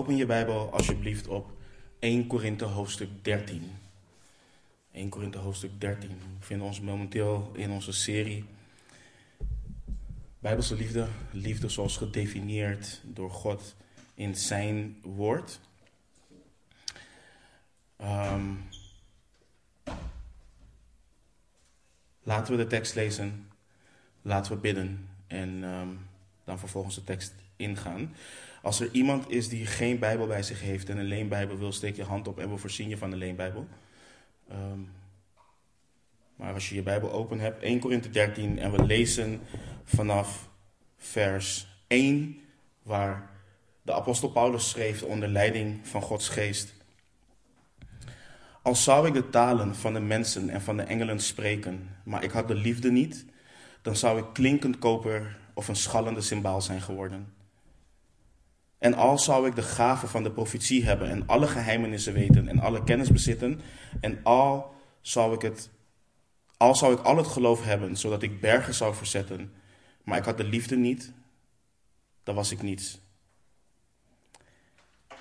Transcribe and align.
Open 0.00 0.16
je 0.16 0.26
Bijbel 0.26 0.72
alsjeblieft 0.72 1.28
op 1.28 1.50
1 1.98 2.26
Korinthe 2.26 2.64
hoofdstuk 2.64 3.08
13. 3.22 3.72
1 4.92 5.08
Korinthe 5.08 5.38
hoofdstuk 5.38 5.80
13. 5.80 6.08
We 6.08 6.38
bevinden 6.38 6.66
ons 6.66 6.80
momenteel 6.80 7.50
in 7.54 7.70
onze 7.70 7.92
serie 7.92 8.44
Bijbelse 10.38 10.74
liefde. 10.74 11.06
Liefde 11.30 11.68
zoals 11.68 11.96
gedefinieerd 11.96 13.00
door 13.04 13.30
God 13.30 13.74
in 14.14 14.36
zijn 14.36 14.96
woord. 15.02 15.60
Um, 18.02 18.68
laten 22.22 22.56
we 22.56 22.62
de 22.62 22.68
tekst 22.68 22.94
lezen. 22.94 23.48
Laten 24.22 24.52
we 24.52 24.58
bidden. 24.58 25.08
En 25.26 25.62
um, 25.62 26.06
dan 26.44 26.58
vervolgens 26.58 26.94
de 26.94 27.04
tekst 27.04 27.34
ingaan. 27.56 28.14
Als 28.62 28.80
er 28.80 28.88
iemand 28.92 29.30
is 29.30 29.48
die 29.48 29.66
geen 29.66 29.98
Bijbel 29.98 30.26
bij 30.26 30.42
zich 30.42 30.60
heeft 30.60 30.88
en 30.88 30.98
een 30.98 31.04
leenbijbel 31.04 31.58
wil, 31.58 31.72
steek 31.72 31.96
je 31.96 32.04
hand 32.04 32.28
op 32.28 32.38
en 32.38 32.50
we 32.50 32.56
voorzien 32.56 32.88
je 32.88 32.96
van 32.96 33.12
een 33.12 33.18
leenbijbel. 33.18 33.66
Um, 34.52 34.88
maar 36.36 36.54
als 36.54 36.68
je 36.68 36.74
je 36.74 36.82
Bijbel 36.82 37.12
open 37.12 37.40
hebt, 37.40 37.62
1 37.62 37.80
Korinthe 37.80 38.10
13, 38.10 38.58
en 38.58 38.70
we 38.72 38.82
lezen 38.82 39.40
vanaf 39.84 40.48
vers 40.96 41.66
1, 41.86 42.40
waar 42.82 43.30
de 43.82 43.94
apostel 43.94 44.28
Paulus 44.28 44.68
schreef 44.68 45.02
onder 45.02 45.28
leiding 45.28 45.88
van 45.88 46.02
Gods 46.02 46.28
geest. 46.28 46.74
Als 48.62 48.84
zou 48.84 49.06
ik 49.06 49.14
de 49.14 49.30
talen 49.30 49.76
van 49.76 49.92
de 49.92 50.00
mensen 50.00 50.48
en 50.48 50.60
van 50.60 50.76
de 50.76 50.82
engelen 50.82 51.20
spreken, 51.20 51.96
maar 52.04 52.24
ik 52.24 52.30
had 52.30 52.48
de 52.48 52.54
liefde 52.54 52.90
niet, 52.90 53.24
dan 53.82 53.96
zou 53.96 54.18
ik 54.18 54.26
klinkend 54.32 54.78
koper 54.78 55.38
of 55.54 55.68
een 55.68 55.76
schallende 55.76 56.20
symbaal 56.20 56.60
zijn 56.60 56.80
geworden. 56.80 57.34
En 58.80 58.94
al 58.94 59.18
zou 59.18 59.46
ik 59.46 59.54
de 59.54 59.62
gave 59.62 60.06
van 60.06 60.22
de 60.22 60.30
profetie 60.30 60.84
hebben 60.84 61.10
en 61.10 61.26
alle 61.26 61.46
geheimenissen 61.46 62.12
weten 62.12 62.48
en 62.48 62.58
alle 62.58 62.84
kennis 62.84 63.10
bezitten 63.10 63.60
en 64.00 64.20
al 64.22 64.74
zou 65.00 65.34
ik 65.34 65.42
het 65.42 65.70
al 66.56 66.74
zou 66.74 66.92
ik 66.92 67.00
al 67.00 67.16
het 67.16 67.26
geloof 67.26 67.64
hebben 67.64 67.96
zodat 67.96 68.22
ik 68.22 68.40
bergen 68.40 68.74
zou 68.74 68.94
verzetten, 68.94 69.52
maar 70.04 70.18
ik 70.18 70.24
had 70.24 70.36
de 70.36 70.44
liefde 70.44 70.76
niet, 70.76 71.12
dan 72.22 72.34
was 72.34 72.50
ik 72.50 72.62
niets. 72.62 73.00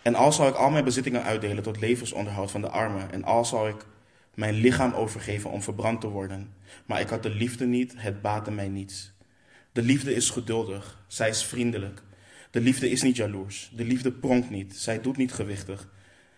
En 0.02 0.16
al 0.16 0.32
zou 0.32 0.50
ik 0.50 0.56
al 0.56 0.70
mijn 0.70 0.84
bezittingen 0.84 1.24
uitdelen 1.24 1.64
tot 1.64 1.80
levensonderhoud 1.80 2.52
van 2.52 2.62
de 2.62 2.70
armen 2.70 3.12
en 3.12 3.24
al 3.24 3.46
zou 3.46 3.70
ik 3.70 3.86
mijn 4.34 4.54
lichaam 4.54 4.94
overgeven 4.94 5.50
om 5.50 5.62
verbrand 5.62 6.02
te 6.02 6.08
worden, 6.08 6.54
maar 6.86 7.00
ik 7.00 7.10
had 7.10 7.24
de 7.24 7.30
liefde 7.30 7.66
niet, 7.66 7.94
het 7.98 8.22
baatte 8.22 8.52
mij 8.52 8.68
niets. 8.68 9.12
De 9.72 9.82
liefde 9.82 10.14
is 10.14 10.30
geduldig, 10.30 11.04
zij 11.08 11.30
is 11.30 11.44
vriendelijk. 11.44 12.04
De 12.52 12.62
liefde 12.62 12.90
is 12.90 13.02
niet 13.02 13.16
jaloers. 13.16 13.72
De 13.76 13.84
liefde 13.86 14.12
pronkt 14.12 14.50
niet. 14.50 14.78
Zij 14.78 15.02
doet 15.02 15.18
niet 15.18 15.34
gewichtig. 15.34 15.88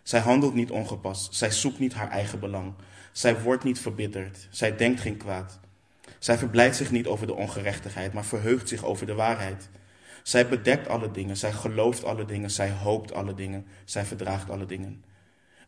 Zij 0.03 0.19
handelt 0.19 0.53
niet 0.53 0.71
ongepast. 0.71 1.35
Zij 1.35 1.51
zoekt 1.51 1.79
niet 1.79 1.93
haar 1.93 2.09
eigen 2.09 2.39
belang. 2.39 2.73
Zij 3.11 3.41
wordt 3.41 3.63
niet 3.63 3.79
verbitterd. 3.79 4.47
Zij 4.49 4.75
denkt 4.75 5.01
geen 5.01 5.17
kwaad. 5.17 5.59
Zij 6.19 6.37
verblijdt 6.37 6.75
zich 6.75 6.91
niet 6.91 7.07
over 7.07 7.27
de 7.27 7.35
ongerechtigheid, 7.35 8.13
maar 8.13 8.25
verheugt 8.25 8.69
zich 8.69 8.85
over 8.85 9.05
de 9.05 9.13
waarheid. 9.13 9.69
Zij 10.23 10.47
bedekt 10.47 10.87
alle 10.87 11.11
dingen. 11.11 11.37
Zij 11.37 11.51
gelooft 11.51 12.03
alle 12.03 12.25
dingen. 12.25 12.51
Zij 12.51 12.71
hoopt 12.71 13.13
alle 13.13 13.33
dingen. 13.33 13.65
Zij 13.85 14.05
verdraagt 14.05 14.49
alle 14.49 14.65
dingen. 14.65 15.03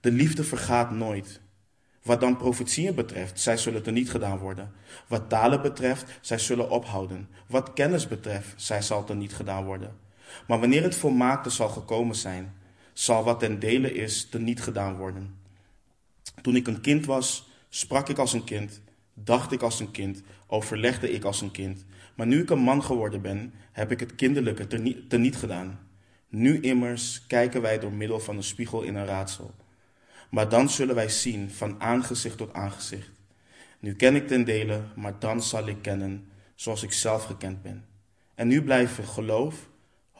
De 0.02 0.12
liefde 0.12 0.44
vergaat 0.44 0.92
nooit. 0.92 1.42
Wat 2.04 2.20
dan 2.20 2.38
profetieën 2.38 2.96
betreft, 2.96 3.40
zij 3.40 3.58
zullen 3.58 3.86
er 3.86 3.92
niet 3.92 4.10
gedaan 4.10 4.38
worden. 4.38 4.72
Wat 5.08 5.30
talen 5.30 5.62
betreft, 5.62 6.20
zij 6.22 6.38
zullen 6.38 6.70
ophouden. 6.70 7.30
Wat 7.48 7.74
kennis 7.74 8.08
betreft, 8.08 8.54
zij 8.56 8.82
zal 8.82 9.10
er 9.10 9.16
niet 9.16 9.34
gedaan 9.34 9.66
worden. 9.66 9.96
Maar 10.48 10.60
wanneer 10.60 10.84
het 10.84 10.96
volmaakte 10.96 11.50
zal 11.50 11.70
gekomen 11.70 12.16
zijn, 12.16 12.54
zal 12.94 13.24
wat 13.24 13.40
ten 13.40 13.60
dele 13.60 13.94
is 13.94 14.30
te 14.30 14.40
niet 14.40 14.62
gedaan 14.62 14.96
worden. 14.96 15.36
Toen 16.42 16.56
ik 16.56 16.68
een 16.68 16.82
kind 16.82 17.06
was, 17.06 17.50
sprak 17.70 18.10
ik 18.10 18.18
als 18.18 18.34
een 18.34 18.44
kind, 18.44 18.82
dacht 19.14 19.52
ik 19.52 19.62
als 19.62 19.80
een 19.80 19.92
kind, 19.92 20.22
overlegde 20.48 21.12
ik 21.12 21.24
als 21.24 21.42
een 21.42 21.52
kind. 21.52 21.86
Maar 22.16 22.28
nu 22.28 22.42
ik 22.42 22.50
een 22.50 22.60
man 22.60 22.84
geworden 22.84 23.22
ben, 23.22 23.54
heb 23.72 23.92
ik 23.92 24.00
het 24.00 24.16
kinderlijke 24.16 24.68
te 24.68 24.78
niet, 24.78 25.10
te 25.10 25.18
niet 25.18 25.36
gedaan. 25.36 25.80
Nu 26.28 26.60
immers 26.60 27.26
kijken 27.28 27.62
wij 27.62 27.80
door 27.80 27.94
middel 27.94 28.20
van 28.20 28.38
een 28.38 28.44
spiegel 28.44 28.82
in 28.82 28.96
een 28.96 29.06
raadsel. 29.06 29.56
Maar 30.30 30.50
dan 30.50 30.70
zullen 30.70 30.96
wij 30.96 31.10
zien 31.10 31.52
van 31.52 31.82
aangezicht 31.82 32.38
tot 32.38 32.54
aangezicht. 32.54 33.12
Nu 33.80 33.96
ken 33.96 34.16
ik 34.16 34.28
ten 34.28 34.44
dele, 34.44 34.82
maar 34.96 35.20
dan 35.20 35.42
zal 35.42 35.68
ik 35.68 35.82
kennen 35.82 36.28
zoals 36.56 36.84
ik 36.84 36.92
zelf 36.92 37.24
gekend 37.24 37.62
ben. 37.62 37.86
En 38.36 38.48
nu 38.48 38.64
blijven 38.64 39.04
geloof, 39.04 39.70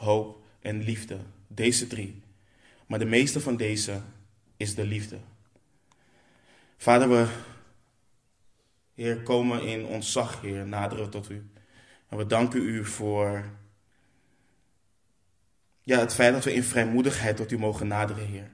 hoop 0.04 0.44
en 0.60 0.82
liefde. 0.82 1.18
Deze 1.48 1.88
drie. 1.88 2.22
Maar 2.88 3.00
de 3.00 3.06
meeste 3.06 3.40
van 3.40 3.58
deze 3.58 4.02
is 4.58 4.76
de 4.76 4.86
liefde. 4.86 5.18
Vader, 6.78 7.10
we, 7.10 7.28
Heer, 8.94 9.22
komen 9.22 9.64
in 9.64 9.86
ontzag, 9.86 10.42
Heer, 10.42 10.68
naderen 10.68 11.10
tot 11.10 11.30
u. 11.30 11.50
En 12.10 12.18
we 12.18 12.26
danken 12.26 12.62
u 12.62 12.86
voor 12.86 13.44
ja, 15.82 16.00
het 16.00 16.14
feit 16.14 16.34
dat 16.34 16.44
we 16.44 16.54
in 16.54 16.64
vrijmoedigheid 16.64 17.38
tot 17.38 17.52
u 17.52 17.58
mogen 17.58 17.88
naderen, 17.88 18.28
Heer. 18.28 18.52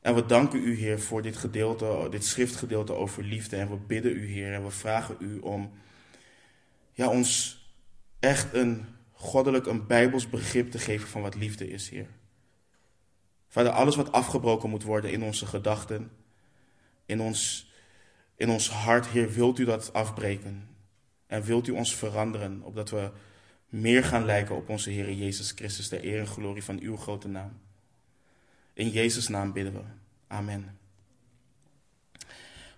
En 0.00 0.14
we 0.14 0.26
danken 0.26 0.64
u, 0.64 0.76
Heer, 0.76 1.00
voor 1.00 1.22
dit 1.22 1.36
gedeelte, 1.36 2.06
dit 2.10 2.24
schriftgedeelte 2.24 2.92
over 2.92 3.22
liefde. 3.22 3.56
En 3.56 3.68
we 3.68 3.76
bidden 3.76 4.16
u, 4.16 4.26
Heer, 4.26 4.52
en 4.52 4.64
we 4.64 4.70
vragen 4.70 5.16
u 5.18 5.38
om 5.38 5.72
ja, 6.92 7.08
ons 7.08 7.60
echt 8.20 8.54
een 8.54 8.95
goddelijk, 9.16 9.66
een 9.66 9.86
bijbels 9.86 10.28
begrip 10.28 10.70
te 10.70 10.78
geven 10.78 11.08
van 11.08 11.22
wat 11.22 11.34
liefde 11.34 11.68
is, 11.68 11.88
Heer. 11.88 12.08
Vader, 13.48 13.72
alles 13.72 13.96
wat 13.96 14.12
afgebroken 14.12 14.70
moet 14.70 14.82
worden 14.82 15.12
in 15.12 15.22
onze 15.22 15.46
gedachten, 15.46 16.10
in 17.06 17.20
ons, 17.20 17.70
in 18.36 18.50
ons 18.50 18.70
hart, 18.70 19.06
Heer, 19.06 19.32
wilt 19.32 19.58
u 19.58 19.64
dat 19.64 19.92
afbreken. 19.92 20.68
En 21.26 21.42
wilt 21.42 21.66
u 21.66 21.72
ons 21.72 21.94
veranderen, 21.94 22.62
opdat 22.62 22.90
we 22.90 23.10
meer 23.68 24.04
gaan 24.04 24.24
lijken 24.24 24.56
op 24.56 24.68
onze 24.68 24.90
Heer 24.90 25.12
Jezus 25.12 25.50
Christus, 25.50 25.88
ter 25.88 26.04
eer 26.04 26.18
en 26.18 26.26
glorie 26.26 26.64
van 26.64 26.80
uw 26.80 26.96
grote 26.96 27.28
naam. 27.28 27.60
In 28.72 28.88
Jezus' 28.88 29.28
naam 29.28 29.52
bidden 29.52 29.72
we. 29.72 29.82
Amen. 30.26 30.78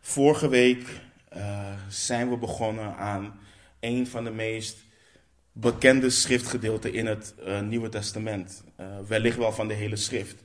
Vorige 0.00 0.48
week 0.48 1.00
uh, 1.36 1.72
zijn 1.88 2.30
we 2.30 2.36
begonnen 2.36 2.96
aan 2.96 3.40
een 3.80 4.06
van 4.06 4.24
de 4.24 4.30
meest 4.30 4.76
bekende 5.60 6.10
schriftgedeelten 6.10 6.92
in 6.92 7.06
het 7.06 7.34
uh, 7.46 7.60
Nieuwe 7.60 7.88
Testament. 7.88 8.64
Uh, 8.80 8.86
wellicht 9.06 9.36
wel 9.36 9.52
van 9.52 9.68
de 9.68 9.74
hele 9.74 9.96
schrift. 9.96 10.42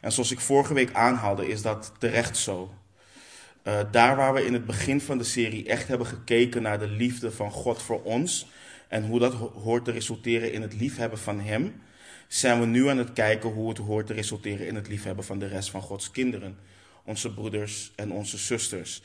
En 0.00 0.12
zoals 0.12 0.30
ik 0.30 0.40
vorige 0.40 0.74
week 0.74 0.94
aanhaalde, 0.94 1.48
is 1.48 1.62
dat 1.62 1.92
terecht 1.98 2.36
zo. 2.36 2.74
Uh, 3.64 3.80
daar 3.90 4.16
waar 4.16 4.34
we 4.34 4.46
in 4.46 4.52
het 4.52 4.66
begin 4.66 5.00
van 5.00 5.18
de 5.18 5.24
serie 5.24 5.66
echt 5.66 5.88
hebben 5.88 6.06
gekeken 6.06 6.62
naar 6.62 6.78
de 6.78 6.88
liefde 6.88 7.30
van 7.30 7.50
God 7.50 7.82
voor 7.82 8.02
ons 8.02 8.46
en 8.88 9.06
hoe 9.06 9.18
dat 9.18 9.32
hoort 9.34 9.84
te 9.84 9.90
resulteren 9.90 10.52
in 10.52 10.62
het 10.62 10.74
liefhebben 10.74 11.18
van 11.18 11.40
Hem, 11.40 11.82
zijn 12.28 12.60
we 12.60 12.66
nu 12.66 12.88
aan 12.88 12.98
het 12.98 13.12
kijken 13.12 13.50
hoe 13.50 13.68
het 13.68 13.78
hoort 13.78 14.06
te 14.06 14.12
resulteren 14.12 14.66
in 14.66 14.74
het 14.74 14.88
liefhebben 14.88 15.24
van 15.24 15.38
de 15.38 15.46
rest 15.46 15.70
van 15.70 15.82
Gods 15.82 16.10
kinderen, 16.10 16.58
onze 17.04 17.34
broeders 17.34 17.92
en 17.96 18.12
onze 18.12 18.38
zusters. 18.38 19.02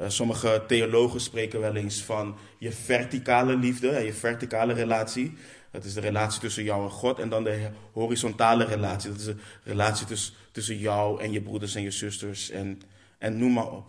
Uh, 0.00 0.08
sommige 0.08 0.64
theologen 0.66 1.20
spreken 1.20 1.60
wel 1.60 1.76
eens 1.76 2.02
van 2.02 2.38
je 2.58 2.72
verticale 2.72 3.56
liefde, 3.56 4.04
je 4.04 4.12
verticale 4.12 4.72
relatie. 4.72 5.36
Dat 5.70 5.84
is 5.84 5.94
de 5.94 6.00
relatie 6.00 6.40
tussen 6.40 6.64
jou 6.64 6.84
en 6.84 6.90
God. 6.90 7.18
En 7.18 7.28
dan 7.28 7.44
de 7.44 7.68
horizontale 7.92 8.64
relatie. 8.64 9.10
Dat 9.10 9.18
is 9.18 9.24
de 9.24 9.36
relatie 9.62 10.06
tussen, 10.06 10.34
tussen 10.52 10.78
jou 10.78 11.22
en 11.22 11.32
je 11.32 11.42
broeders 11.42 11.74
en 11.74 11.82
je 11.82 11.90
zusters. 11.90 12.50
En, 12.50 12.82
en 13.18 13.38
noem 13.38 13.52
maar 13.52 13.70
op. 13.70 13.86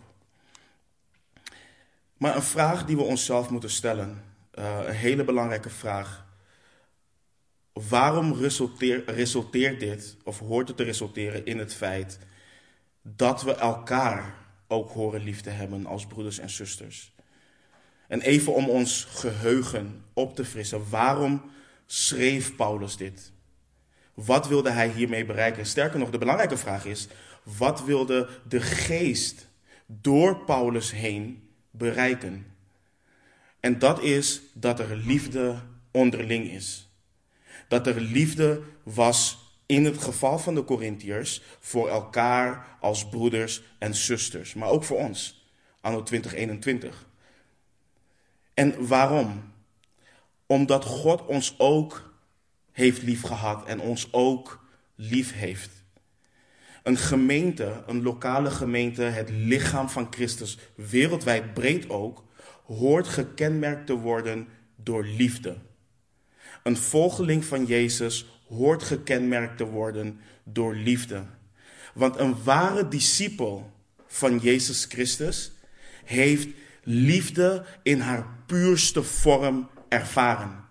Maar 2.16 2.36
een 2.36 2.42
vraag 2.42 2.84
die 2.84 2.96
we 2.96 3.02
onszelf 3.02 3.50
moeten 3.50 3.70
stellen. 3.70 4.24
Uh, 4.58 4.78
een 4.86 4.94
hele 4.94 5.24
belangrijke 5.24 5.70
vraag. 5.70 6.26
Waarom 7.72 8.32
resulteert 9.06 9.80
dit, 9.80 10.16
of 10.24 10.38
hoort 10.38 10.68
het 10.68 10.76
te 10.76 10.82
resulteren 10.82 11.46
in 11.46 11.58
het 11.58 11.74
feit 11.74 12.18
dat 13.02 13.42
we 13.42 13.54
elkaar 13.54 14.39
ook 14.70 14.90
horen 14.90 15.22
lief 15.22 15.40
te 15.40 15.50
hebben 15.50 15.86
als 15.86 16.06
broeders 16.06 16.38
en 16.38 16.50
zusters? 16.50 17.12
En 18.08 18.20
even 18.20 18.54
om 18.54 18.68
ons 18.68 19.04
geheugen 19.04 20.04
op 20.12 20.36
te 20.36 20.44
frissen, 20.44 20.90
waarom 20.90 21.42
schreef 21.86 22.56
Paulus 22.56 22.96
dit? 22.96 23.32
Wat 24.14 24.48
wilde 24.48 24.70
hij 24.70 24.88
hiermee 24.88 25.24
bereiken? 25.24 25.66
Sterker 25.66 25.98
nog, 25.98 26.10
de 26.10 26.18
belangrijke 26.18 26.56
vraag 26.56 26.84
is: 26.84 27.08
wat 27.42 27.84
wilde 27.84 28.28
de 28.48 28.60
geest 28.60 29.46
door 29.86 30.44
Paulus 30.44 30.90
heen 30.90 31.48
bereiken? 31.70 32.46
En 33.60 33.78
dat 33.78 34.02
is 34.02 34.40
dat 34.52 34.80
er 34.80 34.96
liefde 34.96 35.62
onderling 35.90 36.50
is 36.50 36.90
dat 37.70 37.86
er 37.86 38.00
liefde 38.00 38.62
was 38.82 39.39
in 39.70 39.84
het 39.84 39.98
geval 39.98 40.38
van 40.38 40.54
de 40.54 40.64
Corinthiërs 40.64 41.42
voor 41.60 41.88
elkaar 41.88 42.76
als 42.80 43.08
broeders 43.08 43.62
en 43.78 43.94
zusters, 43.94 44.54
maar 44.54 44.68
ook 44.68 44.84
voor 44.84 44.98
ons, 44.98 45.50
anno 45.80 46.02
2021. 46.02 47.06
En 48.54 48.86
waarom? 48.86 49.52
Omdat 50.46 50.84
God 50.84 51.26
ons 51.26 51.54
ook 51.58 52.12
heeft 52.72 53.02
lief 53.02 53.22
gehad 53.22 53.66
en 53.66 53.80
ons 53.80 54.12
ook 54.12 54.64
lief 54.94 55.32
heeft. 55.32 55.70
Een 56.82 56.96
gemeente, 56.96 57.82
een 57.86 58.02
lokale 58.02 58.50
gemeente, 58.50 59.02
het 59.02 59.30
lichaam 59.30 59.88
van 59.88 60.06
Christus, 60.10 60.58
wereldwijd 60.74 61.54
breed 61.54 61.90
ook, 61.90 62.24
hoort 62.66 63.08
gekenmerkt 63.08 63.86
te 63.86 63.94
worden 63.94 64.48
door 64.76 65.04
liefde. 65.04 65.56
Een 66.62 66.76
volgeling 66.76 67.44
van 67.44 67.64
Jezus 67.64 68.39
hoort 68.50 68.82
gekenmerkt 68.82 69.56
te 69.56 69.64
worden 69.64 70.20
door 70.44 70.74
liefde. 70.74 71.24
Want 71.94 72.18
een 72.18 72.42
ware 72.42 72.88
discipel 72.88 73.72
van 74.06 74.38
Jezus 74.38 74.84
Christus 74.84 75.52
heeft 76.04 76.48
liefde 76.82 77.64
in 77.82 78.00
haar 78.00 78.26
puurste 78.46 79.02
vorm 79.02 79.70
ervaren. 79.88 80.64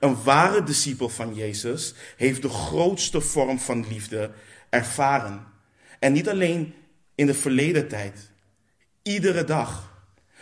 Een 0.00 0.22
ware 0.22 0.62
discipel 0.62 1.08
van 1.08 1.34
Jezus 1.34 1.94
heeft 2.16 2.42
de 2.42 2.48
grootste 2.48 3.20
vorm 3.20 3.58
van 3.58 3.88
liefde 3.88 4.30
ervaren. 4.70 5.46
En 5.98 6.12
niet 6.12 6.28
alleen 6.28 6.74
in 7.14 7.26
de 7.26 7.34
verleden 7.34 7.88
tijd. 7.88 8.30
Iedere 9.02 9.44
dag. 9.44 9.96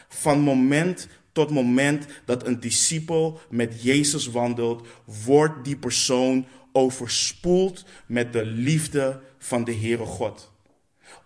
Van 0.09 0.41
moment 0.41 1.09
tot 1.37 1.51
moment 1.51 2.07
dat 2.25 2.47
een 2.47 2.61
discipel 2.61 3.41
met 3.49 3.83
Jezus 3.83 4.27
wandelt, 4.27 4.87
wordt 5.25 5.65
die 5.65 5.77
persoon 5.77 6.47
overspoeld 6.73 7.85
met 8.07 8.33
de 8.33 8.47
liefde 8.47 9.21
van 9.39 9.65
de 9.65 9.75
Heere 9.75 10.05
God. 10.05 10.53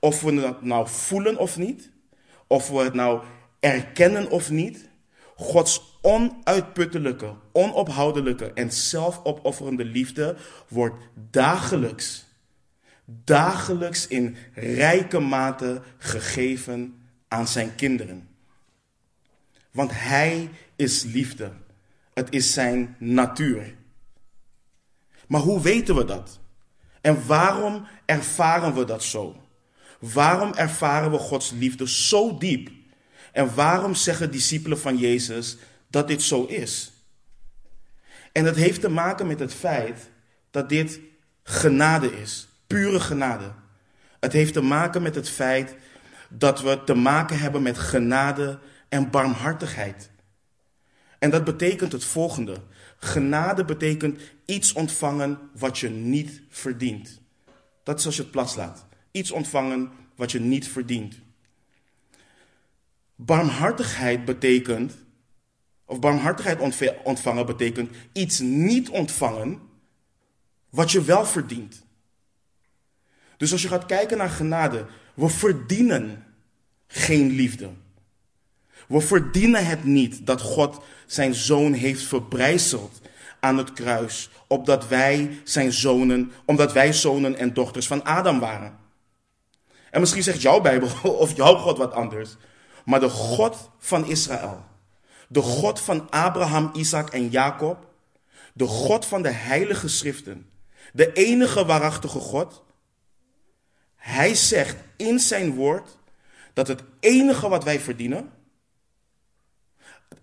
Of 0.01 0.21
we 0.21 0.33
het 0.33 0.63
nou 0.63 0.89
voelen 0.89 1.39
of 1.39 1.57
niet, 1.57 1.91
of 2.47 2.69
we 2.69 2.79
het 2.79 2.95
nou 2.95 3.23
erkennen 3.61 4.31
of 4.31 4.51
niet, 4.51 4.89
Gods 5.37 5.99
onuitputtelijke, 6.03 7.35
onophoudelijke 7.53 8.53
en 8.53 8.73
zelfopofferende 8.73 9.85
liefde 9.85 10.37
wordt 10.69 10.97
dagelijks, 11.31 12.27
dagelijks 13.05 14.07
in 14.07 14.37
rijke 14.55 15.19
mate 15.19 15.83
gegeven 15.99 16.95
aan 17.29 17.49
zijn 17.49 17.75
kinderen. 17.75 18.30
Want 19.71 19.91
Hij 19.95 20.51
is 20.77 21.03
liefde. 21.03 21.53
Het 22.15 22.31
is 22.31 22.53
zijn 22.53 22.97
natuur. 22.99 23.75
Maar 25.27 25.41
hoe 25.41 25.61
weten 25.61 25.95
we 25.95 26.05
dat? 26.05 26.41
En 27.01 27.27
waarom 27.27 27.87
ervaren 28.05 28.75
we 28.75 28.85
dat 28.85 29.03
zo? 29.03 29.37
Waarom 29.99 30.53
ervaren 30.55 31.11
we 31.11 31.19
Gods 31.19 31.51
liefde 31.51 31.89
zo 31.89 32.39
diep? 32.39 32.71
En 33.33 33.55
waarom 33.55 33.95
zeggen 33.95 34.31
discipelen 34.31 34.81
van 34.81 34.97
Jezus 34.97 35.57
dat 35.89 36.09
dit 36.09 36.23
zo 36.23 36.45
is? 36.45 36.93
En 38.33 38.45
dat 38.45 38.57
heeft 38.57 38.81
te 38.81 38.89
maken 38.89 39.27
met 39.27 39.39
het 39.39 39.55
feit 39.55 40.11
dat 40.51 40.69
dit 40.69 41.01
genade 41.43 42.21
is, 42.21 42.49
pure 42.67 43.01
genade. 43.01 43.53
Het 44.21 44.33
heeft 44.33 44.53
te 44.53 44.61
maken 44.61 45.03
met 45.03 45.15
het 45.15 45.29
feit 45.29 45.77
dat 46.29 46.61
we 46.61 46.85
te 46.85 46.95
maken 46.95 47.39
hebben 47.39 47.63
met 47.63 47.79
genade 47.79 48.59
en 48.91 49.11
barmhartigheid. 49.11 50.11
En 51.19 51.31
dat 51.31 51.45
betekent 51.45 51.93
het 51.93 52.05
volgende. 52.05 52.57
Genade 52.97 53.65
betekent 53.65 54.21
iets 54.45 54.73
ontvangen 54.73 55.39
wat 55.55 55.79
je 55.79 55.89
niet 55.89 56.43
verdient. 56.49 57.21
Dat 57.83 57.99
is 57.99 58.07
als 58.07 58.17
je 58.17 58.23
het 58.23 58.31
plat 58.31 58.51
slaat. 58.51 58.87
Iets 59.11 59.31
ontvangen 59.31 59.91
wat 60.15 60.33
je 60.33 60.41
niet 60.41 60.69
verdient. 60.69 61.19
Barmhartigheid 63.15 64.25
betekent, 64.25 64.95
of 65.85 66.01
barmhartigheid 66.01 66.61
ontvangen 67.05 67.47
betekent 67.47 67.91
iets 68.13 68.39
niet 68.39 68.89
ontvangen 68.89 69.61
wat 70.71 70.91
je 70.91 71.03
wel 71.03 71.27
verdient. 71.27 71.85
Dus 73.37 73.53
als 73.53 73.63
je 73.63 73.69
gaat 73.69 73.87
kijken 73.87 74.19
naar 74.19 74.31
genade, 74.31 74.87
we 75.15 75.29
verdienen 75.29 76.25
geen 76.87 77.31
liefde. 77.31 77.71
We 78.91 79.01
verdienen 79.01 79.67
het 79.67 79.85
niet 79.85 80.27
dat 80.27 80.41
God 80.41 80.81
zijn 81.07 81.35
zoon 81.35 81.73
heeft 81.73 82.03
verbrijzeld 82.03 83.01
aan 83.41 83.57
het 83.57 83.73
kruis, 83.73 84.31
opdat 84.47 84.89
wij 84.89 85.41
zijn 85.45 85.73
zonen, 85.73 86.33
omdat 86.45 86.73
wij 86.73 86.93
zonen 86.93 87.37
en 87.37 87.55
dochters 87.55 87.87
van 87.87 88.05
Adam 88.05 88.41
waren. 88.41 88.79
En 89.91 90.01
misschien 90.01 90.23
zegt 90.23 90.43
jouw 90.43 90.61
Bijbel 90.61 90.89
of 91.25 91.37
jouw 91.37 91.55
God 91.55 91.79
wat 91.79 91.93
anders, 91.93 92.37
maar 92.85 93.01
de 93.01 93.09
God 93.09 93.71
van 93.79 94.07
Israël, 94.07 94.65
de 95.29 95.41
God 95.41 95.81
van 95.81 96.11
Abraham, 96.11 96.71
Isaac 96.75 97.11
en 97.11 97.29
Jacob, 97.29 97.87
de 98.53 98.67
God 98.67 99.07
van 99.07 99.23
de 99.23 99.33
heilige 99.33 99.89
schriften, 99.89 100.51
de 100.93 101.13
enige 101.13 101.65
waarachtige 101.65 102.19
God, 102.19 102.65
hij 103.97 104.35
zegt 104.35 104.77
in 104.97 105.19
zijn 105.19 105.55
woord 105.55 105.99
dat 106.53 106.69
het 106.69 106.83
enige 107.01 107.49
wat 107.49 107.65
wij 107.65 107.81
verdienen, 107.81 108.39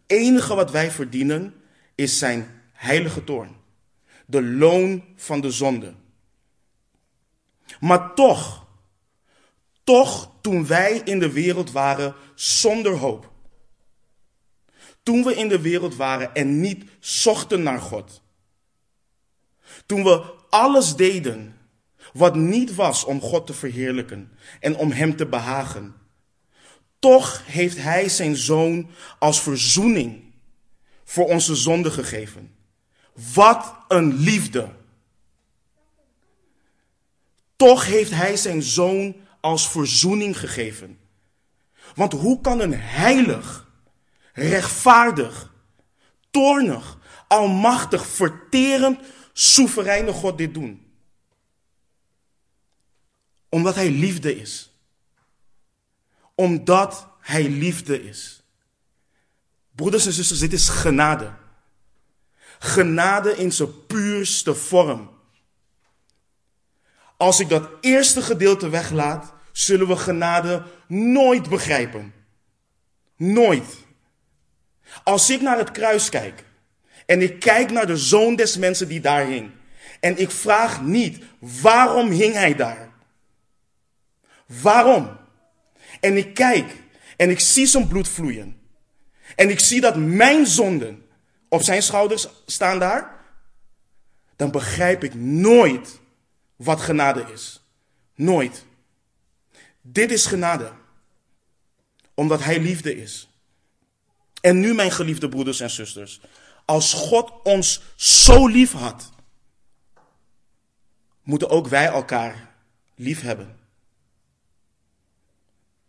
enige 0.08 0.56
wat 0.56 0.72
wij 0.72 0.92
verdienen 0.92 1.54
is 1.96 2.18
zijn 2.18 2.62
heilige 2.72 3.24
toorn. 3.24 3.56
De 4.26 4.44
loon 4.44 5.04
van 5.16 5.42
de 5.42 5.52
zonde. 5.52 5.94
Maar 7.80 8.14
toch, 8.14 8.68
toch 9.84 10.32
toen 10.42 10.68
wij 10.68 11.02
in 11.04 11.20
de 11.20 11.32
wereld 11.32 11.72
waren 11.72 12.16
zonder 12.36 12.98
hoop. 12.98 13.32
Toen 15.04 15.24
we 15.24 15.36
in 15.36 15.48
de 15.48 15.62
wereld 15.62 15.96
waren 15.96 16.34
en 16.34 16.60
niet 16.60 16.84
zochten 17.00 17.64
naar 17.64 17.80
God. 17.80 18.22
Toen 19.86 20.04
we 20.04 20.34
alles 20.50 20.96
deden 20.96 21.58
wat 22.14 22.36
niet 22.36 22.76
was 22.76 23.04
om 23.04 23.22
God 23.22 23.48
te 23.48 23.54
verheerlijken 23.54 24.32
en 24.60 24.76
om 24.76 24.92
Hem 24.92 25.16
te 25.16 25.26
behagen. 25.26 25.96
Toch 27.08 27.46
heeft 27.46 27.78
Hij 27.78 28.10
zijn 28.10 28.36
zoon 28.36 28.90
als 29.20 29.42
verzoening 29.42 30.24
voor 31.04 31.26
onze 31.26 31.56
zonde 31.56 31.92
gegeven. 31.92 32.56
Wat 33.34 33.76
een 33.88 34.14
liefde. 34.14 34.70
Toch 37.56 37.86
heeft 37.86 38.12
Hij 38.12 38.36
zijn 38.36 38.62
zoon 38.62 39.16
als 39.42 39.70
verzoening 39.70 40.40
gegeven. 40.40 41.00
Want 41.96 42.14
hoe 42.14 42.42
kan 42.42 42.60
een 42.60 42.80
heilig, 42.80 43.68
rechtvaardig, 44.34 45.54
toornig, 46.32 46.98
almachtig, 47.28 48.06
verterend, 48.08 49.00
soevereine 49.34 50.12
God 50.12 50.38
dit 50.38 50.54
doen? 50.54 50.92
Omdat 53.50 53.76
Hij 53.76 53.90
liefde 53.92 54.40
is 54.40 54.77
omdat 56.38 57.08
Hij 57.20 57.50
liefde 57.50 58.04
is. 58.04 58.44
Broeders 59.76 60.06
en 60.06 60.12
zusters, 60.12 60.40
dit 60.40 60.54
is 60.54 60.70
genade. 60.70 61.34
Genade 62.60 63.38
in 63.38 63.52
zijn 63.52 63.86
puurste 63.86 64.56
vorm. 64.56 65.10
Als 67.18 67.40
ik 67.40 67.50
dat 67.50 67.70
eerste 67.82 68.22
gedeelte 68.22 68.70
weglaat, 68.70 69.34
zullen 69.52 69.88
we 69.88 69.96
genade 69.96 70.64
nooit 70.88 71.50
begrijpen. 71.50 72.14
Nooit. 73.16 73.78
Als 75.04 75.30
ik 75.30 75.42
naar 75.42 75.58
het 75.58 75.72
kruis 75.72 76.10
kijk 76.10 76.44
en 77.06 77.22
ik 77.22 77.40
kijk 77.40 77.72
naar 77.72 77.88
de 77.88 77.98
zoon 77.98 78.36
des 78.36 78.58
mensen 78.58 78.88
die 78.88 79.00
daar 79.00 79.26
hing 79.26 79.52
en 80.00 80.18
ik 80.18 80.32
vraag 80.32 80.82
niet 80.82 81.24
waarom 81.40 82.10
hing 82.10 82.34
hij 82.34 82.56
daar? 82.56 82.90
Waarom? 84.46 85.18
En 86.08 86.18
ik 86.18 86.34
kijk 86.34 86.84
en 87.18 87.30
ik 87.30 87.40
zie 87.40 87.66
zijn 87.66 87.88
bloed 87.88 88.10
vloeien. 88.10 88.60
En 89.36 89.50
ik 89.50 89.60
zie 89.60 89.82
dat 89.82 89.96
mijn 89.96 90.46
zonden 90.46 91.06
op 91.50 91.62
zijn 91.62 91.84
schouders 91.84 92.28
staan 92.46 92.80
daar. 92.80 93.26
Dan 94.36 94.52
begrijp 94.52 95.04
ik 95.04 95.14
nooit 95.14 96.00
wat 96.56 96.82
genade 96.82 97.26
is. 97.34 97.62
Nooit. 98.16 98.66
Dit 99.82 100.12
is 100.12 100.26
genade. 100.26 100.72
Omdat 102.14 102.44
hij 102.44 102.60
liefde 102.60 102.96
is. 102.96 103.30
En 104.42 104.60
nu, 104.60 104.74
mijn 104.74 104.92
geliefde 104.92 105.30
broeders 105.30 105.60
en 105.60 105.70
zusters. 105.70 106.22
Als 106.66 106.94
God 106.94 107.32
ons 107.44 107.82
zo 107.96 108.48
lief 108.48 108.72
had, 108.72 109.12
moeten 111.24 111.50
ook 111.50 111.68
wij 111.68 111.86
elkaar 111.86 112.56
lief 112.96 113.22
hebben. 113.22 113.57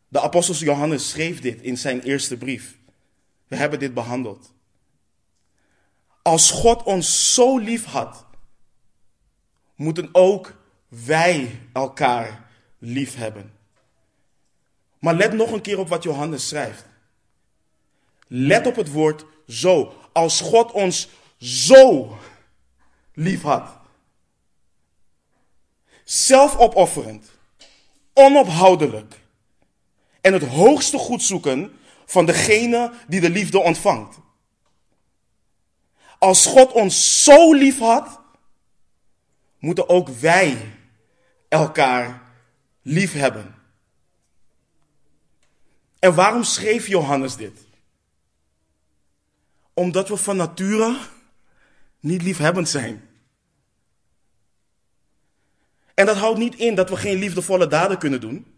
De 0.09 0.21
apostel 0.21 0.55
Johannes 0.55 1.09
schreef 1.09 1.41
dit 1.41 1.61
in 1.61 1.79
zijn 1.79 2.03
eerste 2.03 2.37
brief. 2.37 2.79
We 3.47 3.57
hebben 3.57 3.79
dit 3.79 3.95
behandeld. 3.95 4.53
Als 6.23 6.51
God 6.51 6.83
ons 6.83 7.35
zo 7.35 7.59
lief 7.59 7.85
had, 7.85 8.27
moeten 9.75 10.09
ook 10.13 10.57
wij 10.89 11.61
elkaar 11.73 12.51
lief 12.79 13.17
hebben. 13.17 13.53
Maar 14.99 15.15
let 15.15 15.33
nog 15.33 15.51
een 15.53 15.61
keer 15.61 15.79
op 15.79 15.89
wat 15.89 16.03
Johannes 16.03 16.49
schrijft. 16.49 16.85
Let 18.27 18.67
op 18.67 18.77
het 18.77 18.91
woord 18.91 19.25
zo. 19.49 19.95
Als 20.13 20.41
God 20.41 20.73
ons 20.73 21.09
zo 21.39 22.17
lief 23.15 23.43
had. 23.43 23.77
Zelfopofferend, 26.05 27.31
onophoudelijk 28.13 29.21
en 30.29 30.35
het 30.35 30.49
hoogste 30.49 30.99
goed 30.99 31.23
zoeken 31.23 31.79
van 32.07 32.27
degene 32.27 32.93
die 33.07 33.21
de 33.21 33.31
liefde 33.31 33.59
ontvangt. 33.59 34.19
Als 36.19 36.47
God 36.47 36.73
ons 36.73 37.25
zo 37.25 37.55
lief 37.55 37.79
had, 37.79 38.21
moeten 39.59 39.89
ook 39.89 40.09
wij 40.09 40.75
elkaar 41.49 42.23
lief 42.83 43.13
hebben. 43.13 43.55
En 45.99 46.15
waarom 46.15 46.43
schreef 46.43 46.87
Johannes 46.87 47.37
dit? 47.37 47.67
Omdat 49.75 50.09
we 50.09 50.17
van 50.17 50.37
nature 50.37 50.97
niet 52.01 52.23
liefhebbend 52.23 52.69
zijn. 52.69 53.09
En 55.95 56.07
dat 56.07 56.17
houdt 56.17 56.39
niet 56.39 56.55
in 56.55 56.75
dat 56.75 56.91
we 56.91 56.97
geen 56.97 57.19
liefdevolle 57.19 57.67
daden 57.67 57.99
kunnen 57.99 58.21
doen. 58.21 58.58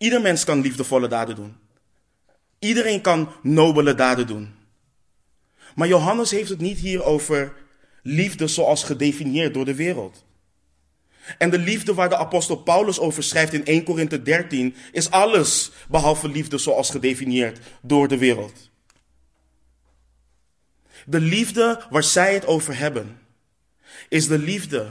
Ieder 0.00 0.20
mens 0.20 0.44
kan 0.44 0.60
liefdevolle 0.60 1.08
daden 1.08 1.36
doen. 1.36 1.56
Iedereen 2.58 3.00
kan 3.00 3.32
nobele 3.42 3.94
daden 3.94 4.26
doen. 4.26 4.54
Maar 5.74 5.88
Johannes 5.88 6.30
heeft 6.30 6.48
het 6.48 6.60
niet 6.60 6.78
hier 6.78 7.02
over 7.04 7.52
liefde 8.02 8.46
zoals 8.46 8.84
gedefinieerd 8.84 9.54
door 9.54 9.64
de 9.64 9.74
wereld. 9.74 10.24
En 11.38 11.50
de 11.50 11.58
liefde 11.58 11.94
waar 11.94 12.08
de 12.08 12.16
apostel 12.16 12.56
Paulus 12.56 12.98
over 12.98 13.22
schrijft 13.22 13.52
in 13.52 13.64
1 13.64 13.84
Korinthe 13.84 14.22
13 14.22 14.74
is 14.92 15.10
alles 15.10 15.70
behalve 15.88 16.28
liefde 16.28 16.58
zoals 16.58 16.90
gedefinieerd 16.90 17.58
door 17.82 18.08
de 18.08 18.18
wereld. 18.18 18.70
De 21.06 21.20
liefde 21.20 21.86
waar 21.90 22.02
zij 22.02 22.34
het 22.34 22.46
over 22.46 22.78
hebben, 22.78 23.20
is 24.08 24.26
de 24.26 24.38
liefde 24.38 24.90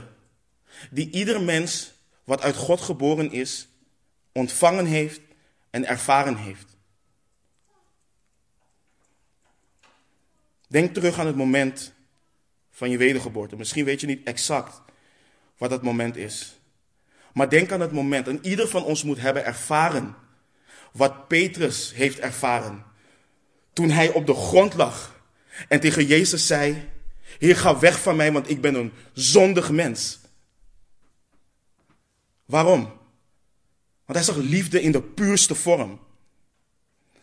die 0.90 1.10
ieder 1.10 1.42
mens 1.42 1.92
wat 2.24 2.42
uit 2.42 2.56
God 2.56 2.80
geboren 2.80 3.32
is, 3.32 3.69
ontvangen 4.32 4.86
heeft 4.86 5.20
en 5.70 5.86
ervaren 5.86 6.36
heeft. 6.36 6.76
Denk 10.68 10.94
terug 10.94 11.18
aan 11.18 11.26
het 11.26 11.36
moment 11.36 11.92
van 12.70 12.90
je 12.90 12.96
wedergeboorte. 12.96 13.56
Misschien 13.56 13.84
weet 13.84 14.00
je 14.00 14.06
niet 14.06 14.26
exact 14.26 14.80
wat 15.58 15.70
dat 15.70 15.82
moment 15.82 16.16
is. 16.16 16.60
Maar 17.32 17.48
denk 17.48 17.72
aan 17.72 17.80
het 17.80 17.92
moment. 17.92 18.28
En 18.28 18.38
ieder 18.42 18.68
van 18.68 18.84
ons 18.84 19.02
moet 19.02 19.20
hebben 19.20 19.44
ervaren 19.44 20.16
wat 20.92 21.28
Petrus 21.28 21.92
heeft 21.94 22.18
ervaren. 22.18 22.84
Toen 23.72 23.90
hij 23.90 24.12
op 24.12 24.26
de 24.26 24.34
grond 24.34 24.74
lag 24.74 25.22
en 25.68 25.80
tegen 25.80 26.06
Jezus 26.06 26.46
zei: 26.46 26.88
Heer, 27.38 27.56
ga 27.56 27.78
weg 27.78 28.00
van 28.00 28.16
mij, 28.16 28.32
want 28.32 28.50
ik 28.50 28.60
ben 28.60 28.74
een 28.74 28.92
zondig 29.12 29.70
mens. 29.70 30.20
Waarom? 32.44 32.99
Want 34.10 34.24
hij 34.24 34.34
zag 34.34 34.44
liefde 34.44 34.82
in 34.82 34.92
de 34.92 35.02
puurste 35.02 35.54
vorm. 35.54 36.00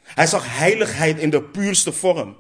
Hij 0.02 0.28
zag 0.28 0.58
heiligheid 0.58 1.18
in 1.18 1.30
de 1.30 1.44
puurste 1.44 1.94
vorm. 1.94 2.38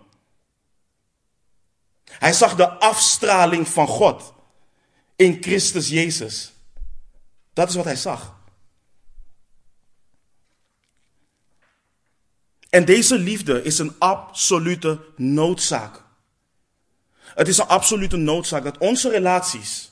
Hij 2.04 2.34
zag 2.34 2.56
de 2.56 2.70
afstraling 2.70 3.68
van 3.68 3.88
God 3.88 4.34
in 5.16 5.38
Christus 5.42 5.89
Jezus. 5.89 6.54
Dat 7.54 7.70
is 7.70 7.75
wat 7.75 7.86
hij 7.86 7.96
zag. 7.96 8.39
En 12.70 12.86
deze 12.86 13.18
liefde 13.18 13.63
is 13.63 13.80
een 13.80 13.96
absolute 14.00 15.06
noodzaak. 15.16 16.04
Het 17.22 17.48
is 17.48 17.58
een 17.58 17.68
absolute 17.68 18.18
noodzaak 18.18 18.63
dat 18.63 18.77
onze 18.77 19.10
relaties 19.10 19.92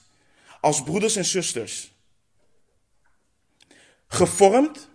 als 0.59 0.83
broeders 0.83 1.15
en 1.15 1.25
zusters 1.25 1.93
gevormd, 4.07 4.89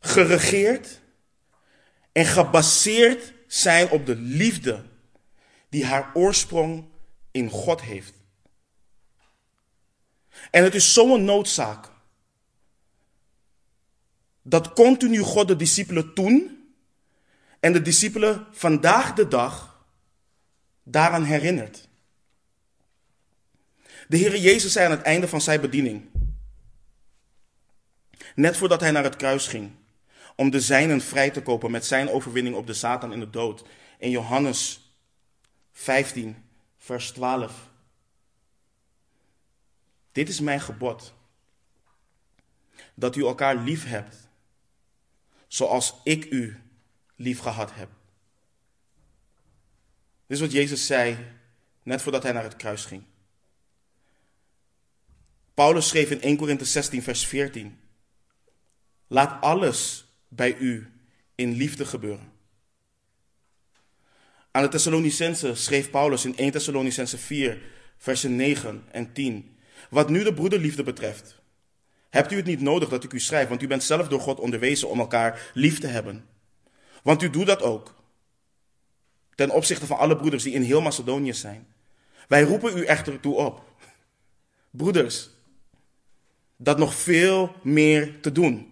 geregeerd 0.00 1.00
en 2.12 2.24
gebaseerd 2.24 3.32
zijn 3.46 3.90
op 3.90 4.06
de 4.06 4.16
liefde 4.16 4.84
die 5.68 5.84
haar 5.84 6.10
oorsprong 6.14 6.84
in 7.30 7.50
God 7.50 7.80
heeft. 7.80 8.12
En 10.50 10.64
het 10.64 10.74
is 10.74 10.92
zo'n 10.92 11.24
noodzaak 11.24 11.90
dat 14.42 14.72
continu 14.72 15.18
God 15.18 15.48
de 15.48 15.56
discipelen 15.56 16.14
toen 16.14 16.58
en 17.60 17.72
de 17.72 17.82
discipelen 17.82 18.46
vandaag 18.50 19.14
de 19.14 19.28
dag 19.28 19.84
daaraan 20.82 21.24
herinnert. 21.24 21.88
De 24.08 24.16
Heer 24.16 24.36
Jezus 24.36 24.72
zei 24.72 24.84
aan 24.84 24.90
het 24.90 25.02
einde 25.02 25.28
van 25.28 25.40
zijn 25.40 25.60
bediening, 25.60 26.08
net 28.38 28.56
voordat 28.56 28.80
hij 28.80 28.90
naar 28.90 29.04
het 29.04 29.16
kruis 29.16 29.46
ging, 29.46 29.70
om 30.36 30.50
de 30.50 30.60
zijnen 30.60 31.00
vrij 31.00 31.30
te 31.30 31.42
kopen 31.42 31.70
met 31.70 31.86
zijn 31.86 32.10
overwinning 32.10 32.56
op 32.56 32.66
de 32.66 32.74
Satan 32.74 33.12
en 33.12 33.20
de 33.20 33.30
dood, 33.30 33.64
in 33.98 34.10
Johannes 34.10 34.92
15, 35.72 36.44
vers 36.76 37.10
12. 37.10 37.70
Dit 40.12 40.28
is 40.28 40.40
mijn 40.40 40.60
gebod. 40.60 41.14
Dat 42.94 43.16
u 43.16 43.22
elkaar 43.22 43.56
lief 43.56 43.84
hebt, 43.84 44.16
zoals 45.46 45.94
ik 46.04 46.24
u 46.24 46.60
lief 47.16 47.38
gehad 47.38 47.74
heb. 47.74 47.88
Dit 50.26 50.36
is 50.36 50.40
wat 50.40 50.52
Jezus 50.52 50.86
zei 50.86 51.16
net 51.82 52.02
voordat 52.02 52.22
hij 52.22 52.32
naar 52.32 52.42
het 52.42 52.56
kruis 52.56 52.84
ging. 52.84 53.02
Paulus 55.54 55.88
schreef 55.88 56.10
in 56.10 56.20
1 56.20 56.36
Korinthe 56.36 56.64
16, 56.64 57.02
vers 57.02 57.26
14. 57.26 57.86
Laat 59.08 59.42
alles 59.42 60.06
bij 60.28 60.56
u 60.56 60.92
in 61.34 61.52
liefde 61.52 61.86
gebeuren. 61.86 62.32
Aan 64.50 64.62
de 64.62 64.68
Thessalonicense 64.68 65.54
schreef 65.54 65.90
Paulus 65.90 66.24
in 66.24 66.36
1 66.36 66.50
Thessalonicense 66.50 67.18
4, 67.18 67.62
versen 67.96 68.36
9 68.36 68.84
en 68.90 69.12
10. 69.12 69.56
Wat 69.90 70.08
nu 70.08 70.22
de 70.22 70.34
broederliefde 70.34 70.82
betreft, 70.82 71.40
hebt 72.10 72.32
u 72.32 72.36
het 72.36 72.44
niet 72.44 72.60
nodig 72.60 72.88
dat 72.88 73.04
ik 73.04 73.12
u 73.12 73.20
schrijf, 73.20 73.48
want 73.48 73.62
u 73.62 73.66
bent 73.66 73.82
zelf 73.82 74.08
door 74.08 74.20
God 74.20 74.40
onderwezen 74.40 74.88
om 74.88 74.98
elkaar 74.98 75.50
lief 75.54 75.80
te 75.80 75.86
hebben. 75.86 76.26
Want 77.02 77.22
u 77.22 77.30
doet 77.30 77.46
dat 77.46 77.62
ook. 77.62 77.94
Ten 79.34 79.50
opzichte 79.50 79.86
van 79.86 79.98
alle 79.98 80.16
broeders 80.16 80.42
die 80.42 80.52
in 80.52 80.62
heel 80.62 80.80
Macedonië 80.80 81.34
zijn. 81.34 81.66
Wij 82.28 82.42
roepen 82.42 82.78
u 82.78 82.84
echter 82.84 83.20
toe 83.20 83.34
op, 83.34 83.64
broeders, 84.70 85.30
dat 86.56 86.78
nog 86.78 86.94
veel 86.94 87.54
meer 87.62 88.20
te 88.20 88.32
doen. 88.32 88.67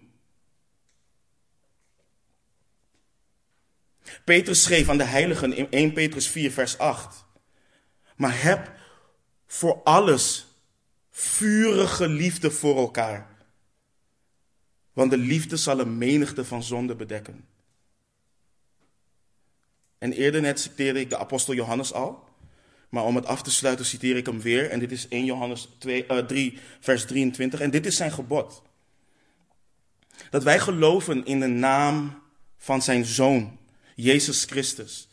Petrus 4.23 4.63
schreef 4.63 4.89
aan 4.89 4.97
de 4.97 5.03
heiligen 5.03 5.53
in 5.53 5.71
1 5.71 5.93
Petrus 5.93 6.27
4, 6.27 6.51
vers 6.51 6.77
8. 6.77 7.25
Maar 8.15 8.41
heb 8.41 8.71
voor 9.47 9.81
alles 9.83 10.47
vurige 11.11 12.07
liefde 12.07 12.51
voor 12.51 12.77
elkaar. 12.77 13.35
Want 14.93 15.11
de 15.11 15.17
liefde 15.17 15.57
zal 15.57 15.79
een 15.79 15.97
menigte 15.97 16.45
van 16.45 16.63
zonden 16.63 16.97
bedekken. 16.97 17.45
En 19.97 20.11
eerder 20.11 20.41
net 20.41 20.59
citeerde 20.59 20.99
ik 20.99 21.09
de 21.09 21.17
apostel 21.17 21.53
Johannes 21.53 21.93
al. 21.93 22.25
Maar 22.89 23.03
om 23.03 23.15
het 23.15 23.25
af 23.25 23.41
te 23.41 23.51
sluiten 23.51 23.85
citeer 23.85 24.15
ik 24.15 24.25
hem 24.25 24.41
weer. 24.41 24.69
En 24.69 24.79
dit 24.79 24.91
is 24.91 25.07
1 25.07 25.25
Johannes 25.25 25.69
2, 25.77 26.05
uh, 26.11 26.17
3, 26.17 26.59
vers 26.79 27.05
23. 27.05 27.59
En 27.59 27.71
dit 27.71 27.85
is 27.85 27.95
zijn 27.95 28.11
gebod. 28.11 28.61
Dat 30.29 30.43
wij 30.43 30.59
geloven 30.59 31.25
in 31.25 31.39
de 31.39 31.47
naam 31.47 32.21
van 32.57 32.81
zijn 32.81 33.05
zoon, 33.05 33.56
Jezus 33.99 34.43
Christus. 34.43 35.07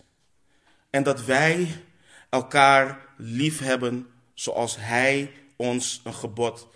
En 0.90 1.02
dat 1.02 1.24
wij 1.24 1.82
elkaar 2.28 3.08
lief 3.16 3.58
hebben 3.58 4.10
zoals 4.34 4.76
hij 4.76 5.32
ons 5.56 6.00
een 6.04 6.14
gebod 6.14 6.68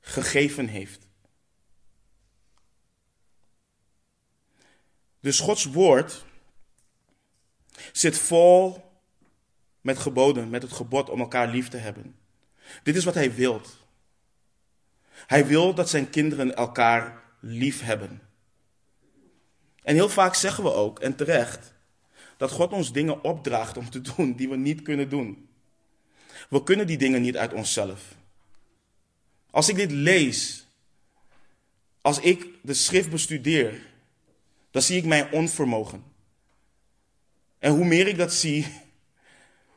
gegeven 0.00 0.66
heeft. 0.66 1.06
Dus 5.20 5.40
Gods 5.40 5.64
woord 5.64 6.24
zit 7.92 8.18
vol 8.18 8.84
met 9.80 9.98
geboden, 9.98 10.50
met 10.50 10.62
het 10.62 10.72
gebod 10.72 11.10
om 11.10 11.20
elkaar 11.20 11.48
lief 11.48 11.68
te 11.68 11.76
hebben. 11.76 12.16
Dit 12.82 12.96
is 12.96 13.04
wat 13.04 13.14
hij 13.14 13.34
wil. 13.34 13.60
Hij 15.10 15.46
wil 15.46 15.74
dat 15.74 15.90
zijn 15.90 16.10
kinderen 16.10 16.56
elkaar 16.56 17.22
lief 17.40 17.80
hebben. 17.80 18.25
En 19.86 19.94
heel 19.94 20.08
vaak 20.08 20.34
zeggen 20.34 20.64
we 20.64 20.72
ook, 20.72 20.98
en 20.98 21.16
terecht, 21.16 21.72
dat 22.36 22.50
God 22.50 22.72
ons 22.72 22.92
dingen 22.92 23.24
opdraagt 23.24 23.76
om 23.76 23.90
te 23.90 24.00
doen 24.00 24.32
die 24.32 24.48
we 24.48 24.56
niet 24.56 24.82
kunnen 24.82 25.08
doen. 25.08 25.48
We 26.48 26.62
kunnen 26.62 26.86
die 26.86 26.96
dingen 26.96 27.22
niet 27.22 27.36
uit 27.36 27.52
onszelf. 27.52 28.14
Als 29.50 29.68
ik 29.68 29.76
dit 29.76 29.90
lees, 29.90 30.66
als 32.00 32.20
ik 32.20 32.46
de 32.62 32.74
schrift 32.74 33.10
bestudeer, 33.10 33.86
dan 34.70 34.82
zie 34.82 34.96
ik 34.96 35.04
mijn 35.04 35.32
onvermogen. 35.32 36.04
En 37.58 37.72
hoe 37.72 37.84
meer 37.84 38.06
ik 38.06 38.16
dat 38.16 38.32
zie, 38.32 38.66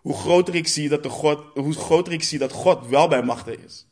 hoe 0.02 0.16
groter 0.16 0.56
ik 0.56 0.68
zie 0.68 0.90
dat, 0.90 1.04
de 1.04 1.10
God, 1.10 1.56
hoe 1.56 1.74
groter 1.74 2.14
ik 2.14 2.24
zie 2.24 2.40
dat 2.40 2.52
God 2.52 2.88
wel 2.88 3.08
bij 3.08 3.24
machten 3.24 3.64
is. 3.64 3.86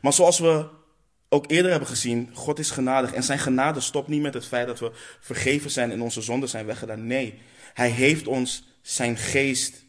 Maar 0.00 0.12
zoals 0.12 0.38
we 0.38 0.76
ook 1.28 1.50
eerder 1.50 1.70
hebben 1.70 1.88
gezien, 1.88 2.30
God 2.32 2.58
is 2.58 2.70
genadig. 2.70 3.12
En 3.12 3.22
zijn 3.22 3.38
genade 3.38 3.80
stopt 3.80 4.08
niet 4.08 4.22
met 4.22 4.34
het 4.34 4.46
feit 4.46 4.66
dat 4.66 4.80
we 4.80 4.92
vergeven 5.20 5.70
zijn 5.70 5.90
en 5.90 6.02
onze 6.02 6.22
zonden 6.22 6.48
zijn 6.48 6.66
weggedaan. 6.66 7.06
Nee, 7.06 7.38
hij 7.74 7.90
heeft 7.90 8.26
ons 8.26 8.68
zijn 8.82 9.16
geest 9.16 9.84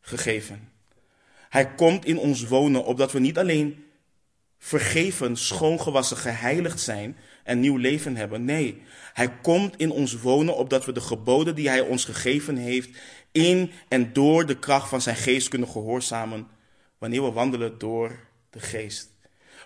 gegeven. 0.00 0.70
Hij 1.48 1.74
komt 1.74 2.04
in 2.04 2.18
ons 2.18 2.46
wonen, 2.46 2.84
opdat 2.84 3.12
we 3.12 3.18
niet 3.18 3.38
alleen 3.38 3.84
vergeven, 4.58 5.36
schoongewassen, 5.36 6.16
geheiligd 6.16 6.80
zijn 6.80 7.16
en 7.44 7.60
nieuw 7.60 7.76
leven 7.76 8.16
hebben. 8.16 8.44
Nee, 8.44 8.82
hij 9.12 9.32
komt 9.42 9.76
in 9.76 9.90
ons 9.90 10.20
wonen, 10.20 10.56
opdat 10.56 10.84
we 10.84 10.92
de 10.92 11.00
geboden 11.00 11.54
die 11.54 11.68
hij 11.68 11.80
ons 11.80 12.04
gegeven 12.04 12.56
heeft, 12.56 12.98
in 13.32 13.70
en 13.88 14.12
door 14.12 14.46
de 14.46 14.58
kracht 14.58 14.88
van 14.88 15.00
zijn 15.00 15.16
geest 15.16 15.48
kunnen 15.48 15.68
gehoorzamen, 15.68 16.48
wanneer 16.98 17.22
we 17.22 17.30
wandelen 17.30 17.78
door 17.78 18.18
de 18.50 18.60
geest. 18.60 19.11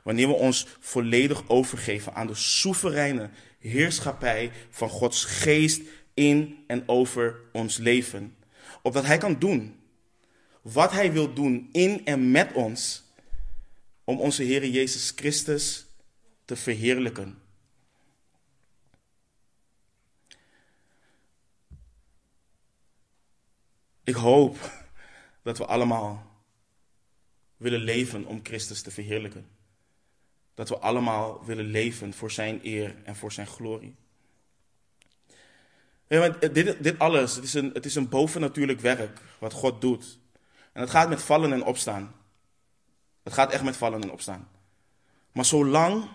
Wanneer 0.07 0.29
we 0.29 0.35
ons 0.35 0.67
volledig 0.81 1.49
overgeven 1.49 2.15
aan 2.15 2.27
de 2.27 2.35
soevereine 2.35 3.31
heerschappij 3.59 4.53
van 4.71 4.89
Gods 4.89 5.25
geest 5.25 5.81
in 6.15 6.65
en 6.67 6.89
over 6.89 7.41
ons 7.53 7.77
leven. 7.77 8.37
Opdat 8.83 9.05
Hij 9.05 9.19
kan 9.19 9.39
doen 9.39 9.81
wat 10.63 10.93
Hij 10.93 11.13
wil 11.13 11.35
doen 11.35 11.69
in 11.73 12.05
en 12.05 12.31
met 12.31 12.53
ons 12.53 13.05
om 14.05 14.21
onze 14.21 14.43
Heer 14.43 14.67
Jezus 14.67 15.13
Christus 15.17 15.87
te 16.45 16.57
verheerlijken. 16.57 17.43
Ik 24.05 24.15
hoop 24.15 24.87
dat 25.43 25.59
we 25.59 25.65
allemaal 25.65 26.27
willen 27.57 27.81
leven 27.81 28.27
om 28.27 28.41
Christus 28.43 28.83
te 28.83 28.91
verheerlijken. 28.91 29.56
Dat 30.57 30.69
we 30.69 30.79
allemaal 30.79 31.45
willen 31.45 31.65
leven 31.65 32.15
voor 32.15 32.31
Zijn 32.31 32.61
eer 32.63 32.95
en 33.05 33.17
voor 33.17 33.33
Zijn 33.33 33.47
glorie. 33.47 33.95
Dit, 36.53 36.83
dit 36.83 36.99
alles, 36.99 37.35
het 37.35 37.45
is, 37.45 37.55
een, 37.55 37.71
het 37.73 37.85
is 37.85 37.95
een 37.95 38.09
bovennatuurlijk 38.09 38.81
werk 38.81 39.21
wat 39.39 39.53
God 39.53 39.81
doet. 39.81 40.19
En 40.73 40.81
het 40.81 40.91
gaat 40.91 41.09
met 41.09 41.23
vallen 41.23 41.53
en 41.53 41.65
opstaan. 41.65 42.15
Het 43.23 43.33
gaat 43.33 43.53
echt 43.53 43.63
met 43.63 43.77
vallen 43.77 44.03
en 44.03 44.11
opstaan. 44.11 44.49
Maar 45.33 45.45
zolang, 45.45 46.09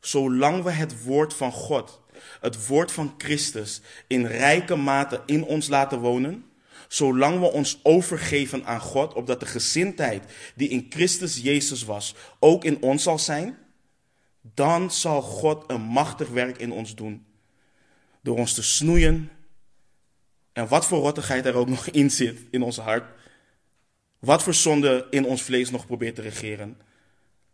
zolang 0.00 0.62
we 0.62 0.70
het 0.70 1.04
woord 1.04 1.34
van 1.34 1.52
God, 1.52 2.00
het 2.40 2.66
woord 2.66 2.92
van 2.92 3.14
Christus, 3.18 3.80
in 4.06 4.26
rijke 4.26 4.76
mate 4.76 5.22
in 5.26 5.44
ons 5.44 5.68
laten 5.68 5.98
wonen, 5.98 6.44
zolang 6.88 7.40
we 7.40 7.46
ons 7.46 7.80
overgeven 7.82 8.66
aan 8.66 8.80
God, 8.80 9.14
opdat 9.14 9.40
de 9.40 9.46
gezindheid 9.46 10.52
die 10.54 10.68
in 10.68 10.86
Christus 10.88 11.36
Jezus 11.36 11.84
was, 11.84 12.14
ook 12.38 12.64
in 12.64 12.82
ons 12.82 13.02
zal 13.02 13.18
zijn, 13.18 13.58
dan 14.54 14.90
zal 14.90 15.22
God 15.22 15.64
een 15.66 15.80
machtig 15.80 16.28
werk 16.28 16.58
in 16.58 16.72
ons 16.72 16.94
doen. 16.94 17.26
Door 18.22 18.36
ons 18.36 18.54
te 18.54 18.62
snoeien. 18.62 19.30
En 20.52 20.68
wat 20.68 20.86
voor 20.86 20.98
rottigheid 20.98 21.46
er 21.46 21.54
ook 21.54 21.68
nog 21.68 21.88
in 22.00 22.10
zit 22.10 22.40
in 22.50 22.62
ons 22.62 22.76
hart. 22.76 23.16
Wat 24.18 24.42
voor 24.42 24.54
zonde 24.54 25.06
in 25.10 25.24
ons 25.24 25.42
vlees 25.42 25.70
nog 25.70 25.86
probeert 25.86 26.14
te 26.14 26.22
regeren. 26.22 26.80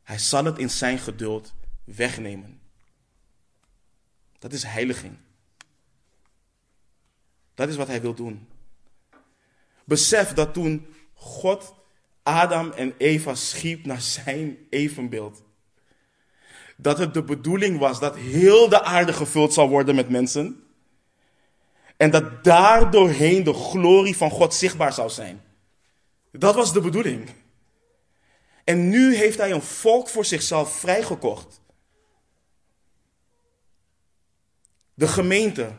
Hij 0.03 0.19
zal 0.19 0.45
het 0.45 0.59
in 0.59 0.71
zijn 0.71 0.99
geduld 0.99 1.55
wegnemen. 1.85 2.61
Dat 4.39 4.53
is 4.53 4.63
heiliging. 4.63 5.17
Dat 7.55 7.69
is 7.69 7.77
wat 7.77 7.87
hij 7.87 8.01
wil 8.01 8.15
doen. 8.15 8.49
Besef 9.85 10.33
dat 10.33 10.55
toen 10.55 10.87
God 11.15 11.75
Adam 12.23 12.71
en 12.71 12.95
Eva 12.99 13.35
schiep 13.35 13.85
naar 13.85 14.01
zijn 14.01 14.57
evenbeeld, 14.71 15.43
dat 16.77 16.99
het 16.99 17.15
de 17.15 17.23
bedoeling 17.23 17.79
was 17.79 18.01
dat 18.01 18.17
heel 18.17 18.69
de 18.69 18.83
aarde 18.83 19.13
gevuld 19.13 19.53
zal 19.53 19.69
worden 19.69 19.95
met 19.95 20.09
mensen. 20.09 20.65
En 21.97 22.11
dat 22.11 22.45
daardoorheen 22.45 23.45
de 23.45 23.53
glorie 23.53 24.17
van 24.17 24.31
God 24.31 24.55
zichtbaar 24.55 24.93
zou 24.93 25.11
zijn. 25.11 25.43
Dat 26.31 26.55
was 26.55 26.73
de 26.73 26.81
bedoeling. 26.81 27.31
En 28.65 28.89
nu 28.89 29.15
heeft 29.15 29.39
hij 29.39 29.53
een 29.53 29.63
volk 29.63 30.09
voor 30.09 30.25
zichzelf 30.25 30.79
vrijgekocht. 30.79 31.61
De 34.95 35.09
gemeente. 35.09 35.73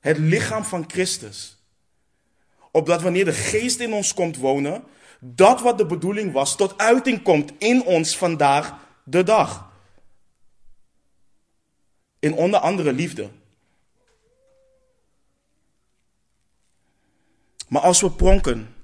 Het 0.00 0.18
lichaam 0.18 0.64
van 0.64 0.84
Christus. 0.86 1.58
Opdat 2.72 3.02
wanneer 3.02 3.24
de 3.24 3.32
geest 3.32 3.80
in 3.80 3.92
ons 3.92 4.14
komt 4.14 4.36
wonen, 4.36 4.84
dat 5.20 5.60
wat 5.60 5.78
de 5.78 5.86
bedoeling 5.86 6.32
was, 6.32 6.56
tot 6.56 6.78
uiting 6.78 7.22
komt 7.22 7.52
in 7.58 7.84
ons 7.84 8.16
vandaag 8.16 8.74
de 9.04 9.22
dag. 9.22 9.69
In 12.20 12.34
onder 12.34 12.60
andere 12.60 12.92
liefde. 12.92 13.30
Maar 17.68 17.82
als 17.82 18.00
we 18.00 18.10
pronken, 18.10 18.74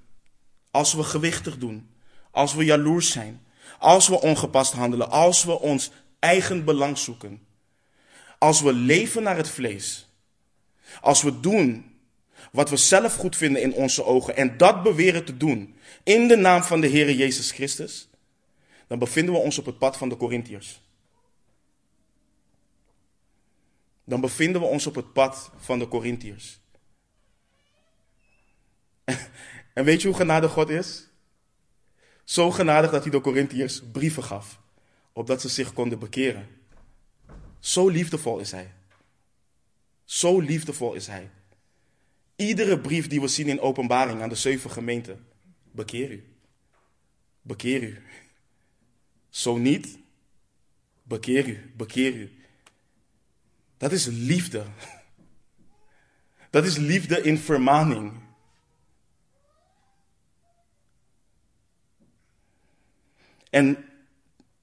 als 0.70 0.92
we 0.92 1.02
gewichtig 1.02 1.58
doen, 1.58 1.90
als 2.30 2.54
we 2.54 2.64
jaloers 2.64 3.10
zijn, 3.10 3.46
als 3.78 4.08
we 4.08 4.20
ongepast 4.20 4.72
handelen, 4.72 5.10
als 5.10 5.44
we 5.44 5.60
ons 5.60 5.90
eigen 6.18 6.64
belang 6.64 6.98
zoeken, 6.98 7.46
als 8.38 8.60
we 8.60 8.72
leven 8.72 9.22
naar 9.22 9.36
het 9.36 9.48
vlees, 9.48 10.08
als 11.00 11.22
we 11.22 11.40
doen 11.40 11.94
wat 12.52 12.70
we 12.70 12.76
zelf 12.76 13.14
goed 13.14 13.36
vinden 13.36 13.62
in 13.62 13.72
onze 13.72 14.04
ogen 14.04 14.36
en 14.36 14.56
dat 14.56 14.82
beweren 14.82 15.24
te 15.24 15.36
doen 15.36 15.76
in 16.02 16.28
de 16.28 16.36
naam 16.36 16.62
van 16.62 16.80
de 16.80 16.86
Heer 16.86 17.12
Jezus 17.12 17.50
Christus, 17.50 18.08
dan 18.86 18.98
bevinden 18.98 19.34
we 19.34 19.40
ons 19.40 19.58
op 19.58 19.66
het 19.66 19.78
pad 19.78 19.96
van 19.96 20.08
de 20.08 20.16
Corinthiërs. 20.16 20.80
Dan 24.06 24.20
bevinden 24.20 24.60
we 24.60 24.66
ons 24.66 24.86
op 24.86 24.94
het 24.94 25.12
pad 25.12 25.50
van 25.56 25.78
de 25.78 25.88
Corinthiërs. 25.88 26.60
En 29.72 29.84
weet 29.84 30.02
je 30.02 30.08
hoe 30.08 30.16
genadig 30.16 30.52
God 30.52 30.68
is? 30.68 31.08
Zo 32.24 32.50
genadig 32.50 32.90
dat 32.90 33.02
hij 33.02 33.10
de 33.10 33.20
Corinthiërs 33.20 33.82
brieven 33.92 34.24
gaf, 34.24 34.60
opdat 35.12 35.40
ze 35.40 35.48
zich 35.48 35.72
konden 35.72 35.98
bekeren. 35.98 36.48
Zo 37.58 37.88
liefdevol 37.88 38.38
is 38.38 38.50
hij. 38.50 38.72
Zo 40.04 40.40
liefdevol 40.40 40.94
is 40.94 41.06
hij. 41.06 41.30
Iedere 42.36 42.80
brief 42.80 43.08
die 43.08 43.20
we 43.20 43.28
zien 43.28 43.48
in 43.48 43.60
openbaring 43.60 44.22
aan 44.22 44.28
de 44.28 44.34
zeven 44.34 44.70
gemeenten, 44.70 45.26
bekeer 45.70 46.10
u. 46.10 46.36
Bekeer 47.42 47.82
u. 47.82 48.02
Zo 49.28 49.56
niet, 49.56 49.98
bekeer 51.02 51.48
u, 51.48 51.72
bekeer 51.76 52.14
u. 52.14 52.35
Dat 53.76 53.92
is 53.92 54.06
liefde. 54.06 54.64
Dat 56.50 56.64
is 56.64 56.76
liefde 56.76 57.22
in 57.22 57.38
vermaning. 57.38 58.12
En 63.50 63.84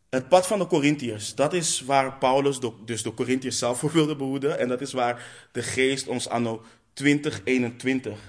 het 0.10 0.30
pad 0.30 0.48
van 0.48 0.60
de 0.60 0.68
Corinthiërs, 0.68 1.36
dat 1.36 1.54
is 1.54 1.82
waar 1.82 2.18
Paulus 2.18 2.60
dus 2.86 3.04
de 3.04 3.14
Corinthiërs 3.14 3.58
zelf 3.58 3.80
voor 3.80 3.92
wilde 3.92 4.16
behoeden. 4.16 4.60
En 4.60 4.68
dat 4.68 4.82
is 4.82 4.94
waar 4.94 5.48
de 5.52 5.64
geest 5.64 6.08
ons 6.08 6.28
anno 6.28 6.64
2021 6.94 8.20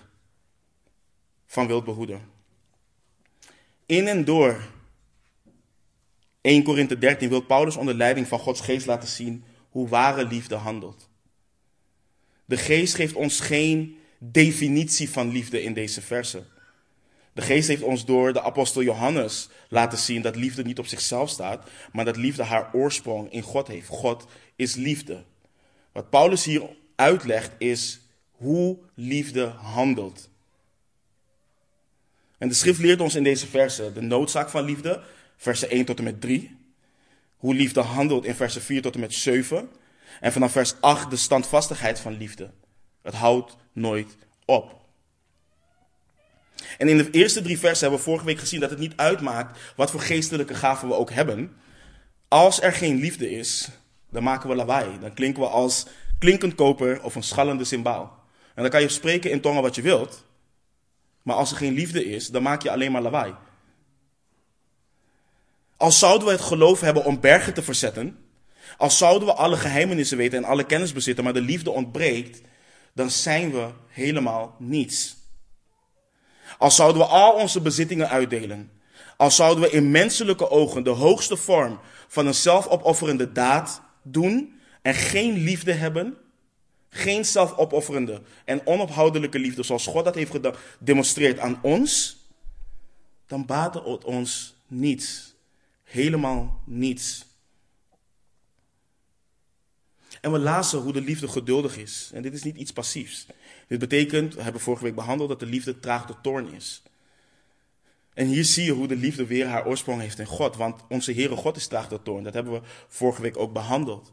van 1.47 1.67
wil 1.67 1.83
behoeden. 1.83 2.33
In 3.87 4.09
en 4.09 4.25
door 4.25 4.61
1 6.41 6.63
Korinthe 6.63 6.99
13 6.99 7.29
wil 7.29 7.41
Paulus 7.41 7.77
onder 7.77 7.95
leiding 7.95 8.29
van 8.29 8.39
Gods 8.39 8.61
geest 8.61 8.87
laten 8.87 9.09
zien 9.09 9.45
hoe 9.75 9.89
ware 9.89 10.25
liefde 10.27 10.55
handelt. 10.55 11.09
De 12.45 12.57
geest 12.57 12.95
geeft 12.95 13.15
ons 13.15 13.41
geen 13.41 13.99
definitie 14.19 15.11
van 15.11 15.29
liefde 15.29 15.63
in 15.63 15.73
deze 15.73 16.03
verse. 16.03 16.45
De 17.33 17.43
geest 17.43 17.69
heeft 17.69 17.83
ons 17.83 18.05
door 18.05 18.33
de 18.33 18.43
apostel 18.43 18.83
Johannes 18.83 19.49
laten 19.69 19.99
zien 19.99 20.23
dat 20.23 20.37
liefde 20.37 20.65
niet 20.65 20.79
op 20.79 20.87
zichzelf 20.87 21.31
staat, 21.31 21.71
maar 21.93 22.05
dat 22.05 22.17
liefde 22.17 22.43
haar 22.43 22.71
oorsprong 22.73 23.33
in 23.33 23.43
God 23.43 23.69
heeft. 23.69 23.89
God 23.89 24.27
is 24.57 24.75
liefde. 24.75 25.25
Wat 25.93 26.11
Paulus 26.11 26.45
hier 26.45 26.63
uitlegt 26.97 27.51
is 27.59 28.01
hoe 28.31 28.79
liefde 28.95 29.47
handelt. 29.47 30.29
En 32.39 32.49
de 32.49 32.55
schrift 32.55 32.79
leert 32.81 33.01
ons 33.01 33.15
in 33.15 33.25
deze 33.25 33.47
verse 33.47 33.93
de 33.93 34.03
noodzaak 34.03 34.49
van 34.49 34.65
liefde, 34.65 35.03
versen 35.37 35.71
1 35.71 35.85
tot 35.85 35.99
en 35.99 36.05
met 36.05 36.21
3 36.21 36.63
hoe 37.45 37.55
liefde 37.55 37.81
handelt 37.81 38.25
in 38.25 38.35
versen 38.35 38.63
4 38.63 38.83
tot 38.83 38.95
en 38.95 39.01
met 39.01 39.15
7. 39.15 39.69
En 40.21 40.33
vanaf 40.33 40.53
vers 40.53 40.75
8 40.81 41.11
de 41.11 41.17
standvastigheid 41.17 42.01
van 42.01 42.17
liefde. 42.17 42.51
Het 43.03 43.15
houdt 43.15 43.57
nooit 43.73 44.17
op. 44.45 44.81
En 46.79 46.89
in 46.89 46.97
de 46.97 47.11
eerste 47.11 47.43
drie 47.43 47.59
versen 47.59 47.81
hebben 47.81 47.99
we 47.99 48.05
vorige 48.05 48.25
week 48.25 48.39
gezien 48.39 48.61
dat 48.61 48.71
het 48.71 48.79
niet 48.79 48.97
uitmaakt 48.97 49.59
wat 49.77 49.91
voor 49.91 50.01
geestelijke 50.01 50.55
gaven 50.55 50.89
we 50.89 50.95
ook 50.95 51.11
hebben. 51.11 51.57
Als 52.29 52.63
er 52.63 52.73
geen 52.73 52.97
liefde 52.97 53.31
is, 53.31 53.69
dan 54.11 54.23
maken 54.23 54.49
we 54.49 54.55
lawaai. 54.55 54.99
Dan 55.01 55.15
klinken 55.15 55.43
we 55.43 55.49
als 55.49 55.87
klinkend 56.19 56.55
koper 56.55 57.03
of 57.03 57.15
een 57.15 57.23
schallende 57.23 57.65
symbaal. 57.65 58.25
En 58.55 58.63
dan 58.63 58.71
kan 58.71 58.81
je 58.81 58.89
spreken 58.89 59.31
in 59.31 59.41
tongen 59.41 59.63
wat 59.63 59.75
je 59.75 59.83
wilt. 59.83 60.25
Maar 61.23 61.37
als 61.37 61.51
er 61.51 61.57
geen 61.57 61.75
liefde 61.75 62.05
is, 62.05 62.29
dan 62.29 62.43
maak 62.43 62.63
je 62.63 62.71
alleen 62.71 62.93
maar 62.93 63.03
lawaai. 63.03 63.35
Als 65.85 65.99
zouden 65.99 66.27
we 66.27 66.33
het 66.33 66.43
geloof 66.43 66.81
hebben 66.81 67.05
om 67.05 67.21
bergen 67.21 67.55
te 67.55 67.63
verzetten, 67.63 68.19
als 68.77 68.99
zouden 68.99 69.29
we 69.29 69.35
alle 69.35 69.57
geheimenissen 69.57 70.17
weten 70.17 70.39
en 70.39 70.45
alle 70.45 70.67
kennis 70.67 70.93
bezitten, 70.93 71.25
maar 71.25 71.33
de 71.33 71.41
liefde 71.41 71.71
ontbreekt, 71.71 72.41
dan 72.93 73.11
zijn 73.11 73.53
we 73.53 73.69
helemaal 73.89 74.57
niets. 74.59 75.17
Als 76.59 76.77
zouden 76.77 77.03
we 77.03 77.09
al 77.09 77.33
onze 77.33 77.61
bezittingen 77.61 78.09
uitdelen, 78.09 78.71
als 79.17 79.37
zouden 79.37 79.65
we 79.65 79.71
in 79.71 79.91
menselijke 79.91 80.51
ogen 80.51 80.85
de 80.85 80.91
hoogste 80.91 81.37
vorm 81.37 81.81
van 82.09 82.27
een 82.27 82.35
zelfopofferende 82.35 83.33
daad 83.33 83.83
doen 84.03 84.61
en 84.83 84.95
geen 84.95 85.37
liefde 85.37 85.73
hebben, 85.73 86.17
geen 86.89 87.25
zelfopofferende 87.25 88.23
en 88.45 88.67
onophoudelijke 88.67 89.39
liefde 89.39 89.63
zoals 89.63 89.87
God 89.87 90.05
dat 90.05 90.15
heeft 90.15 90.33
gedemonstreerd 90.79 91.39
aan 91.39 91.59
ons, 91.63 92.17
dan 93.27 93.47
baat 93.47 93.75
het 93.75 94.05
ons 94.05 94.55
niets. 94.67 95.34
Helemaal 95.95 96.63
niets. 96.67 97.25
En 100.21 100.33
we 100.33 100.39
lazen 100.39 100.79
hoe 100.79 100.93
de 100.93 101.01
liefde 101.01 101.29
geduldig 101.29 101.77
is. 101.77 102.11
En 102.15 102.23
dit 102.23 102.35
is 102.35 102.43
niet 102.43 102.57
iets 102.57 102.73
passiefs. 102.73 103.27
Dit 103.69 103.79
betekent, 103.79 104.35
we 104.35 104.43
hebben 104.43 104.61
vorige 104.61 104.85
week 104.85 104.95
behandeld, 104.95 105.29
dat 105.29 105.41
de 105.41 105.47
liefde 105.47 105.81
traag 105.81 106.07
de 106.07 106.15
toorn 106.23 106.53
is. 106.53 106.83
En 108.15 108.27
hier 108.27 108.45
zie 108.45 108.65
je 108.65 108.73
hoe 108.73 108.87
de 108.87 108.97
liefde 108.97 109.27
weer 109.27 109.47
haar 109.47 109.67
oorsprong 109.67 110.01
heeft 110.01 110.19
in 110.19 110.27
God. 110.27 110.57
Want 110.57 110.81
onze 110.89 111.13
Heere 111.13 111.37
God 111.37 111.57
is 111.57 111.67
traag 111.67 111.89
de 111.89 112.03
toorn. 112.03 112.25
Dat 112.25 112.35
hebben 112.35 112.53
we 112.53 112.61
vorige 112.89 113.23
week 113.23 113.37
ook 113.37 113.53
behandeld. 113.53 114.13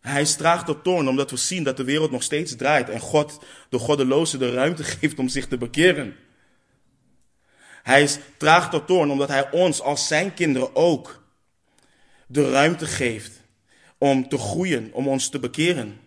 Hij 0.00 0.20
is 0.20 0.36
traag 0.36 0.64
de 0.64 0.82
toorn 0.82 1.08
omdat 1.08 1.30
we 1.30 1.36
zien 1.36 1.64
dat 1.64 1.76
de 1.76 1.84
wereld 1.84 2.10
nog 2.10 2.22
steeds 2.22 2.56
draait. 2.56 2.88
En 2.88 3.00
God 3.00 3.44
de 3.68 3.78
goddeloze 3.78 4.38
de 4.38 4.52
ruimte 4.52 4.84
geeft 4.94 5.18
om 5.18 5.28
zich 5.28 5.48
te 5.48 5.58
bekeren. 5.58 6.16
Hij 7.84 8.02
is 8.02 8.18
traag 8.36 8.70
tot 8.70 8.86
toorn 8.86 9.10
omdat 9.10 9.28
hij 9.28 9.50
ons 9.50 9.80
als 9.80 10.06
zijn 10.06 10.34
kinderen 10.34 10.76
ook 10.76 11.22
de 12.26 12.50
ruimte 12.50 12.86
geeft 12.86 13.40
om 13.98 14.28
te 14.28 14.38
groeien, 14.38 14.92
om 14.92 15.08
ons 15.08 15.28
te 15.28 15.38
bekeren. 15.38 16.00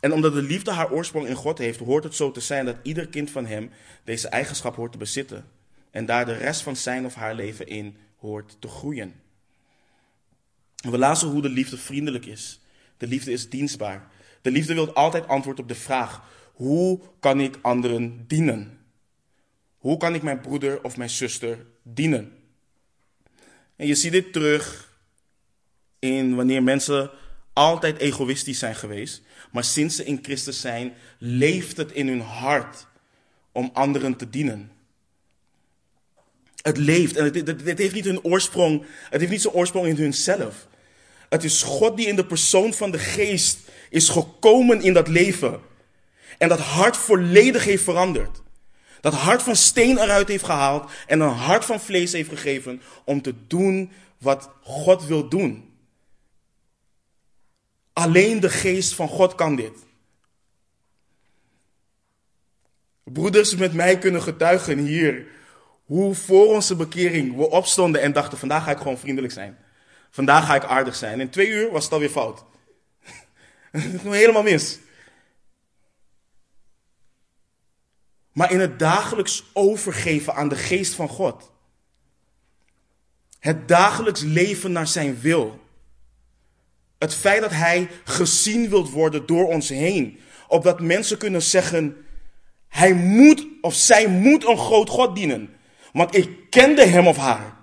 En 0.00 0.12
omdat 0.12 0.32
de 0.32 0.42
liefde 0.42 0.70
haar 0.70 0.90
oorsprong 0.90 1.26
in 1.26 1.34
God 1.34 1.58
heeft, 1.58 1.78
hoort 1.78 2.04
het 2.04 2.14
zo 2.14 2.30
te 2.30 2.40
zijn 2.40 2.64
dat 2.64 2.76
ieder 2.82 3.08
kind 3.08 3.30
van 3.30 3.46
hem 3.46 3.70
deze 4.04 4.28
eigenschap 4.28 4.76
hoort 4.76 4.92
te 4.92 4.98
bezitten. 4.98 5.48
En 5.90 6.06
daar 6.06 6.26
de 6.26 6.36
rest 6.36 6.62
van 6.62 6.76
zijn 6.76 7.04
of 7.04 7.14
haar 7.14 7.34
leven 7.34 7.66
in 7.66 7.96
hoort 8.16 8.56
te 8.58 8.68
groeien. 8.68 9.14
We 10.76 10.98
lazen 10.98 11.28
hoe 11.28 11.42
de 11.42 11.48
liefde 11.48 11.78
vriendelijk 11.78 12.26
is. 12.26 12.60
De 12.96 13.06
liefde 13.06 13.32
is 13.32 13.48
dienstbaar. 13.48 14.10
De 14.40 14.50
liefde 14.50 14.74
wil 14.74 14.92
altijd 14.92 15.28
antwoord 15.28 15.58
op 15.58 15.68
de 15.68 15.74
vraag: 15.74 16.22
hoe 16.62 17.00
kan 17.20 17.40
ik 17.40 17.58
anderen 17.62 18.24
dienen? 18.26 18.78
Hoe 19.78 19.96
kan 19.96 20.14
ik 20.14 20.22
mijn 20.22 20.40
broeder 20.40 20.84
of 20.84 20.96
mijn 20.96 21.10
zuster 21.10 21.66
dienen? 21.82 22.32
En 23.76 23.86
je 23.86 23.94
ziet 23.94 24.12
dit 24.12 24.32
terug 24.32 24.92
in 25.98 26.34
wanneer 26.34 26.62
mensen 26.62 27.10
altijd 27.52 27.98
egoïstisch 27.98 28.58
zijn 28.58 28.74
geweest, 28.74 29.22
maar 29.52 29.64
sinds 29.64 29.96
ze 29.96 30.04
in 30.04 30.18
Christus 30.22 30.60
zijn, 30.60 30.94
leeft 31.18 31.76
het 31.76 31.92
in 31.92 32.08
hun 32.08 32.20
hart 32.20 32.86
om 33.52 33.70
anderen 33.72 34.16
te 34.16 34.30
dienen. 34.30 34.70
Het 36.62 36.76
leeft 36.76 37.16
en 37.16 37.24
het, 37.24 37.64
het, 37.64 37.78
heeft 37.78 37.94
niet 37.94 38.04
hun 38.04 38.24
oorsprong, 38.24 38.84
het 39.10 39.20
heeft 39.20 39.32
niet 39.32 39.42
zijn 39.42 39.54
oorsprong 39.54 39.86
in 39.86 39.96
hunzelf. 39.96 40.68
Het 41.28 41.44
is 41.44 41.62
God 41.62 41.96
die 41.96 42.06
in 42.06 42.16
de 42.16 42.26
persoon 42.26 42.74
van 42.74 42.90
de 42.90 42.98
geest 42.98 43.58
is 43.90 44.08
gekomen 44.08 44.82
in 44.82 44.92
dat 44.92 45.08
leven. 45.08 45.70
En 46.38 46.48
dat 46.48 46.60
hart 46.60 46.96
volledig 46.96 47.64
heeft 47.64 47.84
veranderd. 47.84 48.42
Dat 49.00 49.14
hart 49.14 49.42
van 49.42 49.56
steen 49.56 49.98
eruit 49.98 50.28
heeft 50.28 50.44
gehaald 50.44 50.90
en 51.06 51.20
een 51.20 51.28
hart 51.28 51.64
van 51.64 51.80
vlees 51.80 52.12
heeft 52.12 52.28
gegeven 52.28 52.82
om 53.04 53.22
te 53.22 53.34
doen 53.46 53.92
wat 54.18 54.50
God 54.60 55.06
wil 55.06 55.28
doen. 55.28 55.70
Alleen 57.92 58.40
de 58.40 58.50
geest 58.50 58.94
van 58.94 59.08
God 59.08 59.34
kan 59.34 59.56
dit. 59.56 59.78
Broeders 63.04 63.56
met 63.56 63.72
mij 63.72 63.98
kunnen 63.98 64.22
getuigen 64.22 64.78
hier 64.78 65.26
hoe 65.84 66.14
voor 66.14 66.46
onze 66.46 66.76
bekering 66.76 67.36
we 67.36 67.50
opstonden 67.50 68.00
en 68.00 68.12
dachten: 68.12 68.38
vandaag 68.38 68.64
ga 68.64 68.70
ik 68.70 68.78
gewoon 68.78 68.98
vriendelijk 68.98 69.32
zijn. 69.32 69.58
Vandaag 70.10 70.46
ga 70.46 70.54
ik 70.54 70.64
aardig 70.64 70.94
zijn. 70.94 71.20
In 71.20 71.30
twee 71.30 71.48
uur 71.48 71.70
was 71.70 71.84
het 71.84 71.92
alweer 71.92 72.08
fout. 72.08 72.44
Het 73.70 73.84
is 73.84 74.00
helemaal 74.02 74.42
mis. 74.42 74.78
Maar 78.32 78.52
in 78.52 78.60
het 78.60 78.78
dagelijks 78.78 79.44
overgeven 79.52 80.34
aan 80.34 80.48
de 80.48 80.56
geest 80.56 80.94
van 80.94 81.08
God. 81.08 81.50
Het 83.38 83.68
dagelijks 83.68 84.20
leven 84.20 84.72
naar 84.72 84.86
zijn 84.86 85.20
wil. 85.20 85.60
Het 86.98 87.14
feit 87.14 87.40
dat 87.40 87.50
hij 87.50 87.90
gezien 88.04 88.68
wilt 88.68 88.90
worden 88.90 89.26
door 89.26 89.46
ons 89.48 89.68
heen. 89.68 90.20
Opdat 90.48 90.80
mensen 90.80 91.18
kunnen 91.18 91.42
zeggen, 91.42 92.06
hij 92.68 92.94
moet 92.94 93.46
of 93.60 93.74
zij 93.74 94.08
moet 94.08 94.46
een 94.46 94.58
groot 94.58 94.88
God 94.88 95.14
dienen. 95.14 95.56
Want 95.92 96.14
ik 96.16 96.50
kende 96.50 96.86
hem 96.86 97.06
of 97.06 97.16
haar. 97.16 97.56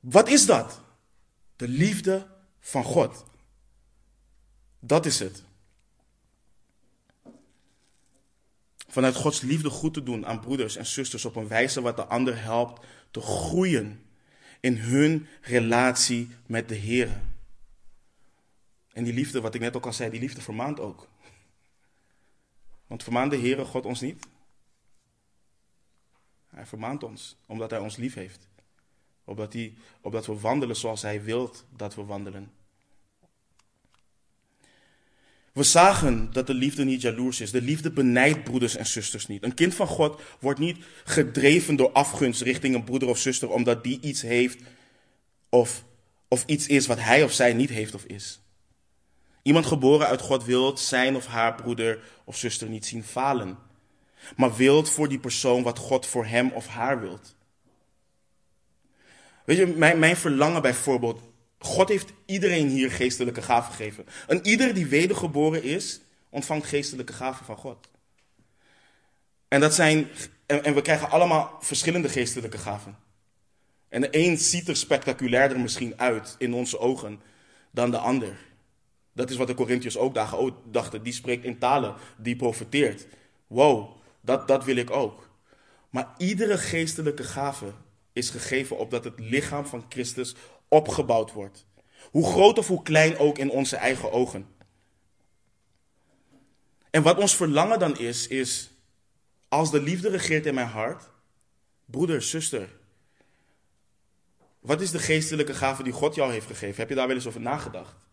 Wat 0.00 0.28
is 0.28 0.46
dat? 0.46 0.80
De 1.56 1.68
liefde 1.68 2.26
van 2.60 2.84
God. 2.84 3.24
Dat 4.80 5.06
is 5.06 5.18
het. 5.18 5.44
Vanuit 8.88 9.14
Gods 9.14 9.40
liefde 9.40 9.70
goed 9.70 9.94
te 9.94 10.02
doen 10.02 10.26
aan 10.26 10.40
broeders 10.40 10.76
en 10.76 10.86
zusters 10.86 11.24
op 11.24 11.36
een 11.36 11.48
wijze 11.48 11.80
wat 11.80 11.96
de 11.96 12.04
ander 12.04 12.42
helpt 12.42 12.86
te 13.10 13.20
groeien 13.20 14.02
in 14.60 14.76
hun 14.76 15.26
relatie 15.40 16.28
met 16.46 16.68
de 16.68 16.74
Heer. 16.74 17.20
En 18.92 19.04
die 19.04 19.12
liefde, 19.12 19.40
wat 19.40 19.54
ik 19.54 19.60
net 19.60 19.76
ook 19.76 19.86
al 19.86 19.92
zei, 19.92 20.10
die 20.10 20.20
liefde 20.20 20.40
vermaant 20.40 20.80
ook. 20.80 21.08
Want 22.86 23.02
vermaant 23.02 23.30
de 23.30 23.38
Heere 23.38 23.64
God 23.64 23.84
ons 23.84 24.00
niet? 24.00 24.26
Hij 26.46 26.66
vermaant 26.66 27.02
ons, 27.02 27.36
omdat 27.46 27.70
Hij 27.70 27.80
ons 27.80 27.96
lief 27.96 28.14
heeft. 28.14 28.48
Opdat, 29.24 29.52
hij, 29.52 29.74
opdat 30.00 30.26
we 30.26 30.40
wandelen 30.40 30.76
zoals 30.76 31.02
Hij 31.02 31.22
wilt 31.22 31.64
dat 31.76 31.94
we 31.94 32.04
wandelen. 32.04 32.52
We 35.58 35.64
zagen 35.64 36.28
dat 36.32 36.46
de 36.46 36.54
liefde 36.54 36.84
niet 36.84 37.00
jaloers 37.00 37.40
is. 37.40 37.50
De 37.50 37.62
liefde 37.62 37.90
benijdt 37.90 38.44
broeders 38.44 38.76
en 38.76 38.86
zusters 38.86 39.26
niet. 39.26 39.42
Een 39.42 39.54
kind 39.54 39.74
van 39.74 39.86
God 39.86 40.20
wordt 40.40 40.58
niet 40.58 40.84
gedreven 41.04 41.76
door 41.76 41.92
afgunst 41.92 42.40
richting 42.40 42.74
een 42.74 42.84
broeder 42.84 43.08
of 43.08 43.18
zuster 43.18 43.50
omdat 43.50 43.84
die 43.84 44.00
iets 44.00 44.22
heeft 44.22 44.62
of, 45.48 45.84
of 46.28 46.44
iets 46.46 46.66
is 46.66 46.86
wat 46.86 46.98
hij 47.00 47.22
of 47.22 47.32
zij 47.32 47.52
niet 47.52 47.70
heeft 47.70 47.94
of 47.94 48.04
is. 48.04 48.40
Iemand 49.42 49.66
geboren 49.66 50.06
uit 50.06 50.20
God 50.20 50.44
wil 50.44 50.76
zijn 50.76 51.16
of 51.16 51.26
haar 51.26 51.54
broeder 51.54 51.98
of 52.24 52.36
zuster 52.36 52.68
niet 52.68 52.86
zien 52.86 53.04
falen, 53.04 53.58
maar 54.36 54.56
wilt 54.56 54.90
voor 54.90 55.08
die 55.08 55.18
persoon 55.18 55.62
wat 55.62 55.78
God 55.78 56.06
voor 56.06 56.26
hem 56.26 56.50
of 56.50 56.66
haar 56.66 57.00
wilt. 57.00 57.36
Weet 59.44 59.56
je, 59.56 59.66
mijn, 59.66 59.98
mijn 59.98 60.16
verlangen 60.16 60.62
bijvoorbeeld 60.62 61.20
God 61.58 61.88
heeft 61.88 62.12
iedereen 62.26 62.68
hier 62.68 62.90
geestelijke 62.90 63.42
gaven 63.42 63.72
gegeven. 63.72 64.06
En 64.26 64.46
ieder 64.46 64.74
die 64.74 64.86
wedergeboren 64.86 65.62
is, 65.62 66.00
ontvangt 66.30 66.66
geestelijke 66.66 67.12
gaven 67.12 67.44
van 67.44 67.56
God. 67.56 67.88
En, 69.48 69.60
dat 69.60 69.74
zijn, 69.74 70.08
en, 70.46 70.74
we 70.74 70.82
krijgen 70.82 71.10
allemaal 71.10 71.56
verschillende 71.60 72.08
geestelijke 72.08 72.58
gaven. 72.58 72.96
En 73.88 74.00
de 74.00 74.08
een 74.10 74.38
ziet 74.38 74.68
er 74.68 74.76
spectaculairder 74.76 75.60
misschien 75.60 75.98
uit 75.98 76.34
in 76.38 76.54
onze 76.54 76.78
ogen 76.78 77.20
dan 77.70 77.90
de 77.90 77.98
ander. 77.98 78.38
Dat 79.12 79.30
is 79.30 79.36
wat 79.36 79.46
de 79.46 79.54
Corinthiërs 79.54 79.96
ook 79.96 80.14
dachten. 80.64 81.02
Die 81.02 81.12
spreekt 81.12 81.44
in 81.44 81.58
talen, 81.58 81.94
die 82.16 82.36
profeteert. 82.36 83.06
Wow, 83.46 83.96
dat, 84.20 84.48
dat 84.48 84.64
wil 84.64 84.76
ik 84.76 84.90
ook. 84.90 85.28
Maar 85.90 86.14
iedere 86.18 86.58
geestelijke 86.58 87.22
gave 87.22 87.72
is 88.12 88.30
gegeven 88.30 88.78
opdat 88.78 89.04
het 89.04 89.20
lichaam 89.20 89.66
van 89.66 89.84
Christus 89.88 90.34
opgebouwd 90.68 91.32
wordt. 91.32 91.66
Hoe 92.10 92.26
groot 92.26 92.58
of 92.58 92.68
hoe 92.68 92.82
klein 92.82 93.18
ook 93.18 93.38
in 93.38 93.50
onze 93.50 93.76
eigen 93.76 94.12
ogen. 94.12 94.46
En 96.90 97.02
wat 97.02 97.18
ons 97.18 97.36
verlangen 97.36 97.78
dan 97.78 97.98
is, 97.98 98.26
is 98.26 98.70
als 99.48 99.70
de 99.70 99.82
liefde 99.82 100.08
regeert 100.08 100.46
in 100.46 100.54
mijn 100.54 100.66
hart, 100.66 101.10
broeder, 101.84 102.22
zuster, 102.22 102.68
wat 104.60 104.80
is 104.80 104.90
de 104.90 104.98
geestelijke 104.98 105.54
gave 105.54 105.82
die 105.82 105.92
God 105.92 106.14
jou 106.14 106.32
heeft 106.32 106.46
gegeven? 106.46 106.76
Heb 106.76 106.88
je 106.88 106.94
daar 106.94 107.06
wel 107.06 107.16
eens 107.16 107.26
over 107.26 107.40
nagedacht? 107.40 108.06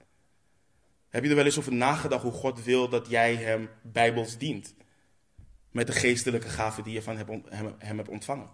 Heb 1.09 1.23
je 1.23 1.29
er 1.29 1.35
wel 1.35 1.45
eens 1.45 1.57
over 1.57 1.73
nagedacht 1.73 2.23
hoe 2.23 2.31
God 2.31 2.63
wil 2.63 2.89
dat 2.89 3.07
jij 3.09 3.35
hem 3.35 3.69
bijbels 3.81 4.37
dient? 4.37 4.73
Met 5.71 5.87
de 5.87 5.93
geestelijke 5.93 6.49
gave 6.49 6.81
die 6.81 6.93
je 6.93 7.01
van 7.01 7.17
hem, 7.17 7.75
hem 7.77 7.97
hebt 7.97 8.09
ontvangen. 8.09 8.49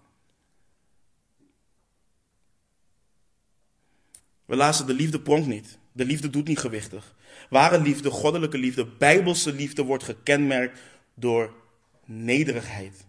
We 4.52 4.58
lazen 4.58 4.86
de 4.86 4.94
liefde 4.94 5.20
pronkt 5.20 5.48
niet. 5.48 5.78
De 5.92 6.06
liefde 6.06 6.30
doet 6.30 6.48
niet 6.48 6.60
gewichtig. 6.60 7.16
Ware 7.50 7.82
liefde, 7.82 8.10
goddelijke 8.10 8.58
liefde, 8.58 8.86
bijbelse 8.86 9.54
liefde 9.54 9.84
wordt 9.84 10.04
gekenmerkt 10.04 10.80
door 11.14 11.54
nederigheid. 12.06 13.06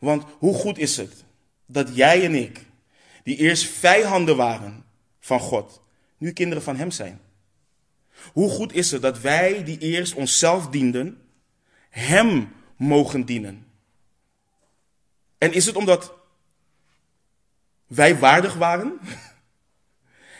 Want 0.00 0.24
hoe 0.38 0.54
goed 0.54 0.78
is 0.78 0.96
het 0.96 1.24
dat 1.66 1.96
jij 1.96 2.24
en 2.24 2.34
ik, 2.34 2.64
die 3.24 3.36
eerst 3.36 3.64
vijanden 3.64 4.36
waren 4.36 4.84
van 5.20 5.40
God, 5.40 5.82
nu 6.18 6.32
kinderen 6.32 6.62
van 6.62 6.76
Hem 6.76 6.90
zijn? 6.90 7.20
Hoe 8.32 8.50
goed 8.50 8.72
is 8.72 8.90
het 8.90 9.02
dat 9.02 9.20
wij, 9.20 9.64
die 9.64 9.78
eerst 9.78 10.14
onszelf 10.14 10.68
dienden, 10.68 11.22
Hem 11.88 12.52
mogen 12.76 13.24
dienen? 13.24 13.66
En 15.38 15.52
is 15.52 15.66
het 15.66 15.76
omdat 15.76 16.14
wij 17.86 18.18
waardig 18.18 18.54
waren? 18.54 19.00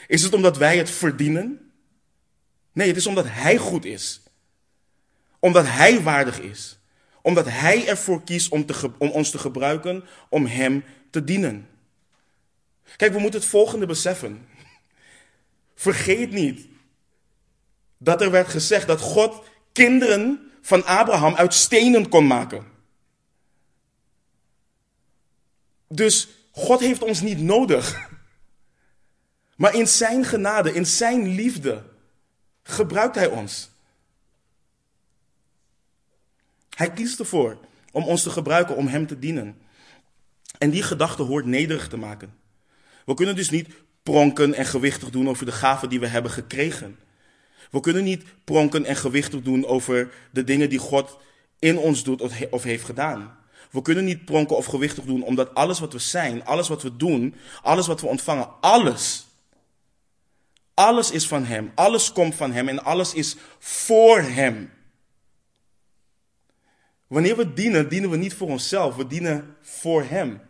Is 0.08 0.22
het 0.22 0.34
omdat 0.34 0.56
wij 0.56 0.76
het 0.76 0.90
verdienen? 0.90 1.72
Nee, 2.72 2.88
het 2.88 2.96
is 2.96 3.06
omdat 3.06 3.24
Hij 3.28 3.56
goed 3.56 3.84
is. 3.84 4.22
Omdat 5.38 5.66
Hij 5.66 6.02
waardig 6.02 6.40
is. 6.40 6.78
Omdat 7.22 7.46
Hij 7.48 7.88
ervoor 7.88 8.24
kiest 8.24 8.50
om, 8.50 8.66
te, 8.66 8.90
om 8.98 9.10
ons 9.10 9.30
te 9.30 9.38
gebruiken 9.38 10.04
om 10.28 10.46
Hem 10.46 10.84
te 11.10 11.24
dienen. 11.24 11.68
Kijk, 12.96 13.12
we 13.12 13.18
moeten 13.18 13.40
het 13.40 13.48
volgende 13.48 13.86
beseffen. 13.86 14.48
Vergeet 15.74 16.30
niet 16.30 16.66
dat 17.98 18.22
er 18.22 18.30
werd 18.30 18.48
gezegd 18.48 18.86
dat 18.86 19.00
God 19.00 19.44
kinderen 19.72 20.50
van 20.60 20.84
Abraham 20.84 21.34
uit 21.34 21.54
stenen 21.54 22.08
kon 22.08 22.26
maken. 22.26 22.66
Dus 25.88 26.28
God 26.50 26.80
heeft 26.80 27.02
ons 27.02 27.20
niet 27.20 27.40
nodig. 27.40 28.07
Maar 29.58 29.74
in 29.74 29.88
zijn 29.88 30.24
genade, 30.24 30.72
in 30.72 30.86
zijn 30.86 31.34
liefde, 31.34 31.82
gebruikt 32.62 33.14
hij 33.14 33.26
ons. 33.26 33.70
Hij 36.74 36.92
kiest 36.92 37.18
ervoor 37.18 37.58
om 37.92 38.04
ons 38.04 38.22
te 38.22 38.30
gebruiken, 38.30 38.76
om 38.76 38.86
hem 38.86 39.06
te 39.06 39.18
dienen. 39.18 39.58
En 40.58 40.70
die 40.70 40.82
gedachte 40.82 41.22
hoort 41.22 41.44
nederig 41.44 41.88
te 41.88 41.96
maken. 41.96 42.34
We 43.04 43.14
kunnen 43.14 43.36
dus 43.36 43.50
niet 43.50 43.68
pronken 44.02 44.54
en 44.54 44.66
gewichtig 44.66 45.10
doen 45.10 45.28
over 45.28 45.46
de 45.46 45.52
gaven 45.52 45.88
die 45.88 46.00
we 46.00 46.06
hebben 46.06 46.30
gekregen. 46.30 46.98
We 47.70 47.80
kunnen 47.80 48.04
niet 48.04 48.24
pronken 48.44 48.84
en 48.84 48.96
gewichtig 48.96 49.42
doen 49.42 49.66
over 49.66 50.14
de 50.30 50.44
dingen 50.44 50.68
die 50.68 50.78
God 50.78 51.18
in 51.58 51.78
ons 51.78 52.04
doet 52.04 52.20
of 52.50 52.62
heeft 52.62 52.84
gedaan. 52.84 53.38
We 53.70 53.82
kunnen 53.82 54.04
niet 54.04 54.24
pronken 54.24 54.56
of 54.56 54.66
gewichtig 54.66 55.04
doen, 55.04 55.22
omdat 55.22 55.54
alles 55.54 55.78
wat 55.78 55.92
we 55.92 55.98
zijn, 55.98 56.44
alles 56.44 56.68
wat 56.68 56.82
we 56.82 56.96
doen, 56.96 57.34
alles 57.62 57.86
wat 57.86 58.00
we 58.00 58.06
ontvangen, 58.06 58.48
alles, 58.60 59.27
alles 60.78 61.10
is 61.10 61.26
van 61.26 61.44
Hem. 61.44 61.72
Alles 61.74 62.12
komt 62.12 62.34
van 62.34 62.52
Hem 62.52 62.68
en 62.68 62.84
alles 62.84 63.14
is 63.14 63.36
voor 63.58 64.20
Hem. 64.20 64.70
Wanneer 67.06 67.36
we 67.36 67.52
dienen, 67.52 67.88
dienen 67.88 68.10
we 68.10 68.16
niet 68.16 68.34
voor 68.34 68.48
onszelf, 68.48 68.96
we 68.96 69.06
dienen 69.06 69.56
voor 69.60 70.02
Hem. 70.04 70.40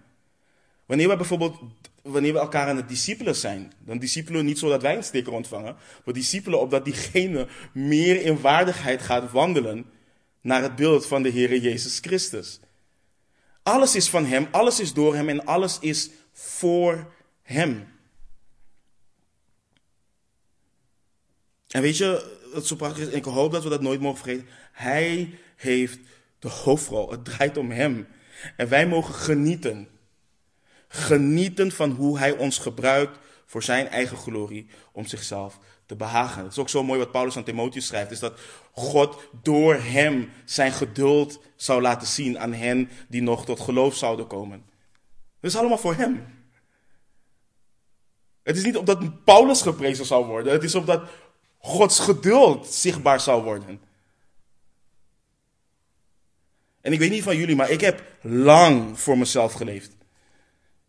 Wanneer 0.86 1.08
we 1.08 1.16
bijvoorbeeld, 1.16 1.58
wanneer 2.02 2.32
we 2.32 2.38
elkaar 2.38 2.68
aan 2.68 2.76
het 2.76 2.88
discipelen 2.88 3.36
zijn, 3.36 3.72
dan 3.78 3.98
discipelen 3.98 4.40
we 4.40 4.46
niet 4.46 4.58
zodat 4.58 4.82
wij 4.82 4.96
een 4.96 5.04
sticker 5.04 5.32
ontvangen, 5.32 5.76
we 6.04 6.12
discipelen 6.12 6.60
opdat 6.60 6.84
diegene 6.84 7.48
meer 7.72 8.22
in 8.22 8.40
waardigheid 8.40 9.02
gaat 9.02 9.30
wandelen 9.30 9.86
naar 10.40 10.62
het 10.62 10.76
beeld 10.76 11.06
van 11.06 11.22
de 11.22 11.28
Heer 11.28 11.56
Jezus 11.56 11.98
Christus. 11.98 12.60
Alles 13.62 13.94
is 13.94 14.08
van 14.08 14.26
Hem, 14.26 14.48
alles 14.50 14.80
is 14.80 14.92
door 14.92 15.14
Hem 15.14 15.28
en 15.28 15.44
alles 15.44 15.78
is 15.78 16.10
voor 16.32 17.12
Hem. 17.42 17.97
En 21.68 21.82
weet 21.82 21.96
je, 21.96 22.36
wat 22.52 22.66
zo 22.66 22.76
prachtig 22.76 23.02
is, 23.02 23.10
en 23.10 23.16
ik 23.16 23.24
hoop 23.24 23.52
dat 23.52 23.62
we 23.62 23.68
dat 23.68 23.80
nooit 23.80 24.00
mogen 24.00 24.18
vergeten. 24.18 24.48
Hij 24.72 25.34
heeft 25.56 25.98
de 26.38 26.48
hoofdrol. 26.48 27.10
Het 27.10 27.24
draait 27.24 27.56
om 27.56 27.70
Hem. 27.70 28.06
En 28.56 28.68
wij 28.68 28.86
mogen 28.86 29.14
genieten. 29.14 29.88
Genieten 30.88 31.72
van 31.72 31.90
hoe 31.90 32.18
Hij 32.18 32.36
ons 32.36 32.58
gebruikt 32.58 33.18
voor 33.46 33.62
Zijn 33.62 33.88
eigen 33.88 34.16
glorie, 34.16 34.66
om 34.92 35.06
zichzelf 35.06 35.58
te 35.86 35.96
behagen. 35.96 36.42
Het 36.42 36.52
is 36.52 36.58
ook 36.58 36.68
zo 36.68 36.82
mooi 36.82 36.98
wat 36.98 37.10
Paulus 37.10 37.36
aan 37.36 37.44
Timotheus 37.44 37.86
schrijft, 37.86 38.10
is 38.10 38.18
dat 38.18 38.40
God 38.72 39.28
door 39.42 39.74
hem 39.74 40.30
zijn 40.44 40.72
geduld 40.72 41.40
zou 41.56 41.82
laten 41.82 42.06
zien 42.06 42.38
aan 42.38 42.52
hen 42.52 42.90
die 43.08 43.22
nog 43.22 43.44
tot 43.44 43.60
geloof 43.60 43.96
zouden 43.96 44.26
komen. 44.26 44.64
Het 45.40 45.50
is 45.50 45.56
allemaal 45.56 45.78
voor 45.78 45.94
hem. 45.94 46.26
Het 48.42 48.56
is 48.56 48.64
niet 48.64 48.76
omdat 48.76 49.24
Paulus 49.24 49.62
geprezen 49.62 50.06
zou 50.06 50.26
worden, 50.26 50.52
het 50.52 50.62
is 50.62 50.74
omdat 50.74 51.02
Gods 51.58 51.98
geduld 51.98 52.66
zichtbaar 52.66 53.20
zou 53.20 53.42
worden. 53.42 53.80
En 56.80 56.92
ik 56.92 56.98
weet 56.98 57.10
niet 57.10 57.22
van 57.22 57.36
jullie, 57.36 57.56
maar 57.56 57.70
ik 57.70 57.80
heb 57.80 58.02
lang 58.22 59.00
voor 59.00 59.18
mezelf 59.18 59.52
geleefd. 59.52 59.96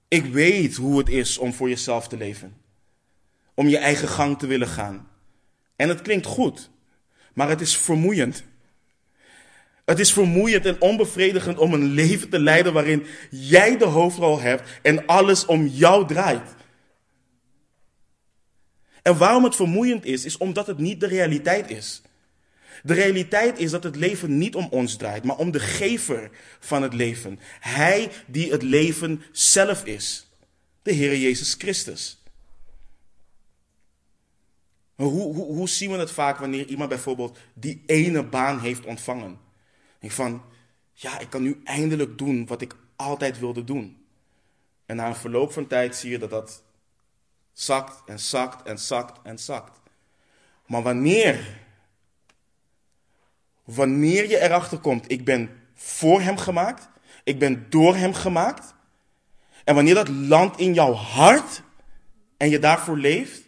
Ik 0.08 0.25
weet 0.25 0.75
hoe 0.75 0.97
het 0.97 1.10
is 1.10 1.38
om 1.38 1.53
voor 1.53 1.69
jezelf 1.69 2.08
te 2.08 2.17
leven 2.17 2.60
om 3.60 3.67
je 3.67 3.77
eigen 3.77 4.08
gang 4.08 4.39
te 4.39 4.47
willen 4.47 4.67
gaan. 4.67 5.08
En 5.75 5.89
het 5.89 6.01
klinkt 6.01 6.25
goed, 6.25 6.69
maar 7.34 7.49
het 7.49 7.62
is 7.62 7.77
vermoeiend. 7.77 8.43
Het 9.86 9.99
is 9.99 10.13
vermoeiend 10.13 10.65
en 10.65 10.82
onbevredigend 10.82 11.58
om 11.58 11.73
een 11.73 11.84
leven 11.84 12.29
te 12.29 12.39
leiden 12.39 12.73
waarin 12.73 13.05
jij 13.29 13.77
de 13.77 13.86
hoofdrol 13.86 14.39
hebt 14.39 14.79
en 14.82 15.05
alles 15.05 15.45
om 15.45 15.67
jou 15.67 16.08
draait. 16.08 16.55
En 19.10 19.17
waarom 19.17 19.43
het 19.43 19.56
vermoeiend 19.56 20.06
is, 20.06 20.26
is 20.26 20.38
omdat 20.38 20.67
het 20.67 20.78
niet 20.78 21.00
de 21.00 21.08
realiteit 21.08 21.69
is. 21.69 22.02
De 22.84 22.93
realiteit 22.93 23.60
is 23.60 23.72
dat 23.72 23.84
het 23.84 23.95
leven 23.95 24.38
niet 24.38 24.56
om 24.56 24.67
ons 24.69 24.95
draait, 24.95 25.24
maar 25.24 25.38
om 25.38 25.52
de 25.52 25.60
gever 25.60 26.30
van 26.60 26.82
het 26.82 26.93
leven. 26.93 27.39
Hij 27.60 28.12
die 28.28 28.52
het 28.52 28.62
leven 28.62 29.22
zelf 29.32 29.86
is. 29.86 30.28
De 30.82 30.91
Heer 30.91 31.17
Jezus 31.17 31.54
Christus. 31.54 32.24
Hoe, 34.95 35.12
hoe, 35.12 35.45
hoe 35.45 35.69
zien 35.69 35.91
we 35.91 35.98
het 35.98 36.12
vaak 36.12 36.38
wanneer 36.38 36.65
iemand 36.65 36.89
bijvoorbeeld 36.89 37.38
die 37.54 37.84
ene 37.86 38.24
baan 38.24 38.60
heeft 38.60 38.86
ontvangen? 38.86 39.39
Ik 40.00 40.12
van, 40.12 40.43
ja, 40.93 41.19
ik 41.19 41.30
kan 41.30 41.41
nu 41.41 41.62
eindelijk 41.63 42.17
doen 42.17 42.48
wat 42.48 42.62
ik 42.62 42.76
altijd 42.95 43.39
wilde 43.39 43.63
doen. 43.63 43.98
En 44.86 44.95
na 44.95 45.08
een 45.08 45.15
verloop 45.15 45.52
van 45.52 45.67
tijd 45.67 45.95
zie 45.95 46.10
je 46.10 46.19
dat 46.19 46.30
dat 46.30 46.63
zakt 47.60 48.02
en 48.06 48.19
zakt 48.19 48.67
en 48.67 48.80
zakt 48.80 49.19
en 49.24 49.39
zakt. 49.39 49.80
Maar 50.65 50.82
wanneer, 50.82 51.60
wanneer 53.63 54.30
je 54.30 54.39
erachter 54.39 54.78
komt, 54.78 55.12
ik 55.12 55.26
ben 55.26 55.50
voor 55.74 56.22
hem 56.22 56.38
gemaakt, 56.38 56.89
ik 57.24 57.39
ben 57.39 57.69
door 57.69 57.95
hem 57.95 58.13
gemaakt. 58.13 58.74
En 59.63 59.76
wanneer 59.76 59.93
dat 59.93 60.10
landt 60.10 60.60
in 60.60 60.74
jouw 60.74 60.93
hart 60.93 61.62
en 62.38 62.50
je 62.50 62.60
daarvoor 62.60 62.98
leeft, 62.98 63.41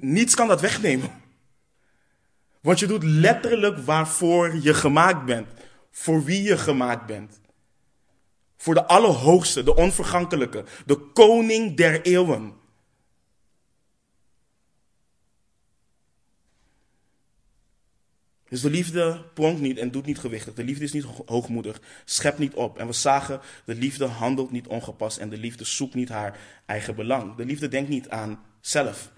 niets 0.00 0.34
kan 0.34 0.48
dat 0.48 0.60
wegnemen. 0.60 1.22
Want 2.60 2.78
je 2.78 2.86
doet 2.86 3.02
letterlijk 3.02 3.78
waarvoor 3.78 4.56
je 4.56 4.74
gemaakt 4.74 5.24
bent. 5.24 5.48
Voor 5.90 6.24
wie 6.24 6.42
je 6.42 6.58
gemaakt 6.58 7.06
bent. 7.06 7.40
Voor 8.56 8.74
de 8.74 8.86
Allerhoogste, 8.86 9.62
de 9.62 9.76
Onvergankelijke, 9.76 10.64
de 10.86 10.96
Koning 10.96 11.76
der 11.76 12.02
Eeuwen. 12.02 12.62
Dus 18.54 18.62
de 18.62 18.70
liefde 18.70 19.24
pronkt 19.34 19.60
niet 19.60 19.78
en 19.78 19.90
doet 19.90 20.06
niet 20.06 20.18
gewichtig. 20.18 20.54
De 20.54 20.64
liefde 20.64 20.84
is 20.84 20.92
niet 20.92 21.06
hoogmoedig, 21.26 21.80
schept 22.04 22.38
niet 22.38 22.54
op. 22.54 22.78
En 22.78 22.86
we 22.86 22.92
zagen, 22.92 23.40
de 23.64 23.74
liefde 23.74 24.04
handelt 24.04 24.50
niet 24.50 24.66
ongepast 24.66 25.18
en 25.18 25.28
de 25.28 25.36
liefde 25.36 25.64
zoekt 25.64 25.94
niet 25.94 26.08
haar 26.08 26.38
eigen 26.66 26.94
belang. 26.94 27.34
De 27.34 27.44
liefde 27.44 27.68
denkt 27.68 27.88
niet 27.88 28.08
aan 28.08 28.44
zelf. 28.60 29.12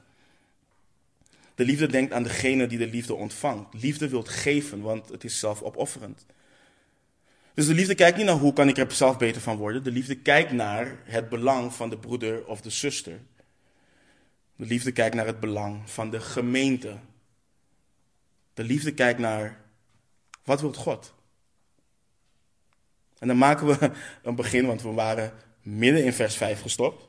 De 1.55 1.65
liefde 1.65 1.87
denkt 1.87 2.13
aan 2.13 2.23
degene 2.23 2.67
die 2.67 2.79
de 2.79 2.87
liefde 2.87 3.15
ontvangt. 3.15 3.75
Liefde 3.75 4.09
wilt 4.09 4.29
geven, 4.29 4.81
want 4.81 5.09
het 5.09 5.25
is 5.25 5.39
zelfopofferend. 5.39 6.27
Dus 7.57 7.67
de 7.67 7.75
liefde 7.75 7.95
kijkt 7.95 8.17
niet 8.17 8.27
naar 8.27 8.35
hoe 8.35 8.53
kan 8.53 8.69
ik 8.69 8.79
er 8.79 8.93
zelf 8.93 9.19
beter 9.19 9.41
van 9.43 9.57
worden. 9.57 9.83
De 9.83 9.91
liefde 9.91 10.15
kijkt 10.15 10.53
naar 10.53 10.97
het 11.05 11.29
belang 11.29 11.75
van 11.75 11.91
de 11.91 11.99
broeder 11.99 12.47
of 12.47 12.61
de 12.61 12.71
zuster. 12.71 13.21
De 14.57 14.67
liefde 14.67 14.93
kijkt 14.93 15.15
naar 15.15 15.27
het 15.27 15.41
belang 15.41 15.91
van 15.91 16.11
de 16.11 16.21
gemeente. 16.21 16.97
De 18.55 18.65
liefde 18.65 18.93
kijkt 18.93 19.19
naar 19.19 19.61
wat 20.45 20.61
wil 20.61 20.73
God? 20.73 21.15
En 23.19 23.29
dan 23.29 23.39
maken 23.39 23.67
we 23.67 23.91
een 24.23 24.35
begin, 24.35 24.67
want 24.67 24.83
we 24.83 24.93
waren 24.93 25.33
midden 25.63 26.05
in 26.05 26.13
vers 26.13 26.37
5 26.37 26.61
gestopt. 26.61 27.09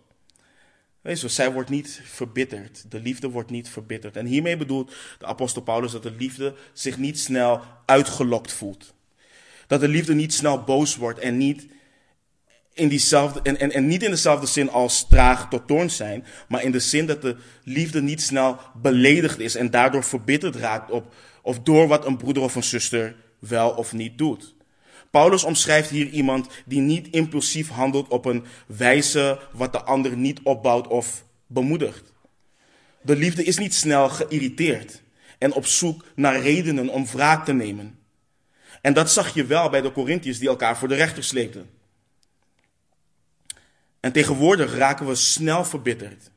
Weet 1.02 1.22
je, 1.22 1.28
zij 1.28 1.52
wordt 1.52 1.70
niet 1.70 2.02
verbitterd. 2.04 2.92
De 2.92 3.00
liefde 3.00 3.30
wordt 3.30 3.50
niet 3.50 3.70
verbitterd. 3.70 4.16
En 4.16 4.26
hiermee 4.26 4.58
bedoelt 4.58 4.96
de 5.20 5.26
apostel 5.26 5.62
Paulus 5.62 5.92
dat 5.92 6.04
de 6.04 6.12
liefde 6.12 6.56
zich 6.74 6.98
niet 6.98 7.20
snel 7.20 7.62
uitgelokt 7.86 8.54
voelt. 8.54 8.96
Dat 9.68 9.80
de 9.80 9.88
liefde 9.88 10.14
niet 10.14 10.34
snel 10.34 10.64
boos 10.64 10.96
wordt 10.96 11.20
en 11.20 11.38
niet 11.38 11.68
in 12.74 12.88
diezelfde, 12.88 13.40
en, 13.44 13.60
en, 13.60 13.72
en 13.72 13.88
niet 13.88 14.04
in 14.04 14.10
dezelfde 14.10 14.48
zin 14.48 14.70
als 14.70 15.08
traag 15.08 15.50
tot 15.50 15.68
toorn 15.68 15.90
zijn, 15.90 16.26
maar 16.48 16.64
in 16.64 16.72
de 16.72 16.80
zin 16.80 17.06
dat 17.06 17.22
de 17.22 17.36
liefde 17.64 18.02
niet 18.02 18.22
snel 18.22 18.58
beledigd 18.82 19.40
is 19.40 19.56
en 19.56 19.72
daardoor 19.72 20.04
verbitterd 20.04 20.56
raakt 20.56 20.92
op, 20.92 21.14
of 21.42 21.60
door 21.60 21.88
wat 21.88 22.06
een 22.06 22.18
broeder 22.18 22.44
of 22.44 22.56
een 22.56 22.64
zuster 22.64 23.16
wel 23.40 23.70
of 23.70 23.94
niet 23.94 24.18
doet. 24.18 24.56
Paulus 25.12 25.44
omschrijft 25.44 25.90
hier 25.90 26.10
iemand 26.10 26.48
die 26.66 26.80
niet 26.80 27.08
impulsief 27.10 27.70
handelt 27.70 28.08
op 28.08 28.26
een 28.26 28.46
wijze 28.68 29.40
wat 29.52 29.72
de 29.72 29.84
ander 29.84 30.18
niet 30.18 30.40
opbouwt 30.44 30.88
of 30.88 31.24
bemoedigt. 31.48 32.14
De 33.02 33.16
liefde 33.16 33.44
is 33.44 33.58
niet 33.58 33.74
snel 33.74 34.10
geïrriteerd 34.10 35.02
en 35.38 35.54
op 35.54 35.66
zoek 35.66 36.06
naar 36.16 36.40
redenen 36.40 36.90
om 36.90 37.06
wraak 37.06 37.46
te 37.46 37.54
nemen. 37.54 37.97
En 38.82 38.94
dat 38.94 39.12
zag 39.12 39.34
je 39.34 39.46
wel 39.46 39.70
bij 39.70 39.82
de 39.82 39.92
Corinthiërs 39.92 40.40
die 40.40 40.48
elkaar 40.48 40.78
voor 40.78 40.88
de 40.88 40.96
rechter 40.96 41.24
sleepten. 41.24 41.70
En 44.00 44.12
tegenwoordig 44.12 44.76
raken 44.76 45.08
we 45.08 45.16
snel 45.16 45.66
verbitterd. 45.66 46.32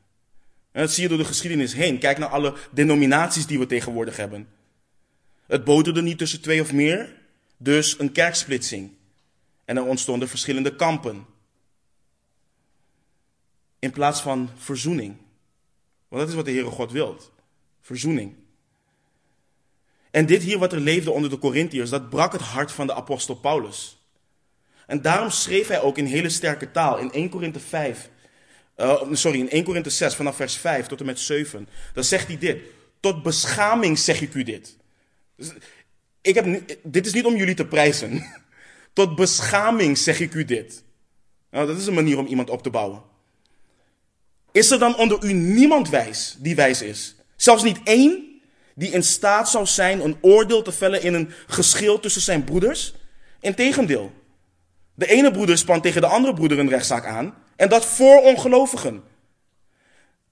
En 0.71 0.81
dat 0.81 0.91
zie 0.91 1.03
je 1.03 1.09
door 1.09 1.17
de 1.17 1.25
geschiedenis 1.25 1.73
heen. 1.73 1.99
Kijk 1.99 2.17
naar 2.17 2.29
alle 2.29 2.53
denominaties 2.71 3.45
die 3.45 3.59
we 3.59 3.65
tegenwoordig 3.65 4.17
hebben. 4.17 4.47
Het 5.45 5.63
boterde 5.63 6.01
niet 6.01 6.17
tussen 6.17 6.41
twee 6.41 6.61
of 6.61 6.73
meer, 6.73 7.15
dus 7.57 7.99
een 7.99 8.11
kerksplitsing. 8.11 8.91
En 9.65 9.77
er 9.77 9.85
ontstonden 9.85 10.27
verschillende 10.27 10.75
kampen. 10.75 11.25
In 13.79 13.91
plaats 13.91 14.21
van 14.21 14.49
verzoening. 14.57 15.15
Want 16.07 16.21
dat 16.21 16.29
is 16.29 16.35
wat 16.35 16.45
de 16.45 16.51
Heere 16.51 16.69
God 16.69 16.91
wilt. 16.91 17.31
Verzoening. 17.81 18.35
En 20.11 20.25
dit 20.25 20.43
hier 20.43 20.57
wat 20.57 20.73
er 20.73 20.79
leefde 20.79 21.11
onder 21.11 21.29
de 21.29 21.37
Corinthiërs, 21.37 21.89
dat 21.89 22.09
brak 22.09 22.31
het 22.31 22.41
hart 22.41 22.71
van 22.71 22.87
de 22.87 22.93
apostel 22.93 23.35
Paulus. 23.35 24.05
En 24.87 25.01
daarom 25.01 25.29
schreef 25.29 25.67
hij 25.67 25.81
ook 25.81 25.97
in 25.97 26.05
hele 26.05 26.29
sterke 26.29 26.71
taal 26.71 26.97
in 26.97 27.11
1 27.11 27.29
Korinthe 27.29 27.59
5. 27.59 28.09
Uh, 28.77 29.01
sorry, 29.11 29.39
in 29.39 29.49
1 29.49 29.63
Korinthe 29.63 29.89
6 29.89 30.15
vanaf 30.15 30.35
vers 30.35 30.57
5 30.57 30.87
tot 30.87 30.99
en 30.99 31.05
met 31.05 31.19
7. 31.19 31.67
Dan 31.93 32.03
zegt 32.03 32.27
hij 32.27 32.37
dit. 32.37 32.61
Tot 32.99 33.23
beschaming 33.23 33.99
zeg 33.99 34.21
ik 34.21 34.33
u 34.33 34.43
dit. 34.43 34.77
Dus, 35.35 35.51
ik 36.21 36.35
heb, 36.35 36.77
dit 36.83 37.05
is 37.05 37.13
niet 37.13 37.25
om 37.25 37.35
jullie 37.35 37.55
te 37.55 37.65
prijzen. 37.65 38.23
Tot 38.93 39.15
beschaming 39.15 39.97
zeg 39.97 40.19
ik 40.19 40.33
u 40.33 40.45
dit. 40.45 40.83
Nou, 41.51 41.67
dat 41.67 41.77
is 41.77 41.85
een 41.85 41.93
manier 41.93 42.17
om 42.17 42.25
iemand 42.25 42.49
op 42.49 42.63
te 42.63 42.69
bouwen. 42.69 43.01
Is 44.51 44.71
er 44.71 44.79
dan 44.79 44.97
onder 44.97 45.23
u 45.23 45.33
niemand 45.33 45.89
wijs 45.89 46.35
die 46.39 46.55
wijs 46.55 46.81
is? 46.81 47.15
Zelfs 47.35 47.63
niet 47.63 47.79
één 47.83 48.30
die 48.75 48.91
in 48.91 49.03
staat 49.03 49.49
zou 49.49 49.65
zijn 49.65 50.03
een 50.03 50.17
oordeel 50.21 50.61
te 50.61 50.71
vellen 50.71 51.01
in 51.01 51.13
een 51.13 51.31
geschil 51.47 51.99
tussen 51.99 52.21
zijn 52.21 52.43
broeders? 52.43 52.93
Integendeel. 53.39 54.11
De 54.93 55.07
ene 55.07 55.31
broeder 55.31 55.57
spant 55.57 55.83
tegen 55.83 56.01
de 56.01 56.07
andere 56.07 56.33
broeder 56.33 56.59
een 56.59 56.69
rechtszaak 56.69 57.05
aan. 57.05 57.33
En 57.55 57.69
dat 57.69 57.85
voor 57.85 58.21
ongelovigen. 58.21 59.03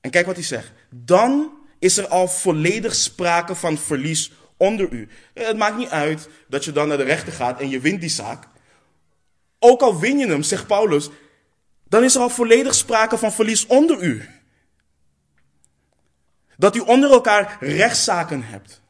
En 0.02 0.10
kijk 0.10 0.26
wat 0.26 0.36
hij 0.36 0.44
zegt. 0.44 0.72
Dan 0.90 1.52
is 1.80 1.98
er 1.98 2.08
al 2.08 2.28
volledig 2.28 2.96
sprake 2.96 3.56
van 3.56 3.78
verlies 3.78 4.32
onder 4.58 4.92
u. 4.92 5.08
Het 5.34 5.58
maakt 5.58 5.78
niet 5.78 5.90
uit 5.90 6.30
dat 6.48 6.66
je 6.66 6.72
dan 6.72 6.88
naar 6.88 6.98
de 6.98 7.04
rechter 7.04 7.34
gaat 7.34 7.60
en 7.60 7.70
je 7.70 7.80
wint 7.80 8.02
die 8.02 8.10
zaak. 8.10 8.48
Ook 9.60 9.82
al 9.82 10.00
win 10.00 10.18
je 10.18 10.28
hem, 10.28 10.44
zegt 10.44 10.68
Paulus, 10.68 11.10
dan 11.84 12.04
is 12.04 12.16
er 12.16 12.22
al 12.22 12.30
volledig 12.30 12.76
sprake 12.76 13.18
van 13.18 13.32
verlies 13.32 13.66
onder 13.66 14.02
u. 14.02 14.39
Dat 16.60 16.76
u 16.76 16.80
onder 16.80 17.12
elkaar 17.12 17.58
rechtszaken 17.60 18.44
hebt. 18.44 18.82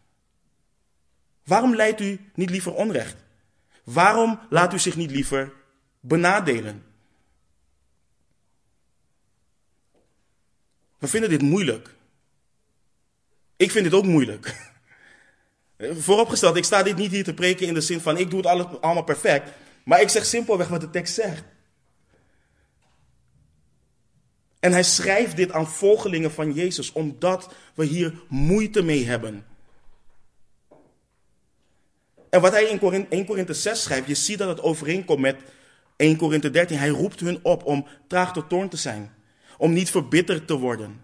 Waarom 1.43 1.75
leidt 1.75 2.01
u 2.01 2.19
niet 2.33 2.49
liever 2.49 2.73
onrecht? 2.73 3.15
Waarom 3.83 4.39
laat 4.49 4.73
u 4.73 4.79
zich 4.79 4.95
niet 4.95 5.11
liever 5.11 5.51
benadelen? 5.99 6.83
We 10.97 11.07
vinden 11.07 11.29
dit 11.29 11.41
moeilijk. 11.41 11.95
Ik 13.55 13.71
vind 13.71 13.83
dit 13.83 13.93
ook 13.93 14.05
moeilijk. 14.05 14.55
Vooropgesteld, 16.05 16.55
ik 16.55 16.63
sta 16.63 16.83
dit 16.83 16.95
niet 16.95 17.11
hier 17.11 17.23
te 17.23 17.33
preken 17.33 17.67
in 17.67 17.73
de 17.73 17.81
zin 17.81 18.01
van 18.01 18.17
ik 18.17 18.29
doe 18.29 18.47
het 18.47 18.81
allemaal 18.81 19.03
perfect. 19.03 19.51
Maar 19.83 20.01
ik 20.01 20.09
zeg 20.09 20.25
simpelweg 20.25 20.67
wat 20.67 20.81
de 20.81 20.89
tekst 20.89 21.13
zegt. 21.13 21.43
En 24.59 24.71
hij 24.71 24.83
schrijft 24.83 25.35
dit 25.35 25.51
aan 25.51 25.67
volgelingen 25.67 26.31
van 26.31 26.53
Jezus, 26.53 26.91
omdat 26.91 27.53
we 27.73 27.85
hier 27.85 28.13
moeite 28.27 28.81
mee 28.81 29.05
hebben. 29.05 29.45
En 32.29 32.41
wat 32.41 32.51
hij 32.51 32.63
in 32.63 33.09
1 33.09 33.25
Korinthe 33.25 33.53
6 33.53 33.83
schrijft, 33.83 34.07
je 34.07 34.15
ziet 34.15 34.37
dat 34.37 34.47
het 34.47 34.61
overeenkomt 34.61 35.19
met 35.19 35.37
1 35.95 36.17
Korinthe 36.17 36.51
13. 36.51 36.77
Hij 36.77 36.89
roept 36.89 37.19
hun 37.19 37.39
op 37.41 37.65
om 37.65 37.87
traag 38.07 38.33
tot 38.33 38.49
toorn 38.49 38.69
te 38.69 38.77
zijn, 38.77 39.13
om 39.57 39.73
niet 39.73 39.89
verbitterd 39.89 40.47
te 40.47 40.57
worden. 40.57 41.01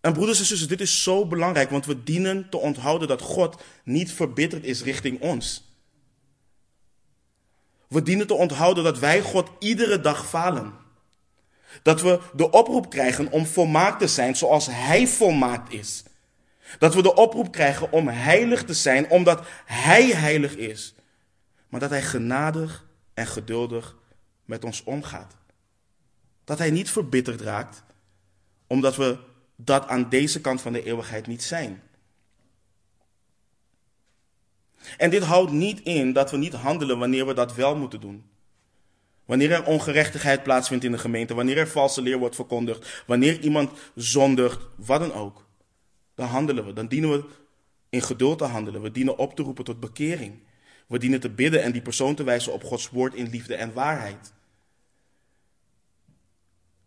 En 0.00 0.12
broeders 0.12 0.38
en 0.38 0.44
zussen, 0.44 0.68
dit 0.68 0.80
is 0.80 1.02
zo 1.02 1.26
belangrijk, 1.26 1.70
want 1.70 1.86
we 1.86 2.02
dienen 2.02 2.48
te 2.48 2.56
onthouden 2.56 3.08
dat 3.08 3.20
God 3.20 3.62
niet 3.84 4.12
verbitterd 4.12 4.64
is 4.64 4.82
richting 4.82 5.20
ons. 5.20 5.68
We 7.88 8.02
dienen 8.02 8.26
te 8.26 8.34
onthouden 8.34 8.84
dat 8.84 8.98
wij 8.98 9.20
God 9.20 9.50
iedere 9.58 10.00
dag 10.00 10.28
falen. 10.28 10.79
Dat 11.82 12.00
we 12.00 12.20
de 12.34 12.50
oproep 12.50 12.90
krijgen 12.90 13.30
om 13.30 13.46
volmaakt 13.46 13.98
te 13.98 14.06
zijn 14.06 14.36
zoals 14.36 14.66
Hij 14.66 15.06
volmaakt 15.06 15.72
is. 15.72 16.02
Dat 16.78 16.94
we 16.94 17.02
de 17.02 17.14
oproep 17.14 17.52
krijgen 17.52 17.92
om 17.92 18.08
heilig 18.08 18.64
te 18.64 18.74
zijn 18.74 19.10
omdat 19.10 19.46
Hij 19.64 20.06
heilig 20.06 20.56
is. 20.56 20.94
Maar 21.68 21.80
dat 21.80 21.90
Hij 21.90 22.02
genadig 22.02 22.86
en 23.14 23.26
geduldig 23.26 23.96
met 24.44 24.64
ons 24.64 24.84
omgaat. 24.84 25.36
Dat 26.44 26.58
Hij 26.58 26.70
niet 26.70 26.90
verbitterd 26.90 27.40
raakt 27.40 27.82
omdat 28.70 28.96
we 28.96 29.18
dat 29.56 29.86
aan 29.86 30.08
deze 30.08 30.40
kant 30.40 30.60
van 30.60 30.72
de 30.72 30.82
eeuwigheid 30.82 31.26
niet 31.26 31.42
zijn. 31.42 31.82
En 34.96 35.10
dit 35.10 35.22
houdt 35.22 35.50
niet 35.50 35.80
in 35.80 36.12
dat 36.12 36.30
we 36.30 36.36
niet 36.36 36.52
handelen 36.52 36.98
wanneer 36.98 37.26
we 37.26 37.34
dat 37.34 37.54
wel 37.54 37.76
moeten 37.76 38.00
doen. 38.00 38.30
Wanneer 39.30 39.52
er 39.52 39.64
ongerechtigheid 39.64 40.42
plaatsvindt 40.42 40.84
in 40.84 40.92
de 40.92 40.98
gemeente, 40.98 41.34
wanneer 41.34 41.58
er 41.58 41.68
valse 41.68 42.02
leer 42.02 42.18
wordt 42.18 42.34
verkondigd, 42.34 43.02
wanneer 43.06 43.40
iemand 43.40 43.70
zondigt, 43.94 44.66
wat 44.76 45.00
dan 45.00 45.12
ook, 45.12 45.46
dan 46.14 46.28
handelen 46.28 46.66
we. 46.66 46.72
Dan 46.72 46.86
dienen 46.86 47.10
we 47.10 47.24
in 47.88 48.02
geduld 48.02 48.38
te 48.38 48.44
handelen. 48.44 48.82
We 48.82 48.90
dienen 48.90 49.18
op 49.18 49.34
te 49.34 49.42
roepen 49.42 49.64
tot 49.64 49.80
bekering. 49.80 50.38
We 50.86 50.98
dienen 50.98 51.20
te 51.20 51.28
bidden 51.28 51.62
en 51.62 51.72
die 51.72 51.82
persoon 51.82 52.14
te 52.14 52.22
wijzen 52.22 52.52
op 52.52 52.64
Gods 52.64 52.90
woord 52.90 53.14
in 53.14 53.28
liefde 53.28 53.54
en 53.54 53.72
waarheid. 53.72 54.32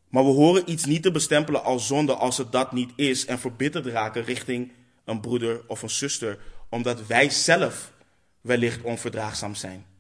Maar 0.10 0.23
we 0.23 0.32
horen 0.32 0.71
iets 0.71 0.86
niet 0.86 1.03
te 1.03 1.12
bestempelen 1.12 1.63
als 1.63 1.88
zonde 1.88 2.13
als 2.13 2.38
het 2.38 2.51
dat 2.51 2.71
niet 2.71 2.91
is 2.95 3.25
en 3.25 3.39
verbitterd 3.39 3.86
raken 3.86 4.23
richting 4.23 4.71
een 5.06 5.19
broeder 5.19 5.62
of 5.67 5.82
een 5.82 5.89
zuster, 5.89 6.39
omdat 6.69 7.08
wij 7.08 7.29
zelf 7.29 7.93
wellicht 8.41 8.82
onverdraagzaam 8.82 9.56
zijn. 9.56 9.92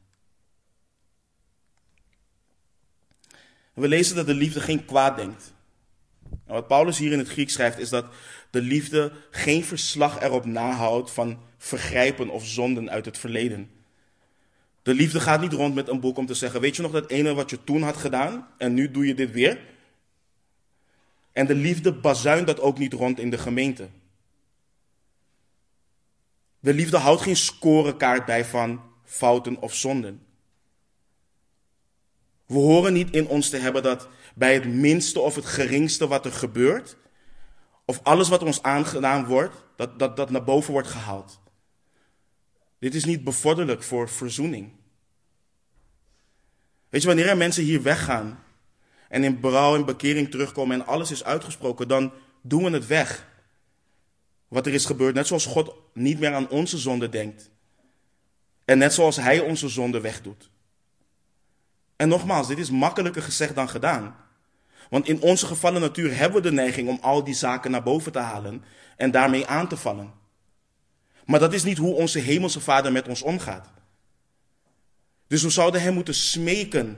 We 3.73 3.87
lezen 3.87 4.15
dat 4.15 4.25
de 4.25 4.33
liefde 4.33 4.59
geen 4.59 4.85
kwaad 4.85 5.15
denkt. 5.15 5.53
En 6.45 6.53
wat 6.53 6.67
Paulus 6.67 6.97
hier 6.97 7.11
in 7.11 7.19
het 7.19 7.27
Griek 7.27 7.49
schrijft 7.49 7.77
is 7.77 7.89
dat 7.89 8.05
de 8.49 8.61
liefde 8.61 9.11
geen 9.29 9.63
verslag 9.63 10.21
erop 10.21 10.45
nahoudt 10.45 11.11
van 11.11 11.39
vergrijpen 11.57 12.29
of 12.29 12.45
zonden 12.45 12.89
uit 12.89 13.05
het 13.05 13.17
verleden. 13.17 13.69
De 14.81 14.93
liefde 14.93 15.19
gaat 15.19 15.41
niet 15.41 15.53
rond 15.53 15.75
met 15.75 15.87
een 15.87 15.99
boek 15.99 16.17
om 16.17 16.25
te 16.25 16.33
zeggen: 16.33 16.61
Weet 16.61 16.75
je 16.75 16.81
nog 16.81 16.91
dat 16.91 17.09
ene 17.09 17.33
wat 17.33 17.49
je 17.49 17.63
toen 17.63 17.81
had 17.81 17.97
gedaan 17.97 18.47
en 18.57 18.73
nu 18.73 18.91
doe 18.91 19.07
je 19.07 19.13
dit 19.13 19.31
weer? 19.31 19.59
En 21.31 21.45
de 21.45 21.55
liefde 21.55 21.93
bazuint 21.93 22.47
dat 22.47 22.59
ook 22.59 22.77
niet 22.77 22.93
rond 22.93 23.19
in 23.19 23.29
de 23.29 23.37
gemeente. 23.37 23.89
De 26.59 26.73
liefde 26.73 26.97
houdt 26.97 27.21
geen 27.21 27.35
scorekaart 27.35 28.25
bij 28.25 28.45
van 28.45 28.81
fouten 29.03 29.61
of 29.61 29.73
zonden. 29.73 30.22
We 32.53 32.59
horen 32.59 32.93
niet 32.93 33.11
in 33.11 33.27
ons 33.27 33.49
te 33.49 33.57
hebben 33.57 33.83
dat 33.83 34.07
bij 34.35 34.53
het 34.53 34.65
minste 34.65 35.19
of 35.19 35.35
het 35.35 35.45
geringste 35.45 36.07
wat 36.07 36.25
er 36.25 36.31
gebeurt, 36.31 36.97
of 37.85 37.99
alles 38.03 38.29
wat 38.29 38.43
ons 38.43 38.63
aangedaan 38.63 39.25
wordt, 39.25 39.55
dat 39.75 39.99
dat, 39.99 40.17
dat 40.17 40.29
naar 40.29 40.43
boven 40.43 40.71
wordt 40.71 40.87
gehaald. 40.87 41.39
Dit 42.79 42.95
is 42.95 43.05
niet 43.05 43.23
bevorderlijk 43.23 43.83
voor 43.83 44.09
verzoening. 44.09 44.71
Weet 46.89 47.01
je, 47.01 47.07
wanneer 47.07 47.27
er 47.27 47.37
mensen 47.37 47.63
hier 47.63 47.81
weggaan 47.81 48.43
en 49.09 49.23
in 49.23 49.39
berouw 49.39 49.75
en 49.75 49.85
bekering 49.85 50.31
terugkomen 50.31 50.79
en 50.79 50.85
alles 50.85 51.11
is 51.11 51.23
uitgesproken, 51.23 51.87
dan 51.87 52.13
doen 52.41 52.63
we 52.63 52.69
het 52.69 52.87
weg. 52.87 53.27
Wat 54.47 54.65
er 54.65 54.73
is 54.73 54.85
gebeurd, 54.85 55.15
net 55.15 55.27
zoals 55.27 55.45
God 55.45 55.75
niet 55.93 56.19
meer 56.19 56.33
aan 56.33 56.49
onze 56.49 56.77
zonde 56.77 57.09
denkt. 57.09 57.51
En 58.65 58.77
net 58.77 58.93
zoals 58.93 59.15
Hij 59.15 59.39
onze 59.39 59.69
zonde 59.69 60.01
wegdoet. 60.01 60.51
En 62.03 62.09
nogmaals, 62.09 62.47
dit 62.47 62.57
is 62.57 62.69
makkelijker 62.69 63.21
gezegd 63.21 63.55
dan 63.55 63.69
gedaan. 63.69 64.15
Want 64.89 65.07
in 65.07 65.21
onze 65.21 65.45
gevallen 65.45 65.81
natuur 65.81 66.17
hebben 66.17 66.41
we 66.41 66.49
de 66.49 66.55
neiging 66.55 66.89
om 66.89 66.97
al 67.01 67.23
die 67.23 67.33
zaken 67.33 67.71
naar 67.71 67.83
boven 67.83 68.11
te 68.11 68.19
halen 68.19 68.63
en 68.97 69.11
daarmee 69.11 69.47
aan 69.47 69.67
te 69.67 69.77
vallen. 69.77 70.13
Maar 71.25 71.39
dat 71.39 71.53
is 71.53 71.63
niet 71.63 71.77
hoe 71.77 71.95
onze 71.95 72.19
hemelse 72.19 72.59
Vader 72.59 72.91
met 72.91 73.07
ons 73.07 73.21
omgaat. 73.21 73.69
Dus 75.27 75.43
we 75.43 75.49
zouden 75.49 75.81
Hem 75.81 75.93
moeten 75.93 76.15
smeken 76.15 76.97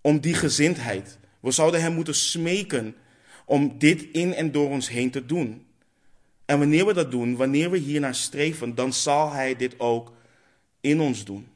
om 0.00 0.20
die 0.20 0.34
gezindheid. 0.34 1.18
We 1.40 1.50
zouden 1.50 1.80
Hem 1.80 1.92
moeten 1.92 2.14
smeken 2.14 2.96
om 3.44 3.78
dit 3.78 4.02
in 4.02 4.34
en 4.34 4.52
door 4.52 4.68
ons 4.68 4.88
heen 4.88 5.10
te 5.10 5.26
doen. 5.26 5.66
En 6.44 6.58
wanneer 6.58 6.86
we 6.86 6.92
dat 6.92 7.10
doen, 7.10 7.36
wanneer 7.36 7.70
we 7.70 7.78
hier 7.78 8.00
naar 8.00 8.14
streven, 8.14 8.74
dan 8.74 8.92
zal 8.92 9.32
Hij 9.32 9.56
dit 9.56 9.80
ook 9.80 10.12
in 10.80 11.00
ons 11.00 11.24
doen. 11.24 11.54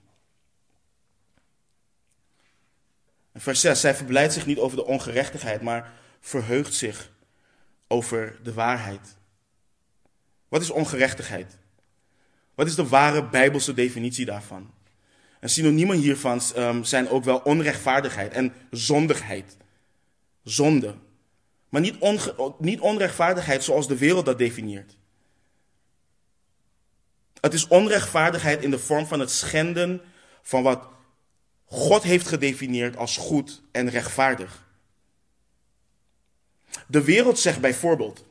Vers 3.41 3.61
6. 3.61 3.81
Zij 3.81 3.95
verblijdt 3.95 4.33
zich 4.33 4.47
niet 4.47 4.59
over 4.59 4.77
de 4.77 4.87
ongerechtigheid, 4.87 5.63
maar 5.63 5.93
verheugt 6.21 6.75
zich 6.75 7.11
over 7.89 8.39
de 8.43 8.53
waarheid. 8.53 9.17
Wat 10.49 10.61
is 10.61 10.71
ongerechtigheid? 10.71 11.59
Wat 12.55 12.67
is 12.67 12.75
de 12.75 12.89
ware 12.89 13.29
bijbelse 13.29 13.75
definitie 13.75 14.25
daarvan? 14.25 14.71
En 15.41 15.49
synoniemen 15.49 15.97
hiervan 15.97 16.41
um, 16.57 16.85
zijn 16.85 17.09
ook 17.09 17.25
wel 17.25 17.39
onrechtvaardigheid 17.39 18.33
en 18.33 18.53
zondigheid. 18.71 19.57
Zonde. 20.43 20.95
Maar 21.69 21.81
niet, 21.81 21.97
niet 22.59 22.81
onrechtvaardigheid 22.81 23.65
zoals 23.65 23.89
de 23.89 23.99
wereld 23.99 24.25
dat 24.25 24.39
definieert. 24.39 24.97
Het 27.41 27.55
is 27.55 27.69
onrechtvaardigheid 27.69 28.63
in 28.63 28.71
de 28.71 28.79
vorm 28.79 29.07
van 29.07 29.21
het 29.21 29.31
schenden 29.31 30.01
van 30.43 30.63
wat 30.63 30.89
God 31.73 32.03
heeft 32.03 32.29
gedefinieerd 32.29 32.97
als 32.97 33.17
goed 33.17 33.63
en 33.73 33.91
rechtvaardig. 33.91 34.69
De 36.87 37.05
wereld 37.05 37.39
zegt 37.39 37.61
bijvoorbeeld 37.61 38.25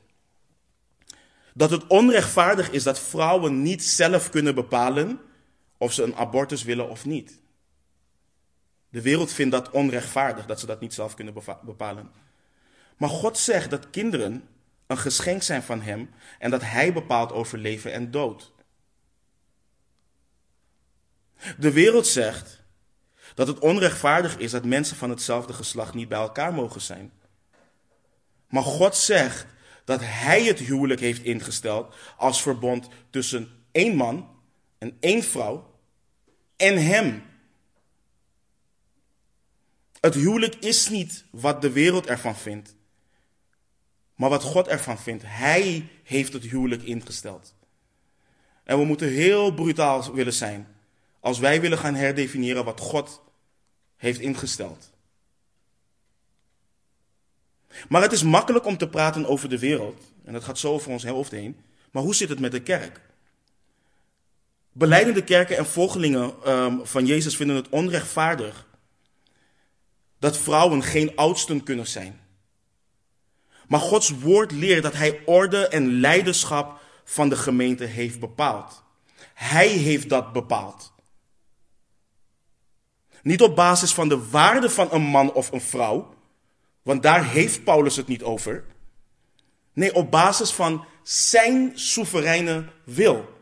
dat 1.53 1.69
het 1.69 1.87
onrechtvaardig 1.87 2.71
is 2.71 2.83
dat 2.83 2.99
vrouwen 2.99 3.61
niet 3.61 3.83
zelf 3.83 4.29
kunnen 4.29 4.55
bepalen 4.55 5.19
of 5.77 5.93
ze 5.93 6.03
een 6.03 6.15
abortus 6.15 6.63
willen 6.63 6.89
of 6.89 7.05
niet. 7.05 7.41
De 8.89 9.01
wereld 9.01 9.31
vindt 9.31 9.51
dat 9.51 9.69
onrechtvaardig 9.69 10.45
dat 10.45 10.59
ze 10.59 10.65
dat 10.65 10.79
niet 10.79 10.93
zelf 10.93 11.13
kunnen 11.13 11.33
bepalen. 11.65 12.11
Maar 12.97 13.09
God 13.09 13.37
zegt 13.37 13.69
dat 13.69 13.89
kinderen 13.89 14.47
een 14.87 14.97
geschenk 14.97 15.41
zijn 15.43 15.63
van 15.63 15.81
Hem 15.81 16.09
en 16.39 16.51
dat 16.51 16.61
Hij 16.61 16.93
bepaalt 16.93 17.31
over 17.31 17.57
leven 17.57 17.93
en 17.93 18.11
dood. 18.11 18.51
De 21.57 21.71
wereld 21.71 22.07
zegt 22.07 22.58
dat 23.39 23.47
het 23.47 23.59
onrechtvaardig 23.59 24.37
is 24.37 24.51
dat 24.51 24.65
mensen 24.65 24.97
van 24.97 25.09
hetzelfde 25.09 25.53
geslacht 25.53 25.93
niet 25.93 26.07
bij 26.07 26.19
elkaar 26.19 26.53
mogen 26.53 26.81
zijn. 26.81 27.11
Maar 28.47 28.63
God 28.63 28.95
zegt 28.95 29.45
dat 29.85 29.99
Hij 30.03 30.43
het 30.43 30.59
huwelijk 30.59 30.99
heeft 30.99 31.23
ingesteld 31.23 31.95
als 32.17 32.41
verbond 32.41 32.87
tussen 33.09 33.49
één 33.71 33.95
man 33.95 34.29
en 34.77 34.97
één 34.99 35.23
vrouw 35.23 35.79
en 36.55 36.85
Hem. 36.85 37.23
Het 39.99 40.15
huwelijk 40.15 40.55
is 40.55 40.89
niet 40.89 41.25
wat 41.31 41.61
de 41.61 41.71
wereld 41.71 42.05
ervan 42.05 42.35
vindt, 42.35 42.75
maar 44.15 44.29
wat 44.29 44.43
God 44.43 44.67
ervan 44.67 44.99
vindt. 44.99 45.23
Hij 45.25 45.89
heeft 46.03 46.33
het 46.33 46.43
huwelijk 46.43 46.83
ingesteld. 46.83 47.53
En 48.63 48.77
we 48.77 48.85
moeten 48.85 49.09
heel 49.09 49.53
brutaal 49.53 50.13
willen 50.13 50.33
zijn 50.33 50.67
als 51.19 51.39
wij 51.39 51.61
willen 51.61 51.77
gaan 51.77 51.95
herdefiniëren 51.95 52.65
wat 52.65 52.79
God 52.79 53.27
heeft 53.99 54.19
ingesteld. 54.19 54.89
Maar 57.89 58.01
het 58.01 58.11
is 58.11 58.23
makkelijk 58.23 58.65
om 58.65 58.77
te 58.77 58.89
praten 58.89 59.25
over 59.25 59.49
de 59.49 59.59
wereld. 59.59 60.01
En 60.23 60.33
dat 60.33 60.43
gaat 60.43 60.59
zo 60.59 60.73
over 60.73 60.91
ons 60.91 61.05
hoofd 61.05 61.31
heen. 61.31 61.57
Maar 61.91 62.03
hoe 62.03 62.15
zit 62.15 62.29
het 62.29 62.39
met 62.39 62.51
de 62.51 62.61
kerk? 62.61 63.01
Beleidende 64.71 65.23
kerken 65.23 65.57
en 65.57 65.65
volgelingen 65.65 66.51
um, 66.51 66.85
van 66.85 67.05
Jezus 67.05 67.35
vinden 67.35 67.55
het 67.55 67.69
onrechtvaardig 67.69 68.67
dat 70.19 70.37
vrouwen 70.37 70.83
geen 70.83 71.15
oudsten 71.15 71.63
kunnen 71.63 71.87
zijn. 71.87 72.19
Maar 73.67 73.79
Gods 73.79 74.09
woord 74.09 74.51
leert 74.51 74.83
dat 74.83 74.93
Hij 74.93 75.21
orde 75.25 75.67
en 75.67 75.99
leiderschap 75.99 76.81
van 77.03 77.29
de 77.29 77.35
gemeente 77.35 77.85
heeft 77.85 78.19
bepaald. 78.19 78.83
Hij 79.33 79.67
heeft 79.67 80.09
dat 80.09 80.33
bepaald. 80.33 80.93
Niet 83.23 83.41
op 83.41 83.55
basis 83.55 83.93
van 83.93 84.09
de 84.09 84.29
waarde 84.29 84.69
van 84.69 84.87
een 84.91 85.01
man 85.01 85.33
of 85.33 85.51
een 85.51 85.61
vrouw, 85.61 86.13
want 86.81 87.03
daar 87.03 87.29
heeft 87.29 87.63
Paulus 87.63 87.95
het 87.95 88.07
niet 88.07 88.23
over. 88.23 88.65
Nee, 89.73 89.95
op 89.95 90.11
basis 90.11 90.51
van 90.51 90.85
zijn 91.03 91.71
soevereine 91.79 92.65
wil. 92.83 93.37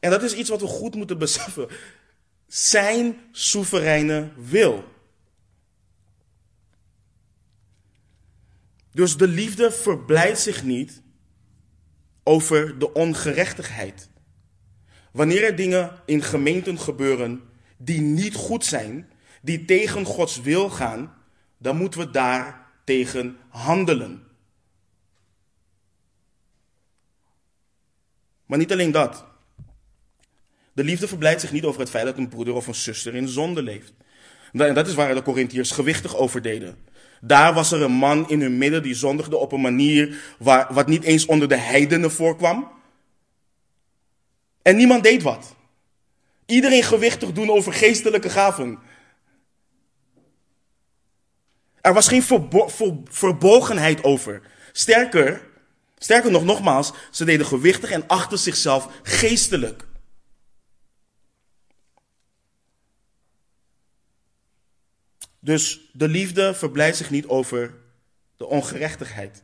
En 0.00 0.10
dat 0.10 0.22
is 0.22 0.34
iets 0.34 0.50
wat 0.50 0.60
we 0.60 0.66
goed 0.66 0.94
moeten 0.94 1.18
beseffen. 1.18 1.68
Zijn 2.46 3.20
soevereine 3.32 4.32
wil. 4.36 4.84
Dus 8.90 9.16
de 9.16 9.28
liefde 9.28 9.72
verblijdt 9.72 10.38
zich 10.38 10.62
niet 10.62 11.02
over 12.22 12.78
de 12.78 12.92
ongerechtigheid. 12.92 14.08
Wanneer 15.16 15.44
er 15.44 15.56
dingen 15.56 15.90
in 16.04 16.22
gemeenten 16.22 16.78
gebeuren 16.78 17.42
die 17.76 18.00
niet 18.00 18.34
goed 18.34 18.64
zijn, 18.64 19.10
die 19.42 19.64
tegen 19.64 20.04
Gods 20.04 20.40
wil 20.40 20.70
gaan, 20.70 21.14
dan 21.58 21.76
moeten 21.76 22.00
we 22.00 22.10
daar 22.10 22.66
tegen 22.84 23.36
handelen. 23.48 24.22
Maar 28.46 28.58
niet 28.58 28.72
alleen 28.72 28.90
dat. 28.90 29.24
De 30.72 30.84
liefde 30.84 31.08
verblijdt 31.08 31.40
zich 31.40 31.52
niet 31.52 31.64
over 31.64 31.80
het 31.80 31.90
feit 31.90 32.04
dat 32.04 32.18
een 32.18 32.28
broeder 32.28 32.54
of 32.54 32.66
een 32.66 32.74
zuster 32.74 33.14
in 33.14 33.28
zonde 33.28 33.62
leeft. 33.62 33.92
En 34.52 34.74
dat 34.74 34.86
is 34.86 34.94
waar 34.94 35.14
de 35.14 35.22
Corinthiërs 35.22 35.70
gewichtig 35.70 36.16
over 36.16 36.42
deden. 36.42 36.76
Daar 37.20 37.54
was 37.54 37.72
er 37.72 37.82
een 37.82 37.92
man 37.92 38.28
in 38.28 38.40
hun 38.40 38.58
midden 38.58 38.82
die 38.82 38.94
zondigde 38.94 39.36
op 39.36 39.52
een 39.52 39.60
manier 39.60 40.34
waar, 40.38 40.74
wat 40.74 40.86
niet 40.86 41.02
eens 41.02 41.26
onder 41.26 41.48
de 41.48 41.58
heidenen 41.58 42.10
voorkwam. 42.10 42.74
En 44.66 44.76
niemand 44.76 45.02
deed 45.02 45.22
wat. 45.22 45.54
Iedereen 46.46 46.82
gewichtig 46.82 47.32
doen 47.32 47.50
over 47.50 47.72
geestelijke 47.72 48.30
gaven. 48.30 48.78
Er 51.80 51.94
was 51.94 52.08
geen 52.08 52.22
verbogenheid 53.04 54.04
over. 54.04 54.42
Sterker, 54.72 55.48
sterker 55.98 56.30
nog, 56.30 56.44
nogmaals, 56.44 56.92
ze 57.10 57.24
deden 57.24 57.46
gewichtig 57.46 57.90
en 57.90 58.06
achter 58.06 58.38
zichzelf 58.38 58.88
geestelijk. 59.02 59.86
Dus 65.40 65.90
de 65.92 66.08
liefde 66.08 66.54
verblijdt 66.54 66.96
zich 66.96 67.10
niet 67.10 67.26
over 67.26 67.74
de 68.36 68.46
ongerechtigheid. 68.46 69.42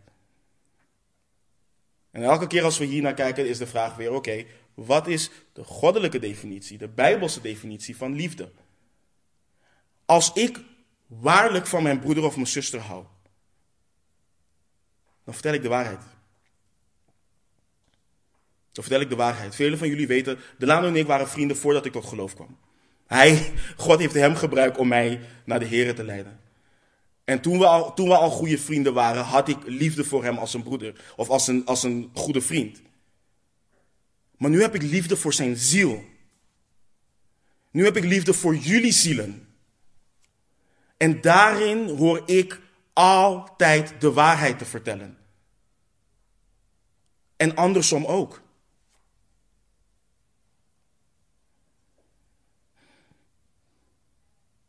En 2.10 2.22
elke 2.22 2.46
keer 2.46 2.62
als 2.62 2.78
we 2.78 2.84
hier 2.84 3.02
naar 3.02 3.14
kijken, 3.14 3.48
is 3.48 3.58
de 3.58 3.66
vraag 3.66 3.96
weer: 3.96 4.12
oké, 4.12 4.44
wat 4.74 5.06
is 5.06 5.30
de 5.52 5.64
goddelijke 5.64 6.18
definitie, 6.18 6.78
de 6.78 6.88
bijbelse 6.88 7.40
definitie 7.40 7.96
van 7.96 8.14
liefde? 8.14 8.52
Als 10.04 10.32
ik 10.32 10.60
waarlijk 11.06 11.66
van 11.66 11.82
mijn 11.82 12.00
broeder 12.00 12.24
of 12.24 12.34
mijn 12.34 12.46
zuster 12.46 12.80
hou, 12.80 13.04
dan 15.24 15.34
vertel 15.34 15.52
ik 15.52 15.62
de 15.62 15.68
waarheid. 15.68 16.02
Dan 18.72 18.84
vertel 18.84 19.00
ik 19.00 19.08
de 19.08 19.16
waarheid. 19.16 19.54
Velen 19.54 19.78
van 19.78 19.88
jullie 19.88 20.06
weten, 20.06 20.38
Delano 20.58 20.86
en 20.86 20.96
ik 20.96 21.06
waren 21.06 21.28
vrienden 21.28 21.56
voordat 21.56 21.86
ik 21.86 21.92
tot 21.92 22.04
geloof 22.04 22.34
kwam. 22.34 22.58
Hij, 23.06 23.52
God 23.76 23.98
heeft 23.98 24.14
hem 24.14 24.34
gebruikt 24.34 24.78
om 24.78 24.88
mij 24.88 25.20
naar 25.44 25.58
de 25.58 25.64
Heer 25.64 25.94
te 25.94 26.04
leiden. 26.04 26.40
En 27.24 27.40
toen 27.40 27.58
we, 27.58 27.66
al, 27.66 27.94
toen 27.94 28.08
we 28.08 28.16
al 28.16 28.30
goede 28.30 28.58
vrienden 28.58 28.94
waren, 28.94 29.22
had 29.22 29.48
ik 29.48 29.56
liefde 29.64 30.04
voor 30.04 30.24
hem 30.24 30.38
als 30.38 30.54
een 30.54 30.62
broeder 30.62 31.12
of 31.16 31.28
als 31.28 31.46
een, 31.46 31.66
als 31.66 31.82
een 31.82 32.10
goede 32.14 32.40
vriend. 32.40 32.82
Maar 34.43 34.51
nu 34.51 34.61
heb 34.61 34.74
ik 34.74 34.82
liefde 34.82 35.16
voor 35.16 35.32
zijn 35.32 35.57
ziel. 35.57 36.05
Nu 37.70 37.84
heb 37.84 37.97
ik 37.97 38.05
liefde 38.05 38.34
voor 38.34 38.57
jullie 38.57 38.93
zielen. 38.93 39.49
En 40.97 41.20
daarin 41.20 41.88
hoor 41.88 42.22
ik 42.26 42.61
altijd 42.93 44.01
de 44.01 44.12
waarheid 44.12 44.59
te 44.59 44.64
vertellen. 44.64 45.18
En 47.36 47.57
andersom 47.57 48.05
ook. 48.05 48.43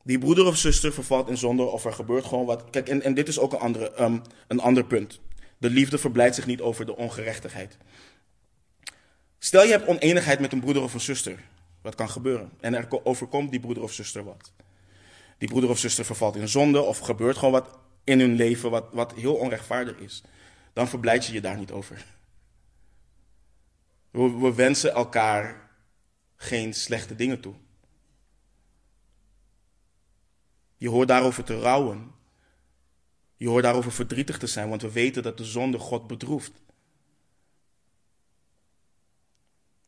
Die 0.04 0.18
broeder 0.18 0.46
of 0.46 0.58
zuster 0.58 0.94
vervalt 0.94 1.30
in 1.30 1.38
zonde 1.38 1.64
of 1.64 1.86
er 1.86 1.94
gebeurt 1.94 2.26
gewoon 2.26 2.46
wat. 2.46 2.70
Kijk, 2.70 2.90
en, 2.90 3.02
en 3.02 3.14
dit 3.14 3.28
is 3.28 3.40
ook 3.40 3.54
een, 3.54 3.60
andere, 3.60 4.02
um, 4.02 4.22
een 4.48 4.60
ander 4.60 4.86
punt. 4.86 5.20
De 5.58 5.70
liefde 5.70 5.98
verblijdt 5.98 6.36
zich 6.36 6.46
niet 6.46 6.62
over 6.62 6.86
de 6.86 6.96
ongerechtigheid. 6.96 7.78
Stel 9.44 9.64
je 9.64 9.72
hebt 9.72 9.88
oneenigheid 9.88 10.40
met 10.40 10.52
een 10.52 10.60
broeder 10.60 10.84
of 10.84 10.94
een 10.94 11.00
zuster. 11.00 11.40
Wat 11.82 11.96
kan 11.96 12.10
gebeuren? 12.10 12.52
En 12.60 12.74
er 12.74 13.06
overkomt 13.06 13.52
die 13.52 13.60
broeder 13.60 13.84
of 13.84 13.94
zuster 13.94 14.24
wat. 14.24 14.52
Die 15.38 15.48
broeder 15.48 15.70
of 15.70 15.78
zuster 15.78 16.06
vervalt 16.06 16.36
in 16.36 16.48
zonde 16.48 16.82
of 16.82 17.00
gebeurt 17.00 17.38
gewoon 17.38 17.54
wat 17.54 17.78
in 18.04 18.20
hun 18.20 18.36
leven 18.36 18.72
wat, 18.72 18.86
wat 18.92 19.14
heel 19.14 19.36
onrechtvaardig 19.36 19.98
is. 19.98 20.24
Dan 20.74 20.88
verblijd 20.88 21.26
je 21.26 21.34
je 21.34 21.42
daar 21.42 21.58
niet 21.58 21.72
over. 21.72 22.06
We, 24.12 24.38
we 24.38 24.54
wensen 24.54 24.94
elkaar 24.94 25.70
geen 26.36 26.74
slechte 26.74 27.16
dingen 27.16 27.40
toe. 27.40 27.54
Je 30.78 30.90
hoort 30.90 31.08
daarover 31.08 31.44
te 31.44 31.60
rouwen. 31.60 32.12
Je 33.36 33.48
hoort 33.48 33.64
daarover 33.64 33.92
verdrietig 33.92 34.38
te 34.38 34.48
zijn, 34.48 34.70
want 34.70 34.82
we 34.82 34.92
weten 34.92 35.24
dat 35.24 35.38
de 35.38 35.46
zonde 35.46 35.80
God 35.80 36.08
bedroeft. 36.08 36.63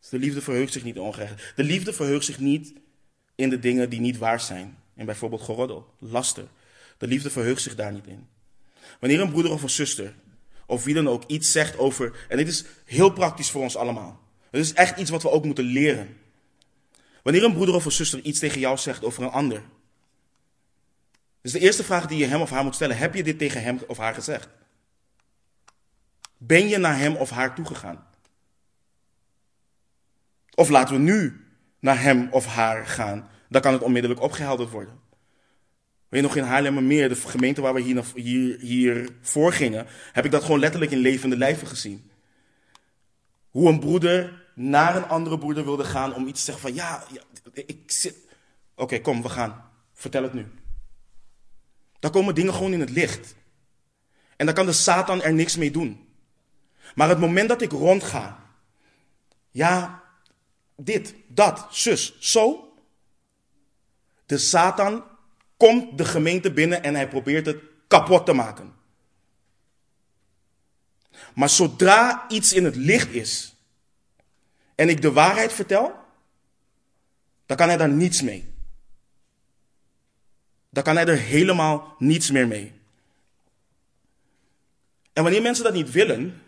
Dus 0.05 0.19
de 0.19 0.25
liefde 0.25 0.41
verheugt 0.41 0.73
zich 0.73 0.83
niet 0.83 0.99
ongerecht. 0.99 1.53
De 1.55 1.63
liefde 1.63 1.93
verheugt 1.93 2.25
zich 2.25 2.39
niet 2.39 2.73
in 3.35 3.49
de 3.49 3.59
dingen 3.59 3.89
die 3.89 3.99
niet 3.99 4.17
waar 4.17 4.39
zijn. 4.39 4.77
In 4.95 5.05
bijvoorbeeld 5.05 5.41
geroddel, 5.41 5.93
laster. 5.99 6.47
De 6.97 7.07
liefde 7.07 7.29
verheugt 7.29 7.61
zich 7.61 7.75
daar 7.75 7.91
niet 7.91 8.07
in. 8.07 8.27
Wanneer 8.99 9.21
een 9.21 9.29
broeder 9.29 9.51
of 9.51 9.63
een 9.63 9.69
zuster, 9.69 10.13
of 10.65 10.83
wie 10.83 10.93
dan 10.93 11.07
ook, 11.07 11.23
iets 11.27 11.51
zegt 11.51 11.77
over. 11.77 12.25
En 12.29 12.37
dit 12.37 12.47
is 12.47 12.65
heel 12.85 13.09
praktisch 13.09 13.49
voor 13.49 13.61
ons 13.61 13.75
allemaal. 13.75 14.19
Het 14.49 14.61
is 14.61 14.73
echt 14.73 14.97
iets 14.97 15.09
wat 15.09 15.21
we 15.21 15.29
ook 15.29 15.45
moeten 15.45 15.65
leren. 15.65 16.17
Wanneer 17.23 17.43
een 17.43 17.53
broeder 17.53 17.75
of 17.75 17.85
een 17.85 17.91
zuster 17.91 18.19
iets 18.19 18.39
tegen 18.39 18.59
jou 18.59 18.77
zegt 18.77 19.03
over 19.03 19.23
een 19.23 19.29
ander. 19.29 19.63
Dus 21.41 21.51
de 21.51 21.59
eerste 21.59 21.83
vraag 21.83 22.07
die 22.07 22.17
je 22.17 22.25
hem 22.25 22.41
of 22.41 22.49
haar 22.49 22.63
moet 22.63 22.75
stellen: 22.75 22.97
heb 22.97 23.15
je 23.15 23.23
dit 23.23 23.37
tegen 23.37 23.63
hem 23.63 23.79
of 23.87 23.97
haar 23.97 24.13
gezegd? 24.13 24.49
Ben 26.37 26.67
je 26.67 26.77
naar 26.77 26.97
hem 26.97 27.15
of 27.15 27.29
haar 27.29 27.55
toegegaan? 27.55 28.13
Of 30.55 30.69
laten 30.69 30.95
we 30.95 31.01
nu 31.01 31.45
naar 31.79 32.01
hem 32.01 32.27
of 32.31 32.45
haar 32.45 32.87
gaan, 32.87 33.29
dan 33.49 33.61
kan 33.61 33.73
het 33.73 33.81
onmiddellijk 33.81 34.21
opgehelderd 34.21 34.69
worden. 34.69 34.99
Weet 36.09 36.21
je 36.21 36.27
nog 36.27 36.35
in 36.35 36.43
Haarlemmermeer, 36.43 37.09
de 37.09 37.15
gemeente 37.15 37.61
waar 37.61 37.73
we 37.73 37.81
hier, 37.81 38.03
hier, 38.15 38.59
hier 38.59 39.09
voor 39.21 39.53
gingen, 39.53 39.87
heb 40.11 40.25
ik 40.25 40.31
dat 40.31 40.43
gewoon 40.43 40.59
letterlijk 40.59 40.91
in 40.91 40.97
levende 40.97 41.37
lijven 41.37 41.67
gezien. 41.67 42.11
Hoe 43.49 43.69
een 43.69 43.79
broeder 43.79 44.43
naar 44.55 44.95
een 44.95 45.07
andere 45.07 45.37
broeder 45.37 45.63
wilde 45.63 45.83
gaan 45.83 46.13
om 46.13 46.27
iets 46.27 46.39
te 46.39 46.51
zeggen 46.51 46.69
van 46.69 46.73
ja, 46.73 47.03
ik 47.53 47.91
zit. 47.91 48.17
Oké, 48.75 48.99
kom, 48.99 49.21
we 49.21 49.29
gaan. 49.29 49.69
Vertel 49.93 50.23
het 50.23 50.33
nu. 50.33 50.47
Dan 51.99 52.11
komen 52.11 52.35
dingen 52.35 52.53
gewoon 52.53 52.73
in 52.73 52.79
het 52.79 52.89
licht. 52.89 53.35
En 54.35 54.45
dan 54.45 54.55
kan 54.55 54.65
de 54.65 54.71
Satan 54.71 55.21
er 55.21 55.33
niks 55.33 55.57
mee 55.57 55.71
doen. 55.71 56.07
Maar 56.95 57.09
het 57.09 57.19
moment 57.19 57.49
dat 57.49 57.61
ik 57.61 57.71
rondga, 57.71 58.39
ja, 59.51 60.03
dit, 60.75 61.13
dat, 61.27 61.67
zus, 61.71 62.15
zo. 62.19 62.73
De 64.25 64.37
Satan 64.37 65.03
komt 65.57 65.97
de 65.97 66.05
gemeente 66.05 66.51
binnen 66.51 66.83
en 66.83 66.95
hij 66.95 67.07
probeert 67.07 67.45
het 67.45 67.57
kapot 67.87 68.25
te 68.25 68.33
maken. 68.33 68.73
Maar 71.35 71.49
zodra 71.49 72.29
iets 72.29 72.53
in 72.53 72.65
het 72.65 72.75
licht 72.75 73.13
is 73.13 73.55
en 74.75 74.89
ik 74.89 75.01
de 75.01 75.11
waarheid 75.11 75.53
vertel, 75.53 75.95
dan 77.45 77.57
kan 77.57 77.67
hij 77.67 77.77
daar 77.77 77.89
niets 77.89 78.21
mee. 78.21 78.53
Dan 80.69 80.83
kan 80.83 80.95
hij 80.95 81.05
er 81.05 81.17
helemaal 81.17 81.95
niets 81.97 82.31
meer 82.31 82.47
mee. 82.47 82.73
En 85.13 85.23
wanneer 85.23 85.41
mensen 85.41 85.63
dat 85.63 85.73
niet 85.73 85.91
willen, 85.91 86.41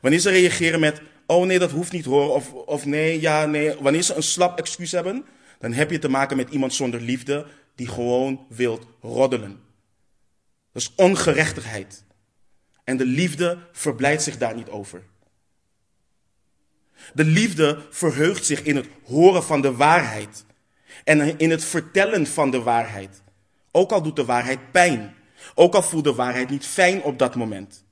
wanneer 0.00 0.20
ze 0.20 0.30
reageren 0.30 0.80
met, 0.80 1.02
oh 1.28 1.46
nee, 1.46 1.58
dat 1.58 1.70
hoeft 1.70 1.92
niet 1.92 2.04
hoor, 2.04 2.34
of, 2.34 2.52
of 2.52 2.86
nee, 2.86 3.20
ja, 3.20 3.46
nee, 3.46 3.74
wanneer 3.80 4.02
ze 4.02 4.14
een 4.14 4.22
slap 4.22 4.58
excuus 4.58 4.92
hebben, 4.92 5.24
dan 5.58 5.72
heb 5.72 5.90
je 5.90 5.98
te 5.98 6.08
maken 6.08 6.36
met 6.36 6.50
iemand 6.50 6.74
zonder 6.74 7.00
liefde 7.00 7.46
die 7.74 7.88
gewoon 7.88 8.46
wilt 8.48 8.86
roddelen. 9.00 9.60
Dat 10.72 10.82
is 10.82 10.92
ongerechtigheid. 10.96 12.04
En 12.84 12.96
de 12.96 13.06
liefde 13.06 13.58
verblijdt 13.72 14.22
zich 14.22 14.38
daar 14.38 14.54
niet 14.54 14.68
over. 14.68 15.02
De 17.14 17.24
liefde 17.24 17.86
verheugt 17.90 18.44
zich 18.44 18.62
in 18.62 18.76
het 18.76 18.86
horen 19.04 19.42
van 19.42 19.60
de 19.60 19.72
waarheid 19.72 20.44
en 21.04 21.38
in 21.38 21.50
het 21.50 21.64
vertellen 21.64 22.26
van 22.26 22.50
de 22.50 22.62
waarheid. 22.62 23.22
Ook 23.70 23.92
al 23.92 24.02
doet 24.02 24.16
de 24.16 24.24
waarheid 24.24 24.70
pijn. 24.70 25.14
Ook 25.54 25.74
al 25.74 25.82
voelt 25.82 26.04
de 26.04 26.14
waarheid 26.14 26.50
niet 26.50 26.66
fijn 26.66 27.02
op 27.02 27.18
dat 27.18 27.34
moment. 27.34 27.84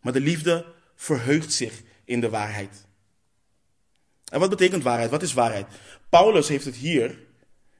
Maar 0.00 0.12
de 0.12 0.20
liefde 0.20 0.66
verheugt 0.94 1.52
zich 1.52 1.82
in 2.04 2.20
de 2.20 2.28
waarheid. 2.28 2.84
En 4.28 4.40
wat 4.40 4.50
betekent 4.50 4.82
waarheid? 4.82 5.10
Wat 5.10 5.22
is 5.22 5.32
waarheid? 5.32 5.66
Paulus 6.08 6.48
heeft 6.48 6.64
het 6.64 6.74
hier, 6.74 7.18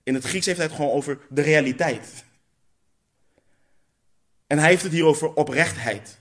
in 0.02 0.14
het 0.14 0.24
Grieks 0.24 0.46
heeft 0.46 0.58
hij 0.58 0.66
het 0.66 0.76
gewoon 0.76 0.90
over 0.90 1.18
de 1.28 1.42
realiteit. 1.42 2.24
En 4.46 4.58
hij 4.58 4.68
heeft 4.68 4.82
het 4.82 4.92
hier 4.92 5.04
over 5.04 5.34
oprechtheid. 5.34 6.18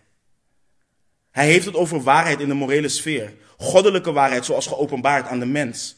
Hij 1.31 1.45
heeft 1.45 1.65
het 1.65 1.75
over 1.75 2.03
waarheid 2.03 2.39
in 2.39 2.47
de 2.47 2.53
morele 2.53 2.89
sfeer. 2.89 3.33
Goddelijke 3.57 4.11
waarheid 4.11 4.45
zoals 4.45 4.67
geopenbaard 4.67 5.27
aan 5.27 5.39
de 5.39 5.45
mens. 5.45 5.95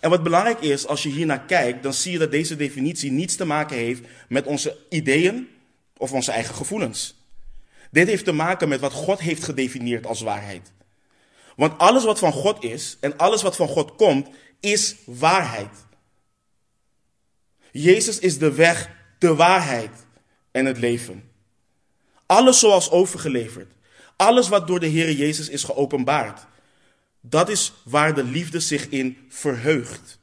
En 0.00 0.10
wat 0.10 0.22
belangrijk 0.22 0.60
is, 0.60 0.86
als 0.86 1.02
je 1.02 1.08
hier 1.08 1.26
naar 1.26 1.44
kijkt, 1.44 1.82
dan 1.82 1.92
zie 1.92 2.12
je 2.12 2.18
dat 2.18 2.30
deze 2.30 2.56
definitie 2.56 3.10
niets 3.10 3.36
te 3.36 3.44
maken 3.44 3.76
heeft 3.76 4.02
met 4.28 4.46
onze 4.46 4.76
ideeën 4.88 5.48
of 5.96 6.12
onze 6.12 6.32
eigen 6.32 6.54
gevoelens. 6.54 7.21
Dit 7.92 8.06
heeft 8.06 8.24
te 8.24 8.32
maken 8.32 8.68
met 8.68 8.80
wat 8.80 8.92
God 8.92 9.20
heeft 9.20 9.44
gedefinieerd 9.44 10.06
als 10.06 10.20
waarheid. 10.20 10.72
Want 11.56 11.78
alles 11.78 12.04
wat 12.04 12.18
van 12.18 12.32
God 12.32 12.64
is 12.64 12.96
en 13.00 13.16
alles 13.16 13.42
wat 13.42 13.56
van 13.56 13.68
God 13.68 13.94
komt, 13.94 14.28
is 14.60 14.96
waarheid. 15.04 15.86
Jezus 17.70 18.18
is 18.18 18.38
de 18.38 18.52
weg, 18.52 18.90
de 19.18 19.34
waarheid 19.34 19.90
en 20.50 20.66
het 20.66 20.78
leven. 20.78 21.30
Alles 22.26 22.58
zoals 22.58 22.90
overgeleverd. 22.90 23.72
Alles 24.16 24.48
wat 24.48 24.66
door 24.66 24.80
de 24.80 24.86
Heer 24.86 25.12
Jezus 25.12 25.48
is 25.48 25.64
geopenbaard. 25.64 26.46
Dat 27.20 27.48
is 27.48 27.72
waar 27.84 28.14
de 28.14 28.24
liefde 28.24 28.60
zich 28.60 28.88
in 28.88 29.26
verheugt. 29.28 30.18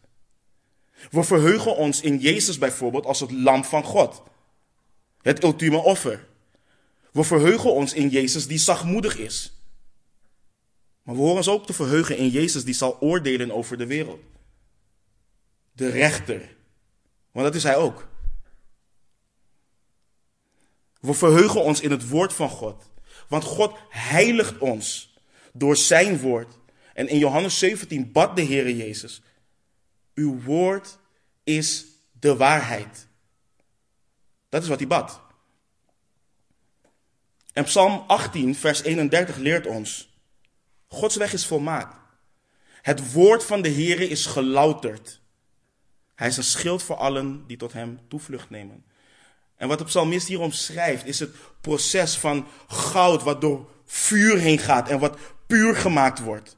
We 1.12 1.24
verheugen 1.24 1.76
ons 1.76 2.02
in 2.02 2.18
Jezus 2.18 2.58
bijvoorbeeld 2.58 3.06
als 3.06 3.20
het 3.20 3.32
lam 3.32 3.64
van 3.64 3.84
God. 3.84 4.24
Het 5.22 5.44
ultieme 5.44 5.78
offer. 5.78 6.28
We 7.12 7.24
verheugen 7.24 7.74
ons 7.74 7.94
in 7.94 8.10
Jezus 8.10 8.48
die 8.48 8.58
zachtmoedig 8.58 9.18
is. 9.18 9.54
Maar 11.04 11.16
we 11.16 11.22
horen 11.22 11.38
ons 11.38 11.48
ook 11.48 11.66
te 11.66 11.74
verheugen 11.74 12.18
in 12.18 12.30
Jezus 12.30 12.64
die 12.64 12.74
zal 12.74 12.98
oordelen 13.00 13.52
over 13.52 13.78
de 13.78 13.86
wereld. 13.86 14.22
De 15.72 15.90
rechter. 15.90 16.56
Want 17.32 17.46
dat 17.46 17.56
is 17.56 17.64
hij 17.64 17.76
ook. 17.76 18.08
We 21.00 21.14
verheugen 21.14 21.64
ons 21.64 21.82
in 21.82 21.92
het 21.92 22.10
woord 22.10 22.34
van 22.34 22.50
God. 22.50 22.90
Want 23.28 23.44
God 23.44 23.78
heiligt 23.90 24.58
ons 24.58 25.18
door 25.54 25.78
zijn 25.78 26.20
woord. 26.20 26.58
En 26.94 27.08
in 27.08 27.18
Johannes 27.18 27.60
17 27.60 28.12
bad 28.12 28.36
de 28.36 28.42
Heer 28.42 28.72
Jezus. 28.72 29.22
Uw 30.14 30.42
woord 30.42 30.98
is 31.44 31.86
de 32.20 32.36
waarheid. 32.36 33.08
Dat 34.50 34.64
is 34.64 34.68
wat 34.68 34.80
hij 34.80 34.88
bad. 34.88 35.22
En 37.60 37.66
Psalm 37.66 38.04
18, 38.08 38.56
vers 38.56 38.84
31 38.84 39.38
leert 39.38 39.66
ons: 39.66 40.10
Gods 40.88 41.16
weg 41.16 41.34
is 41.34 41.46
volmaakt. 41.46 41.96
Het 42.82 43.12
woord 43.12 43.44
van 43.44 43.62
de 43.62 43.70
Heere 43.70 44.08
is 44.08 44.26
gelouterd. 44.26 45.22
Hij 46.16 46.28
is 46.28 46.38
een 46.38 46.44
schild 46.44 46.84
voor 46.84 46.96
allen 46.96 47.44
die 47.48 47.58
tot 47.58 47.74
hem 47.74 48.00
toevlucht 48.08 48.50
nemen. 48.50 48.84
En 49.56 49.68
wat 49.68 49.78
de 49.78 49.84
psalmist 49.84 50.28
hier 50.28 50.40
omschrijft, 50.40 51.06
is 51.06 51.20
het 51.20 51.36
proces 51.62 52.16
van 52.18 52.48
goud 52.68 53.24
wat 53.24 53.42
door 53.42 53.70
vuur 53.86 54.38
heen 54.38 54.60
gaat 54.60 54.90
en 54.90 55.00
wat 55.00 55.18
puur 55.48 55.76
gemaakt 55.76 56.20
wordt. 56.20 56.58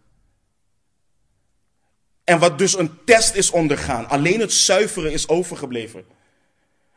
En 2.24 2.40
wat 2.40 2.58
dus 2.58 2.78
een 2.78 3.04
test 3.06 3.36
is 3.36 3.52
ondergaan. 3.52 4.10
Alleen 4.10 4.40
het 4.40 4.54
zuiveren 4.54 5.12
is 5.12 5.28
overgebleven. 5.28 6.06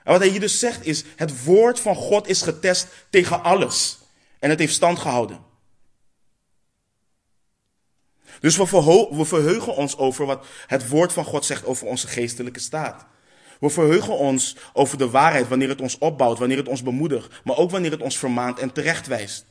En 0.05 0.13
wat 0.13 0.21
hij 0.21 0.29
hier 0.29 0.41
dus 0.41 0.59
zegt 0.59 0.87
is, 0.87 1.05
het 1.17 1.45
woord 1.45 1.81
van 1.81 1.95
God 1.95 2.29
is 2.29 2.43
getest 2.43 2.87
tegen 3.11 3.43
alles. 3.43 3.99
En 4.39 4.51
het 4.51 4.59
heeft 4.59 4.75
stand 4.75 4.99
gehouden. 4.99 5.39
Dus 8.41 8.57
we, 8.57 9.09
we 9.11 9.25
verheugen 9.25 9.75
ons 9.75 9.97
over 9.97 10.27
wat 10.27 10.47
het 10.67 10.89
woord 10.89 11.13
van 11.13 11.25
God 11.25 11.45
zegt 11.45 11.65
over 11.65 11.87
onze 11.87 12.07
geestelijke 12.07 12.61
staat. 12.61 13.07
We 13.61 13.71
verheugen 13.71 14.19
ons 14.19 14.57
over 14.73 14.99
de 14.99 15.11
waarheid 15.11 15.49
wanneer 15.49 15.69
het 15.69 15.81
ons 15.81 15.99
opbouwt, 15.99 16.39
wanneer 16.39 16.57
het 16.57 16.69
ons 16.69 16.83
bemoedigt, 16.83 17.41
maar 17.45 17.57
ook 17.57 17.71
wanneer 17.71 17.91
het 17.91 18.03
ons 18.03 18.19
vermaant 18.19 18.59
en 18.59 18.73
terechtwijst. 18.73 19.45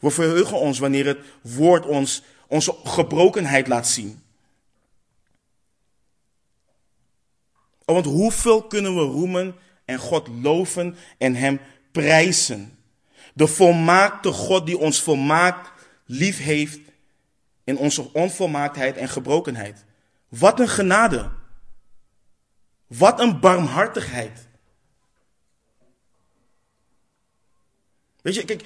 We 0.00 0.10
verheugen 0.10 0.58
ons 0.58 0.78
wanneer 0.78 1.06
het 1.06 1.18
woord 1.42 1.86
ons 1.86 2.22
onze 2.46 2.74
gebrokenheid 2.84 3.66
laat 3.66 3.88
zien. 3.88 4.21
Want 7.92 8.06
hoeveel 8.06 8.62
kunnen 8.62 8.94
we 8.94 9.00
roemen 9.00 9.54
en 9.84 9.98
God 9.98 10.28
loven 10.28 10.96
en 11.18 11.34
Hem 11.34 11.60
prijzen? 11.92 12.78
De 13.34 13.46
volmaakte 13.46 14.32
God 14.32 14.66
die 14.66 14.78
ons 14.78 15.02
volmaakt 15.02 15.70
lief 16.06 16.38
heeft 16.38 16.80
in 17.64 17.76
onze 17.76 18.12
onvolmaaktheid 18.12 18.96
en 18.96 19.08
gebrokenheid. 19.08 19.84
Wat 20.28 20.60
een 20.60 20.68
genade. 20.68 21.30
Wat 22.86 23.20
een 23.20 23.40
barmhartigheid. 23.40 24.48
Weet 28.22 28.34
je, 28.34 28.44
kijk, 28.44 28.64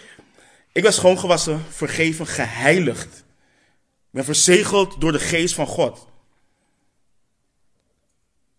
ik 0.72 0.83
ben 0.83 0.93
schoongewassen, 0.93 1.61
vergeven, 1.68 2.27
geheiligd. 2.27 3.16
Ik 3.16 4.11
ben 4.11 4.24
verzegeld 4.24 5.01
door 5.01 5.12
de 5.12 5.18
geest 5.18 5.55
van 5.55 5.66
God. 5.66 6.09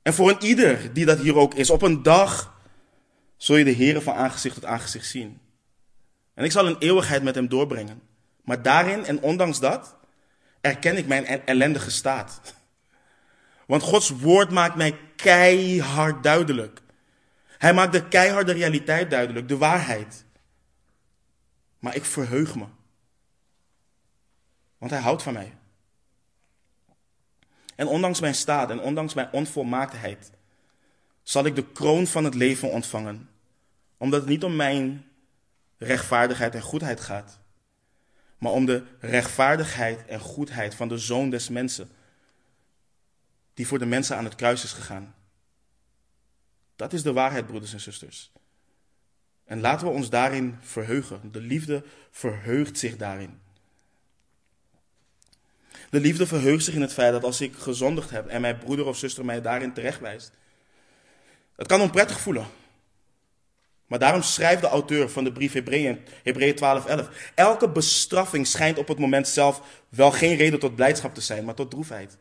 En 0.07 0.13
voor 0.13 0.29
een 0.29 0.43
ieder 0.43 0.93
die 0.93 1.05
dat 1.05 1.19
hier 1.19 1.35
ook 1.35 1.53
is, 1.53 1.69
op 1.69 1.81
een 1.81 2.03
dag 2.03 2.59
zul 3.37 3.55
je 3.55 3.63
de 3.63 3.71
Heer 3.71 4.01
van 4.01 4.13
aangezicht 4.13 4.55
tot 4.55 4.65
aangezicht 4.65 5.05
zien. 5.05 5.39
En 6.33 6.43
ik 6.43 6.51
zal 6.51 6.67
een 6.67 6.77
eeuwigheid 6.77 7.23
met 7.23 7.35
hem 7.35 7.47
doorbrengen. 7.47 8.01
Maar 8.43 8.61
daarin 8.61 9.05
en 9.05 9.21
ondanks 9.21 9.59
dat 9.59 9.95
erken 10.61 10.97
ik 10.97 11.07
mijn 11.07 11.25
ellendige 11.25 11.91
staat. 11.91 12.41
Want 13.65 13.81
Gods 13.81 14.09
woord 14.09 14.49
maakt 14.49 14.75
mij 14.75 14.97
keihard 15.15 16.23
duidelijk. 16.23 16.81
Hij 17.57 17.73
maakt 17.73 17.93
de 17.93 18.07
keiharde 18.07 18.51
realiteit 18.51 19.09
duidelijk, 19.09 19.47
de 19.47 19.57
waarheid. 19.57 20.25
Maar 21.79 21.95
ik 21.95 22.05
verheug 22.05 22.55
me. 22.55 22.65
Want 24.77 24.91
hij 24.91 25.01
houdt 25.01 25.23
van 25.23 25.33
mij. 25.33 25.53
En 27.78 27.88
ondanks 27.88 28.19
mijn 28.19 28.36
staat 28.36 28.69
en 28.69 28.80
ondanks 28.80 29.13
mijn 29.13 29.32
onvolmaaktheid, 29.32 30.32
zal 31.23 31.45
ik 31.45 31.55
de 31.55 31.71
kroon 31.71 32.07
van 32.07 32.23
het 32.23 32.34
leven 32.34 32.71
ontvangen. 32.71 33.30
Omdat 33.97 34.19
het 34.19 34.30
niet 34.30 34.43
om 34.43 34.55
mijn 34.55 35.05
rechtvaardigheid 35.78 36.55
en 36.55 36.61
goedheid 36.61 36.99
gaat, 36.99 37.39
maar 38.38 38.51
om 38.51 38.65
de 38.65 38.84
rechtvaardigheid 38.99 40.05
en 40.05 40.19
goedheid 40.19 40.75
van 40.75 40.88
de 40.88 40.97
zoon 40.97 41.30
des 41.30 41.49
mensen, 41.49 41.89
die 43.53 43.67
voor 43.67 43.80
de 43.80 43.86
mensen 43.86 44.17
aan 44.17 44.23
het 44.23 44.36
kruis 44.36 44.63
is 44.63 44.73
gegaan. 44.73 45.15
Dat 46.75 46.93
is 46.93 47.03
de 47.03 47.13
waarheid, 47.13 47.47
broeders 47.47 47.73
en 47.73 47.82
zusters. 47.82 48.32
En 49.45 49.59
laten 49.59 49.88
we 49.88 49.93
ons 49.93 50.09
daarin 50.09 50.57
verheugen. 50.61 51.32
De 51.32 51.41
liefde 51.41 51.84
verheugt 52.11 52.78
zich 52.78 52.97
daarin. 52.97 53.39
De 55.89 55.99
liefde 55.99 56.27
verheugt 56.27 56.63
zich 56.63 56.73
in 56.73 56.81
het 56.81 56.93
feit 56.93 57.11
dat 57.11 57.23
als 57.23 57.41
ik 57.41 57.55
gezondigd 57.55 58.09
heb 58.09 58.27
en 58.27 58.41
mijn 58.41 58.57
broeder 58.57 58.85
of 58.85 58.97
zuster 58.97 59.25
mij 59.25 59.41
daarin 59.41 59.73
terechtwijst, 59.73 60.31
het 61.55 61.67
kan 61.67 61.81
onprettig 61.81 62.19
voelen. 62.19 62.47
Maar 63.88 63.99
daarom 63.99 64.21
schrijft 64.21 64.61
de 64.61 64.67
auteur 64.67 65.09
van 65.09 65.23
de 65.23 65.31
brief 65.31 65.53
Hebreeën, 65.53 65.99
Hebreeën 66.23 66.55
12, 66.55 66.85
11. 66.85 67.31
Elke 67.35 67.69
bestraffing 67.69 68.47
schijnt 68.47 68.77
op 68.77 68.88
het 68.88 68.99
moment 68.99 69.27
zelf 69.27 69.83
wel 69.89 70.11
geen 70.11 70.35
reden 70.35 70.59
tot 70.59 70.75
blijdschap 70.75 71.13
te 71.13 71.21
zijn, 71.21 71.45
maar 71.45 71.55
tot 71.55 71.71
droefheid. 71.71 72.17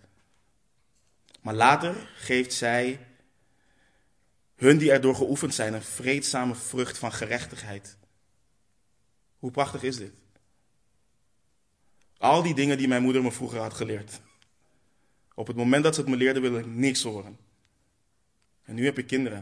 Maar 1.41 1.55
later 1.55 1.95
geeft 2.17 2.53
zij 2.53 3.07
hun 4.57 4.79
die 4.79 4.93
erdoor 4.93 5.15
geoefend 5.15 5.55
zijn 5.55 5.75
een 5.75 5.83
vreedzame 5.83 6.55
vrucht 6.55 6.99
van 6.99 7.13
gerechtigheid. 7.13 7.97
Hoe 9.39 9.51
prachtig 9.51 9.83
is 9.83 9.97
dit? 9.97 10.13
Al 12.27 12.43
die 12.43 12.55
dingen 12.55 12.79
die 12.79 12.89
mijn 12.89 13.03
moeder 13.03 13.23
me 13.23 13.33
vroeger 13.33 13.61
had 13.61 13.75
geleerd. 13.75 14.21
Op 15.35 15.47
het 15.47 15.57
moment 15.57 15.85
dat 15.85 15.95
ze 15.95 16.01
het 16.01 16.11
me 16.11 16.17
leerde, 16.17 16.41
wilde 16.41 16.59
ik 16.59 16.67
niks 16.67 17.03
horen. 17.03 17.39
En 18.63 18.75
nu 18.75 18.85
heb 18.85 18.99
ik 18.99 19.07
kinderen. 19.07 19.39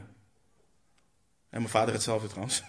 En 1.48 1.58
mijn 1.58 1.68
vader 1.68 1.94
hetzelfde 1.94 2.28
trouwens. 2.28 2.62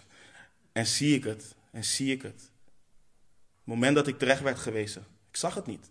En 0.72 0.86
zie 0.86 1.16
ik 1.16 1.24
het. 1.24 1.56
En 1.72 1.84
zie 1.84 2.12
ik 2.12 2.22
het. 2.22 2.42
Het 2.42 3.64
moment 3.64 3.96
dat 3.96 4.08
ik 4.08 4.20
terecht 4.20 4.42
werd 4.42 4.60
gewezen. 4.60 5.06
Ik 5.30 5.36
zag 5.36 5.56
het 5.56 5.66
niet. 5.66 5.90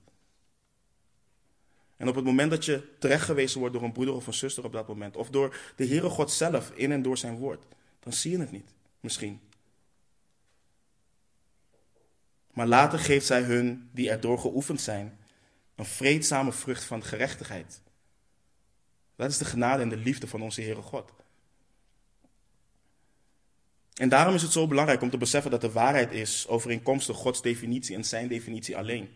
En 1.97 2.09
op 2.09 2.15
het 2.15 2.25
moment 2.25 2.51
dat 2.51 2.65
je 2.65 2.89
terecht 2.99 3.25
gewezen 3.25 3.59
wordt 3.59 3.75
door 3.75 3.85
een 3.85 3.93
broeder 3.93 4.15
of 4.15 4.27
een 4.27 4.35
zuster 4.35 4.65
op 4.65 4.73
dat 4.73 4.89
moment. 4.89 5.17
Of 5.17 5.31
door 5.31 5.57
de 5.77 5.87
Heere 5.87 6.09
God 6.09 6.31
zelf 6.31 6.71
in 6.71 6.93
en 6.93 7.03
door 7.03 7.19
zijn 7.19 7.37
woord. 7.37 7.65
Dan 8.01 8.13
zie 8.13 8.31
je 8.31 8.39
het 8.39 8.51
niet. 8.51 8.71
Misschien. 9.01 9.41
Maar 12.55 12.67
later 12.67 12.99
geeft 12.99 13.27
zij 13.27 13.43
hun 13.43 13.89
die 13.93 14.11
erdoor 14.11 14.39
geoefend 14.39 14.81
zijn. 14.81 15.19
Een 15.75 15.85
vreedzame 15.85 16.53
vrucht 16.53 16.85
van 16.85 17.05
gerechtigheid. 17.05 17.81
Dat 19.17 19.31
is 19.31 19.39
de 19.39 19.45
genade 19.45 19.83
en 19.83 19.89
de 19.89 19.97
liefde 19.97 20.27
van 20.27 20.43
onze 20.43 20.61
Heere 20.61 20.83
God. 20.83 21.13
En 23.95 24.09
daarom 24.09 24.35
is 24.35 24.43
het 24.43 24.53
zo 24.53 24.67
belangrijk 24.67 25.03
om 25.03 25.11
te 25.11 25.19
beseffen 25.19 25.51
dat 25.51 25.61
de 25.61 25.73
waarheid 25.73 26.13
is 26.13 26.49
overeenkomstig 26.49 27.17
Gods 27.17 27.43
definitie 27.43 27.97
en 27.97 28.05
zijn 28.05 28.29
definitie 28.29 28.77
alleen. 28.77 29.09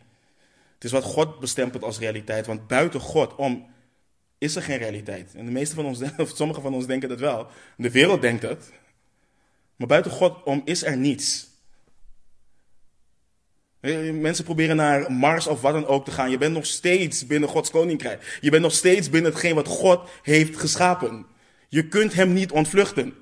Het 0.74 0.84
is 0.84 0.92
wat 0.92 1.04
God 1.04 1.40
bestempelt 1.40 1.82
als 1.82 1.98
realiteit, 1.98 2.46
want 2.46 2.66
buiten 2.66 3.00
God 3.00 3.34
om 3.34 3.66
is 4.38 4.56
er 4.56 4.62
geen 4.62 4.78
realiteit. 4.78 5.34
En 5.34 5.44
de 5.44 5.50
meeste 5.50 5.74
van 5.74 5.84
ons, 5.84 6.00
of 6.16 6.36
sommigen 6.36 6.62
van 6.62 6.74
ons 6.74 6.86
denken 6.86 7.08
dat 7.08 7.20
wel. 7.20 7.48
De 7.76 7.90
wereld 7.90 8.20
denkt 8.20 8.42
het. 8.42 8.72
Maar 9.76 9.86
buiten 9.86 10.10
God 10.10 10.42
om 10.42 10.62
is 10.64 10.84
er 10.84 10.96
niets. 10.96 11.47
Mensen 13.80 14.44
proberen 14.44 14.76
naar 14.76 15.12
Mars 15.12 15.46
of 15.46 15.60
wat 15.60 15.72
dan 15.72 15.86
ook 15.86 16.04
te 16.04 16.10
gaan. 16.10 16.30
Je 16.30 16.38
bent 16.38 16.54
nog 16.54 16.66
steeds 16.66 17.26
binnen 17.26 17.48
Gods 17.48 17.70
koninkrijk. 17.70 18.38
Je 18.40 18.50
bent 18.50 18.62
nog 18.62 18.72
steeds 18.72 19.10
binnen 19.10 19.30
hetgeen 19.30 19.54
wat 19.54 19.66
God 19.66 20.10
heeft 20.22 20.56
geschapen. 20.56 21.26
Je 21.68 21.88
kunt 21.88 22.14
hem 22.14 22.32
niet 22.32 22.50
ontvluchten. 22.50 23.14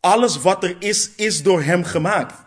Alles 0.00 0.40
wat 0.40 0.64
er 0.64 0.76
is, 0.78 1.14
is 1.14 1.42
door 1.42 1.62
hem 1.62 1.84
gemaakt. 1.84 2.46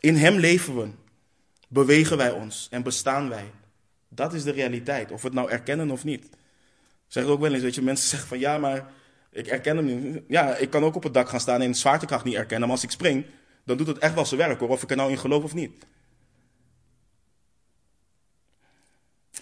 In 0.00 0.16
hem 0.16 0.36
leven 0.36 0.76
we, 0.76 0.88
bewegen 1.68 2.16
wij 2.16 2.30
ons 2.30 2.68
en 2.70 2.82
bestaan 2.82 3.28
wij. 3.28 3.50
Dat 4.08 4.32
is 4.32 4.42
de 4.42 4.50
realiteit, 4.50 5.10
of 5.10 5.20
we 5.20 5.26
het 5.26 5.36
nou 5.36 5.50
erkennen 5.50 5.90
of 5.90 6.04
niet. 6.04 6.28
Zeg 7.14 7.24
ook 7.24 7.40
wel 7.40 7.52
eens, 7.52 7.62
weet 7.62 7.74
je, 7.74 7.82
mensen 7.82 8.08
zeggen 8.08 8.28
van 8.28 8.38
ja, 8.38 8.58
maar 8.58 8.92
ik 9.30 9.46
erken 9.46 9.76
hem 9.76 9.84
niet. 9.84 10.22
Ja, 10.28 10.56
ik 10.56 10.70
kan 10.70 10.84
ook 10.84 10.94
op 10.94 11.02
het 11.02 11.14
dak 11.14 11.28
gaan 11.28 11.40
staan 11.40 11.60
en 11.62 11.70
de 11.70 11.76
zwaartekracht 11.76 12.24
niet 12.24 12.34
erkennen, 12.34 12.68
maar 12.68 12.76
als 12.76 12.84
ik 12.84 12.90
spring, 12.90 13.26
dan 13.64 13.76
doet 13.76 13.86
het 13.86 13.98
echt 13.98 14.14
wel 14.14 14.26
zijn 14.26 14.40
werk 14.40 14.60
hoor, 14.60 14.68
of 14.68 14.82
ik 14.82 14.90
er 14.90 14.96
nou 14.96 15.10
in 15.10 15.18
geloof 15.18 15.44
of 15.44 15.54
niet. 15.54 15.86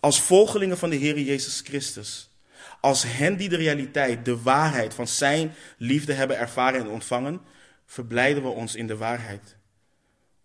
Als 0.00 0.20
volgelingen 0.20 0.78
van 0.78 0.90
de 0.90 0.96
Heer 0.96 1.18
Jezus 1.18 1.60
Christus, 1.60 2.30
als 2.80 3.02
hen 3.02 3.36
die 3.36 3.48
de 3.48 3.56
realiteit, 3.56 4.24
de 4.24 4.42
waarheid 4.42 4.94
van 4.94 5.06
Zijn 5.06 5.54
liefde 5.78 6.12
hebben 6.12 6.38
ervaren 6.38 6.80
en 6.80 6.88
ontvangen, 6.88 7.40
verblijden 7.86 8.42
we 8.42 8.48
ons 8.48 8.74
in 8.74 8.86
de 8.86 8.96
waarheid. 8.96 9.56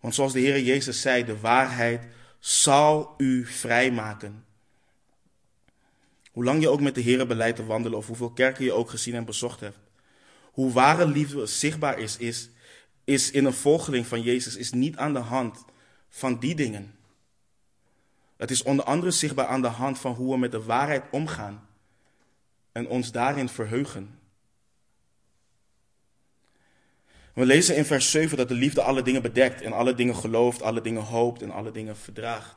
Want 0.00 0.14
zoals 0.14 0.32
de 0.32 0.40
Heer 0.40 0.60
Jezus 0.60 1.00
zei, 1.00 1.24
de 1.24 1.40
waarheid 1.40 2.06
zal 2.38 3.14
u 3.16 3.46
vrijmaken. 3.46 4.46
Hoe 6.38 6.46
lang 6.46 6.62
je 6.62 6.68
ook 6.68 6.80
met 6.80 6.94
de 6.94 7.00
Heer 7.00 7.26
beleidt 7.26 7.56
te 7.56 7.66
wandelen 7.66 7.98
of 7.98 8.06
hoeveel 8.06 8.30
kerken 8.30 8.64
je 8.64 8.72
ook 8.72 8.90
gezien 8.90 9.14
en 9.14 9.24
bezocht 9.24 9.60
hebt. 9.60 9.78
Hoe 10.52 10.72
ware 10.72 11.06
liefde 11.06 11.46
zichtbaar 11.46 11.98
is, 11.98 12.16
is, 12.16 12.50
is 13.04 13.30
in 13.30 13.44
een 13.44 13.52
volgeling 13.52 14.06
van 14.06 14.22
Jezus, 14.22 14.56
is 14.56 14.72
niet 14.72 14.96
aan 14.96 15.12
de 15.12 15.18
hand 15.18 15.64
van 16.08 16.38
die 16.38 16.54
dingen. 16.54 16.94
Het 18.36 18.50
is 18.50 18.62
onder 18.62 18.84
andere 18.84 19.10
zichtbaar 19.10 19.46
aan 19.46 19.62
de 19.62 19.68
hand 19.68 19.98
van 19.98 20.12
hoe 20.12 20.32
we 20.32 20.38
met 20.38 20.50
de 20.50 20.62
waarheid 20.62 21.04
omgaan 21.10 21.68
en 22.72 22.88
ons 22.88 23.12
daarin 23.12 23.48
verheugen. 23.48 24.18
We 27.34 27.46
lezen 27.46 27.76
in 27.76 27.84
vers 27.84 28.10
7 28.10 28.36
dat 28.36 28.48
de 28.48 28.54
liefde 28.54 28.82
alle 28.82 29.02
dingen 29.02 29.22
bedekt 29.22 29.62
en 29.62 29.72
alle 29.72 29.94
dingen 29.94 30.16
gelooft, 30.16 30.62
alle 30.62 30.80
dingen 30.80 31.02
hoopt 31.02 31.42
en 31.42 31.50
alle 31.50 31.70
dingen 31.70 31.96
verdraagt. 31.96 32.56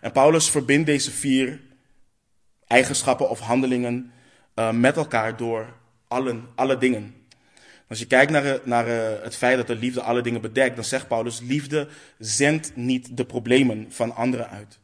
En 0.00 0.12
Paulus 0.12 0.50
verbindt 0.50 0.86
deze 0.86 1.10
vier 1.10 1.70
eigenschappen 2.72 3.30
of 3.30 3.40
handelingen 3.40 4.12
uh, 4.54 4.70
met 4.70 4.96
elkaar 4.96 5.36
door 5.36 5.74
allen, 6.08 6.48
alle 6.54 6.78
dingen. 6.78 7.14
Als 7.88 7.98
je 7.98 8.06
kijkt 8.06 8.32
naar, 8.32 8.60
naar 8.64 8.88
uh, 8.88 9.22
het 9.22 9.36
feit 9.36 9.56
dat 9.56 9.66
de 9.66 9.76
liefde 9.76 10.02
alle 10.02 10.22
dingen 10.22 10.40
bedekt, 10.40 10.74
dan 10.74 10.84
zegt 10.84 11.08
Paulus: 11.08 11.40
liefde 11.40 11.88
zendt 12.18 12.76
niet 12.76 13.16
de 13.16 13.24
problemen 13.24 13.86
van 13.88 14.14
anderen 14.14 14.48
uit. 14.48 14.78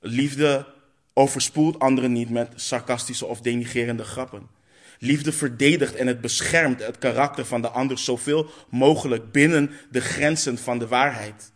Liefde 0.00 0.66
overspoelt 1.12 1.78
anderen 1.78 2.12
niet 2.12 2.30
met 2.30 2.52
sarcastische 2.54 3.26
of 3.26 3.40
denigerende 3.40 4.04
grappen. 4.04 4.48
Liefde 4.98 5.32
verdedigt 5.32 5.94
en 5.94 6.06
het 6.06 6.20
beschermt 6.20 6.86
het 6.86 6.98
karakter 6.98 7.46
van 7.46 7.62
de 7.62 7.68
ander 7.68 7.98
zoveel 7.98 8.50
mogelijk 8.68 9.32
binnen 9.32 9.70
de 9.90 10.00
grenzen 10.00 10.58
van 10.58 10.78
de 10.78 10.86
waarheid. 10.86 11.52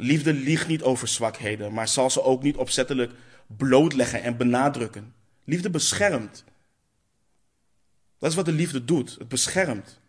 Liefde 0.00 0.32
liegt 0.32 0.68
niet 0.68 0.82
over 0.82 1.08
zwakheden, 1.08 1.72
maar 1.72 1.88
zal 1.88 2.10
ze 2.10 2.22
ook 2.22 2.42
niet 2.42 2.56
opzettelijk 2.56 3.12
blootleggen 3.46 4.22
en 4.22 4.36
benadrukken. 4.36 5.14
Liefde 5.44 5.70
beschermt. 5.70 6.44
Dat 8.18 8.30
is 8.30 8.36
wat 8.36 8.44
de 8.44 8.52
liefde 8.52 8.84
doet. 8.84 9.16
Het 9.18 9.28
beschermt. 9.28 10.00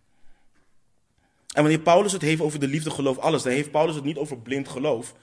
En 1.53 1.61
wanneer 1.61 1.79
Paulus 1.79 2.11
het 2.11 2.21
heeft 2.21 2.41
over 2.41 2.59
de 2.59 2.67
liefde 2.67 2.89
geloof 2.89 3.17
alles, 3.17 3.43
dan 3.43 3.51
heeft 3.51 3.71
Paulus 3.71 3.95
het 3.95 4.03
niet 4.03 4.17
over 4.17 4.37
blind 4.37 4.67
geloof. 4.67 5.15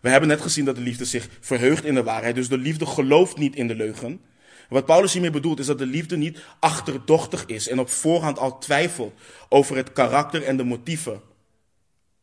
We 0.00 0.08
hebben 0.08 0.28
net 0.28 0.40
gezien 0.40 0.64
dat 0.64 0.76
de 0.76 0.80
liefde 0.80 1.04
zich 1.04 1.28
verheugt 1.40 1.84
in 1.84 1.94
de 1.94 2.02
waarheid. 2.02 2.34
Dus 2.34 2.48
de 2.48 2.58
liefde 2.58 2.86
gelooft 2.86 3.36
niet 3.36 3.56
in 3.56 3.68
de 3.68 3.74
leugen. 3.74 4.20
Wat 4.68 4.86
Paulus 4.86 5.12
hiermee 5.12 5.30
bedoelt 5.30 5.58
is 5.58 5.66
dat 5.66 5.78
de 5.78 5.86
liefde 5.86 6.16
niet 6.16 6.38
achterdochtig 6.60 7.46
is 7.46 7.68
en 7.68 7.78
op 7.78 7.90
voorhand 7.90 8.38
al 8.38 8.58
twijfelt 8.58 9.14
over 9.48 9.76
het 9.76 9.92
karakter 9.92 10.42
en 10.42 10.56
de 10.56 10.64
motieven 10.64 11.20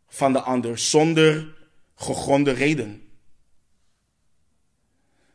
van 0.08 0.34
de 0.34 0.41
ander 0.41 0.78
zonder 0.78 1.53
gegronde 2.04 2.51
reden. 2.51 3.01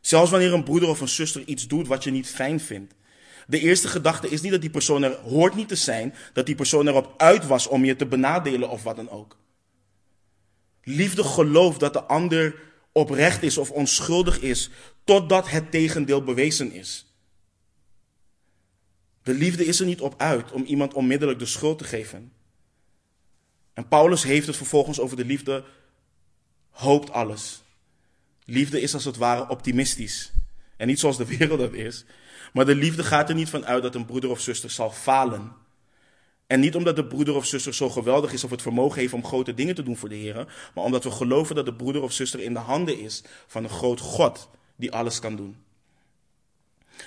Zelfs 0.01 0.31
wanneer 0.31 0.53
een 0.53 0.63
broeder 0.63 0.89
of 0.89 1.01
een 1.01 1.07
zuster 1.07 1.43
iets 1.45 1.67
doet 1.67 1.87
wat 1.87 2.03
je 2.03 2.11
niet 2.11 2.29
fijn 2.29 2.59
vindt. 2.59 2.93
De 3.47 3.59
eerste 3.59 3.87
gedachte 3.87 4.29
is 4.29 4.41
niet 4.41 4.51
dat 4.51 4.61
die 4.61 4.69
persoon 4.69 5.03
er 5.03 5.15
hoort 5.15 5.55
niet 5.55 5.67
te 5.67 5.75
zijn, 5.75 6.13
dat 6.33 6.45
die 6.45 6.55
persoon 6.55 6.87
erop 6.87 7.13
uit 7.17 7.47
was 7.47 7.67
om 7.67 7.85
je 7.85 7.95
te 7.95 8.05
benadelen 8.05 8.69
of 8.69 8.83
wat 8.83 8.95
dan 8.95 9.09
ook. 9.09 9.37
Liefde 10.83 11.23
gelooft 11.23 11.79
dat 11.79 11.93
de 11.93 12.03
ander 12.03 12.61
oprecht 12.91 13.43
is 13.43 13.57
of 13.57 13.71
onschuldig 13.71 14.39
is, 14.39 14.69
totdat 15.03 15.49
het 15.49 15.71
tegendeel 15.71 16.23
bewezen 16.23 16.71
is. 16.71 17.13
De 19.23 19.33
liefde 19.33 19.65
is 19.65 19.79
er 19.79 19.85
niet 19.85 20.01
op 20.01 20.13
uit 20.17 20.51
om 20.51 20.63
iemand 20.63 20.93
onmiddellijk 20.93 21.39
de 21.39 21.45
schuld 21.45 21.77
te 21.77 21.83
geven. 21.83 22.31
En 23.73 23.87
Paulus 23.87 24.23
heeft 24.23 24.47
het 24.47 24.55
vervolgens 24.55 24.99
over 24.99 25.17
de 25.17 25.25
liefde, 25.25 25.63
hoopt 26.69 27.11
alles. 27.11 27.61
Liefde 28.45 28.81
is 28.81 28.93
als 28.93 29.05
het 29.05 29.17
ware 29.17 29.49
optimistisch. 29.49 30.31
En 30.77 30.87
niet 30.87 30.99
zoals 30.99 31.17
de 31.17 31.25
wereld 31.37 31.59
dat 31.59 31.73
is. 31.73 32.05
Maar 32.53 32.65
de 32.65 32.75
liefde 32.75 33.03
gaat 33.03 33.29
er 33.29 33.35
niet 33.35 33.49
van 33.49 33.65
uit 33.65 33.83
dat 33.83 33.95
een 33.95 34.05
broeder 34.05 34.29
of 34.29 34.39
zuster 34.39 34.69
zal 34.69 34.91
falen. 34.91 35.53
En 36.47 36.59
niet 36.59 36.75
omdat 36.75 36.95
de 36.95 37.05
broeder 37.05 37.35
of 37.35 37.45
zuster 37.45 37.73
zo 37.73 37.89
geweldig 37.89 38.33
is 38.33 38.43
of 38.43 38.49
het 38.49 38.61
vermogen 38.61 38.99
heeft 38.99 39.13
om 39.13 39.25
grote 39.25 39.53
dingen 39.53 39.75
te 39.75 39.83
doen 39.83 39.97
voor 39.97 40.09
de 40.09 40.15
Heer, 40.15 40.69
maar 40.75 40.83
omdat 40.83 41.03
we 41.03 41.11
geloven 41.11 41.55
dat 41.55 41.65
de 41.65 41.73
broeder 41.73 42.01
of 42.01 42.11
zuster 42.11 42.39
in 42.39 42.53
de 42.53 42.59
handen 42.59 42.99
is 42.99 43.23
van 43.47 43.63
een 43.63 43.69
groot 43.69 43.99
God 43.99 44.49
die 44.75 44.91
alles 44.91 45.19
kan 45.19 45.35
doen. 45.35 45.57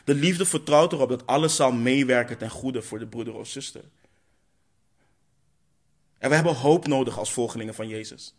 De 0.05 0.15
liefde 0.15 0.47
vertrouwt 0.47 0.93
erop 0.93 1.09
dat 1.09 1.27
alles 1.27 1.57
zal 1.57 1.73
meewerken 1.73 2.39
ten 2.39 2.51
goede 2.51 2.83
voor 2.83 2.99
de 2.99 3.07
broeder 3.07 3.35
of 3.35 3.49
zuster. 3.49 3.85
En 6.19 6.29
we 6.29 6.35
hebben 6.35 6.55
hoop 6.55 6.87
nodig 6.87 7.19
als 7.19 7.33
volgelingen 7.33 7.75
van 7.75 7.89
Jezus. 7.89 8.35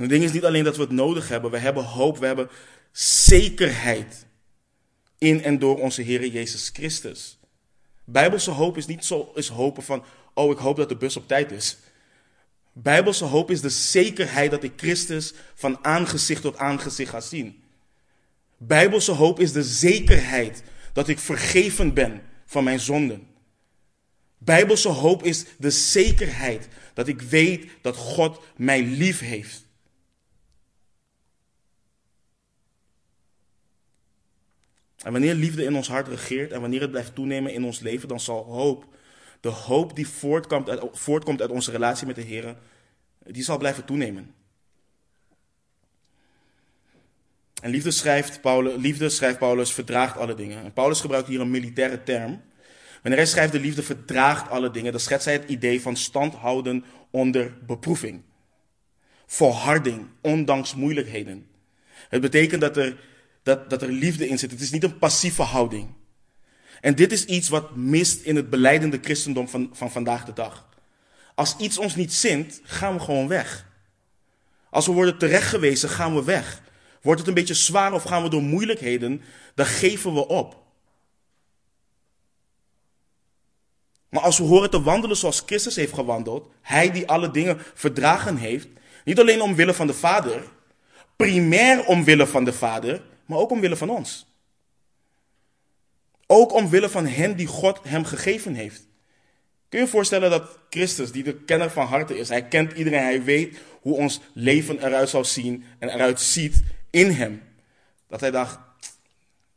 Het 0.00 0.08
ding 0.08 0.24
is 0.24 0.32
niet 0.32 0.44
alleen 0.44 0.64
dat 0.64 0.76
we 0.76 0.82
het 0.82 0.90
nodig 0.90 1.28
hebben, 1.28 1.50
we 1.50 1.58
hebben 1.58 1.84
hoop, 1.84 2.18
we 2.18 2.26
hebben 2.26 2.48
zekerheid 2.92 4.26
in 5.18 5.42
en 5.42 5.58
door 5.58 5.78
onze 5.78 6.02
Heer 6.02 6.26
Jezus 6.26 6.70
Christus. 6.72 7.38
Bijbelse 8.04 8.50
hoop 8.50 8.76
is 8.76 8.86
niet 8.86 9.04
zo 9.04 9.32
is 9.34 9.48
hopen 9.48 9.82
van, 9.82 10.04
oh 10.34 10.50
ik 10.50 10.58
hoop 10.58 10.76
dat 10.76 10.88
de 10.88 10.96
bus 10.96 11.16
op 11.16 11.28
tijd 11.28 11.52
is. 11.52 11.76
Bijbelse 12.72 13.24
hoop 13.24 13.50
is 13.50 13.60
de 13.60 13.68
zekerheid 13.68 14.50
dat 14.50 14.62
ik 14.62 14.72
Christus 14.76 15.34
van 15.54 15.84
aangezicht 15.84 16.42
tot 16.42 16.56
aangezicht 16.56 17.10
ga 17.10 17.20
zien. 17.20 17.62
Bijbelse 18.56 19.12
hoop 19.12 19.40
is 19.40 19.52
de 19.52 19.62
zekerheid 19.62 20.62
dat 20.92 21.08
ik 21.08 21.18
vergeven 21.18 21.94
ben 21.94 22.22
van 22.46 22.64
mijn 22.64 22.80
zonden. 22.80 23.26
Bijbelse 24.38 24.88
hoop 24.88 25.22
is 25.22 25.44
de 25.58 25.70
zekerheid 25.70 26.68
dat 26.94 27.08
ik 27.08 27.20
weet 27.20 27.66
dat 27.82 27.96
God 27.96 28.40
mij 28.56 28.82
lief 28.82 29.20
heeft. 29.20 29.67
En 35.08 35.14
wanneer 35.14 35.34
liefde 35.34 35.64
in 35.64 35.76
ons 35.76 35.88
hart 35.88 36.08
regeert 36.08 36.52
en 36.52 36.60
wanneer 36.60 36.80
het 36.80 36.90
blijft 36.90 37.14
toenemen 37.14 37.52
in 37.52 37.64
ons 37.64 37.80
leven, 37.80 38.08
dan 38.08 38.20
zal 38.20 38.44
hoop, 38.44 38.86
de 39.40 39.48
hoop 39.48 39.96
die 39.96 40.08
voortkomt 40.08 40.70
uit, 40.70 40.80
voortkomt 40.92 41.40
uit 41.40 41.50
onze 41.50 41.70
relatie 41.70 42.06
met 42.06 42.16
de 42.16 42.22
Heer, 42.22 42.56
die 43.26 43.42
zal 43.42 43.58
blijven 43.58 43.84
toenemen. 43.84 44.34
En 47.62 47.70
liefde 47.70 47.90
schrijft, 47.90 48.40
Paulus, 48.40 48.74
liefde, 48.76 49.08
schrijft 49.08 49.38
Paulus, 49.38 49.72
verdraagt 49.72 50.16
alle 50.16 50.34
dingen. 50.34 50.64
En 50.64 50.72
Paulus 50.72 51.00
gebruikt 51.00 51.28
hier 51.28 51.40
een 51.40 51.50
militaire 51.50 52.02
term. 52.02 52.42
Wanneer 53.02 53.20
hij 53.20 53.28
schrijft 53.28 53.52
de 53.52 53.60
liefde 53.60 53.82
verdraagt 53.82 54.50
alle 54.50 54.70
dingen, 54.70 54.92
dan 54.92 55.00
schetst 55.00 55.24
hij 55.24 55.34
het 55.34 55.48
idee 55.48 55.82
van 55.82 55.96
standhouden 55.96 56.84
onder 57.10 57.52
beproeving. 57.66 58.22
Volharding, 59.26 60.06
ondanks 60.20 60.74
moeilijkheden. 60.74 61.46
Het 62.08 62.20
betekent 62.20 62.60
dat 62.60 62.76
er 62.76 62.96
dat, 63.48 63.70
dat 63.70 63.82
er 63.82 63.92
liefde 63.92 64.28
in 64.28 64.38
zit. 64.38 64.50
Het 64.50 64.60
is 64.60 64.70
niet 64.70 64.84
een 64.84 64.98
passieve 64.98 65.42
houding. 65.42 65.88
En 66.80 66.94
dit 66.94 67.12
is 67.12 67.24
iets 67.24 67.48
wat 67.48 67.76
mist 67.76 68.20
in 68.20 68.36
het 68.36 68.50
beleidende 68.50 68.98
christendom 69.02 69.48
van, 69.48 69.70
van 69.72 69.90
vandaag 69.90 70.24
de 70.24 70.32
dag. 70.32 70.68
Als 71.34 71.56
iets 71.56 71.78
ons 71.78 71.94
niet 71.96 72.12
zint, 72.12 72.60
gaan 72.64 72.94
we 72.94 73.00
gewoon 73.00 73.28
weg. 73.28 73.66
Als 74.70 74.86
we 74.86 74.92
worden 74.92 75.18
terechtgewezen, 75.18 75.88
gaan 75.88 76.14
we 76.14 76.24
weg. 76.24 76.62
Wordt 77.02 77.20
het 77.20 77.28
een 77.28 77.34
beetje 77.34 77.54
zwaar 77.54 77.92
of 77.92 78.02
gaan 78.02 78.22
we 78.22 78.28
door 78.28 78.42
moeilijkheden, 78.42 79.22
dan 79.54 79.66
geven 79.66 80.14
we 80.14 80.26
op. 80.26 80.66
Maar 84.08 84.22
als 84.22 84.38
we 84.38 84.44
horen 84.44 84.70
te 84.70 84.82
wandelen 84.82 85.16
zoals 85.16 85.42
Christus 85.46 85.76
heeft 85.76 85.92
gewandeld, 85.92 86.50
hij 86.60 86.90
die 86.90 87.08
alle 87.08 87.30
dingen 87.30 87.58
verdragen 87.74 88.36
heeft, 88.36 88.68
niet 89.04 89.20
alleen 89.20 89.40
omwille 89.40 89.74
van 89.74 89.86
de 89.86 89.94
Vader, 89.94 90.42
primair 91.16 91.84
omwille 91.84 92.26
van 92.26 92.44
de 92.44 92.52
Vader, 92.52 93.02
maar 93.28 93.38
ook 93.38 93.50
omwille 93.50 93.76
van 93.76 93.90
ons. 93.90 94.26
Ook 96.26 96.52
omwille 96.52 96.88
van 96.88 97.06
hen 97.06 97.36
die 97.36 97.46
God 97.46 97.80
hem 97.82 98.04
gegeven 98.04 98.54
heeft. 98.54 98.86
Kun 99.68 99.78
je 99.78 99.84
je 99.84 99.90
voorstellen 99.90 100.30
dat 100.30 100.58
Christus, 100.70 101.12
die 101.12 101.22
de 101.22 101.34
kenner 101.34 101.70
van 101.70 101.86
harten 101.86 102.18
is, 102.18 102.28
hij 102.28 102.48
kent 102.48 102.72
iedereen, 102.72 103.02
hij 103.02 103.22
weet 103.22 103.58
hoe 103.80 103.96
ons 103.96 104.20
leven 104.32 104.84
eruit 104.84 105.08
zal 105.08 105.24
zien 105.24 105.64
en 105.78 105.88
eruit 105.88 106.20
ziet 106.20 106.62
in 106.90 107.10
hem. 107.10 107.42
Dat 108.06 108.20
hij 108.20 108.30
dacht, 108.30 108.58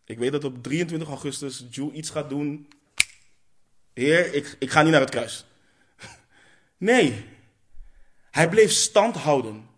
ik 0.06 0.18
weet 0.18 0.32
dat 0.32 0.44
op 0.44 0.64
23 0.64 1.10
augustus 1.10 1.66
Joe 1.70 1.92
iets 1.92 2.10
gaat 2.10 2.30
doen. 2.30 2.68
Heer, 3.94 4.34
ik, 4.34 4.56
ik 4.60 4.70
ga 4.72 4.82
niet 4.82 4.92
naar 4.92 5.02
het 5.02 5.10
kruis. 5.10 5.46
Nee, 6.78 7.26
hij 8.32 8.50
bleef 8.50 8.72
stand 8.72 9.16
houden. 9.16 9.70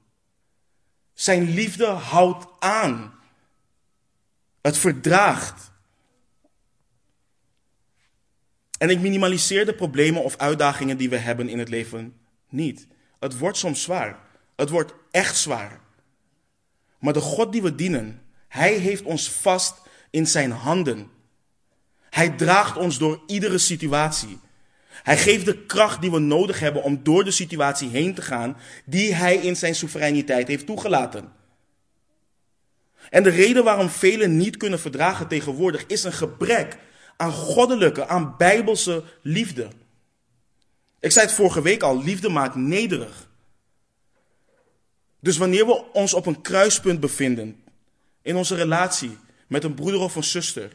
Zijn 1.14 1.50
liefde 1.50 1.86
houdt 1.86 2.46
aan. 2.60 3.13
Het 4.64 4.78
verdraagt. 4.78 5.72
En 8.78 8.90
ik 8.90 9.00
minimaliseer 9.00 9.66
de 9.66 9.76
problemen 9.76 10.24
of 10.24 10.38
uitdagingen 10.38 10.98
die 10.98 11.10
we 11.10 11.18
hebben 11.18 11.50
in 11.50 11.60
het 11.60 11.70
leven 11.70 12.16
niet. 12.50 12.88
Het 13.20 13.38
wordt 13.38 13.58
soms 13.58 13.82
zwaar. 13.82 14.20
Het 14.56 14.70
wordt 14.70 14.94
echt 15.12 15.38
zwaar. 15.38 15.80
Maar 17.00 17.14
de 17.14 17.20
God 17.20 17.52
die 17.52 17.62
we 17.62 17.76
dienen, 17.76 18.22
Hij 18.48 18.74
heeft 18.74 19.04
ons 19.04 19.30
vast 19.32 19.82
in 20.10 20.28
zijn 20.28 20.52
handen. 20.52 21.12
Hij 22.10 22.30
draagt 22.30 22.78
ons 22.78 22.98
door 22.98 23.24
iedere 23.28 23.58
situatie. 23.58 24.40
Hij 24.88 25.18
geeft 25.18 25.46
de 25.46 25.66
kracht 25.66 26.02
die 26.02 26.12
we 26.12 26.20
nodig 26.20 26.60
hebben 26.60 26.84
om 26.84 27.04
door 27.04 27.24
de 27.24 27.32
situatie 27.32 27.90
heen 27.90 28.14
te 28.14 28.22
gaan, 28.22 28.58
die 28.86 29.14
Hij 29.14 29.36
in 29.36 29.56
zijn 29.56 29.76
soevereiniteit 29.76 30.48
heeft 30.48 30.66
toegelaten. 30.66 31.32
En 33.10 33.24
de 33.24 33.30
reden 33.30 33.64
waarom 33.64 33.90
velen 33.90 34.38
niet 34.38 34.58
kunnen 34.58 34.80
verdragen 34.80 35.28
tegenwoordig 35.28 35.86
is 35.86 36.04
een 36.04 36.14
gebrek 36.14 36.78
aan 37.18 37.32
goddelijke, 37.32 38.08
aan 38.08 38.36
bijbelse 38.38 39.04
liefde. 39.22 39.68
Ik 41.00 41.12
zei 41.12 41.26
het 41.26 41.36
vorige 41.36 41.62
week 41.62 41.84
al, 41.84 42.04
liefde 42.04 42.30
maakt 42.30 42.56
nederig. 42.56 43.30
Dus 45.20 45.38
wanneer 45.38 45.66
we 45.66 45.92
ons 45.94 46.14
op 46.14 46.26
een 46.26 46.42
kruispunt 46.42 47.00
bevinden, 47.00 47.64
in 48.22 48.36
onze 48.36 48.56
relatie 48.56 49.18
met 49.48 49.64
een 49.64 49.74
broeder 49.74 50.02
of 50.02 50.16
een 50.16 50.24
zuster, 50.24 50.72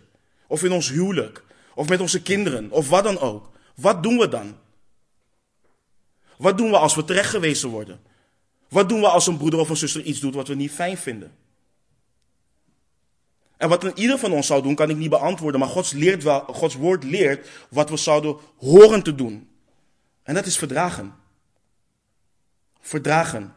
of 0.46 0.62
in 0.62 0.72
ons 0.72 0.88
huwelijk, 0.88 1.44
of 1.74 1.88
met 1.88 2.00
onze 2.00 2.22
kinderen, 2.22 2.70
of 2.70 2.88
wat 2.88 3.04
dan 3.04 3.18
ook, 3.18 3.50
wat 3.74 4.02
doen 4.02 4.18
we 4.18 4.28
dan? 4.28 4.56
Wat 6.36 6.58
doen 6.58 6.70
we 6.70 6.78
als 6.78 6.94
we 6.94 7.04
terechtgewezen 7.04 7.68
worden? 7.68 8.00
Wat 8.68 8.88
doen 8.88 9.00
we 9.00 9.08
als 9.08 9.26
een 9.26 9.36
broeder 9.36 9.60
of 9.60 9.68
een 9.68 9.76
zuster 9.76 10.02
iets 10.02 10.20
doet 10.20 10.34
wat 10.34 10.48
we 10.48 10.54
niet 10.54 10.70
fijn 10.70 10.98
vinden? 10.98 11.32
En 13.58 13.68
wat 13.68 13.98
ieder 13.98 14.18
van 14.18 14.32
ons 14.32 14.46
zou 14.46 14.62
doen, 14.62 14.74
kan 14.74 14.90
ik 14.90 14.96
niet 14.96 15.10
beantwoorden. 15.10 15.60
Maar 15.60 15.68
Gods, 15.68 15.92
leert 15.92 16.22
wel, 16.22 16.40
Gods 16.40 16.74
woord 16.74 17.04
leert 17.04 17.48
wat 17.70 17.90
we 17.90 17.96
zouden 17.96 18.36
horen 18.56 19.02
te 19.02 19.14
doen. 19.14 19.48
En 20.22 20.34
dat 20.34 20.46
is 20.46 20.58
verdragen. 20.58 21.14
Verdragen. 22.80 23.54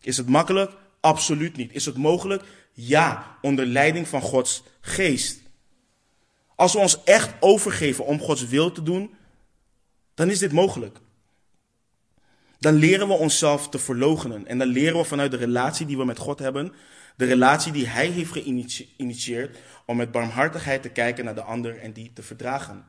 Is 0.00 0.16
het 0.16 0.28
makkelijk? 0.28 0.72
Absoluut 1.00 1.56
niet. 1.56 1.72
Is 1.72 1.84
het 1.84 1.96
mogelijk? 1.96 2.42
Ja, 2.72 3.36
onder 3.42 3.66
leiding 3.66 4.08
van 4.08 4.20
Gods 4.20 4.62
geest. 4.80 5.40
Als 6.54 6.72
we 6.72 6.78
ons 6.78 7.04
echt 7.04 7.34
overgeven 7.40 8.04
om 8.04 8.20
Gods 8.20 8.46
wil 8.46 8.72
te 8.72 8.82
doen, 8.82 9.14
dan 10.14 10.30
is 10.30 10.38
dit 10.38 10.52
mogelijk. 10.52 10.98
Dan 12.58 12.74
leren 12.74 13.08
we 13.08 13.14
onszelf 13.14 13.68
te 13.68 13.78
verloochenen. 13.78 14.46
En 14.46 14.58
dan 14.58 14.68
leren 14.68 14.98
we 14.98 15.04
vanuit 15.04 15.30
de 15.30 15.36
relatie 15.36 15.86
die 15.86 15.96
we 15.96 16.04
met 16.04 16.18
God 16.18 16.38
hebben, 16.38 16.72
de 17.16 17.24
relatie 17.24 17.72
die 17.72 17.86
hij 17.86 18.08
heeft 18.08 18.32
geïnitieerd 18.32 19.58
om 19.86 19.96
met 19.96 20.10
barmhartigheid 20.10 20.82
te 20.82 20.88
kijken 20.88 21.24
naar 21.24 21.34
de 21.34 21.42
ander 21.42 21.78
en 21.78 21.92
die 21.92 22.12
te 22.12 22.22
verdragen. 22.22 22.86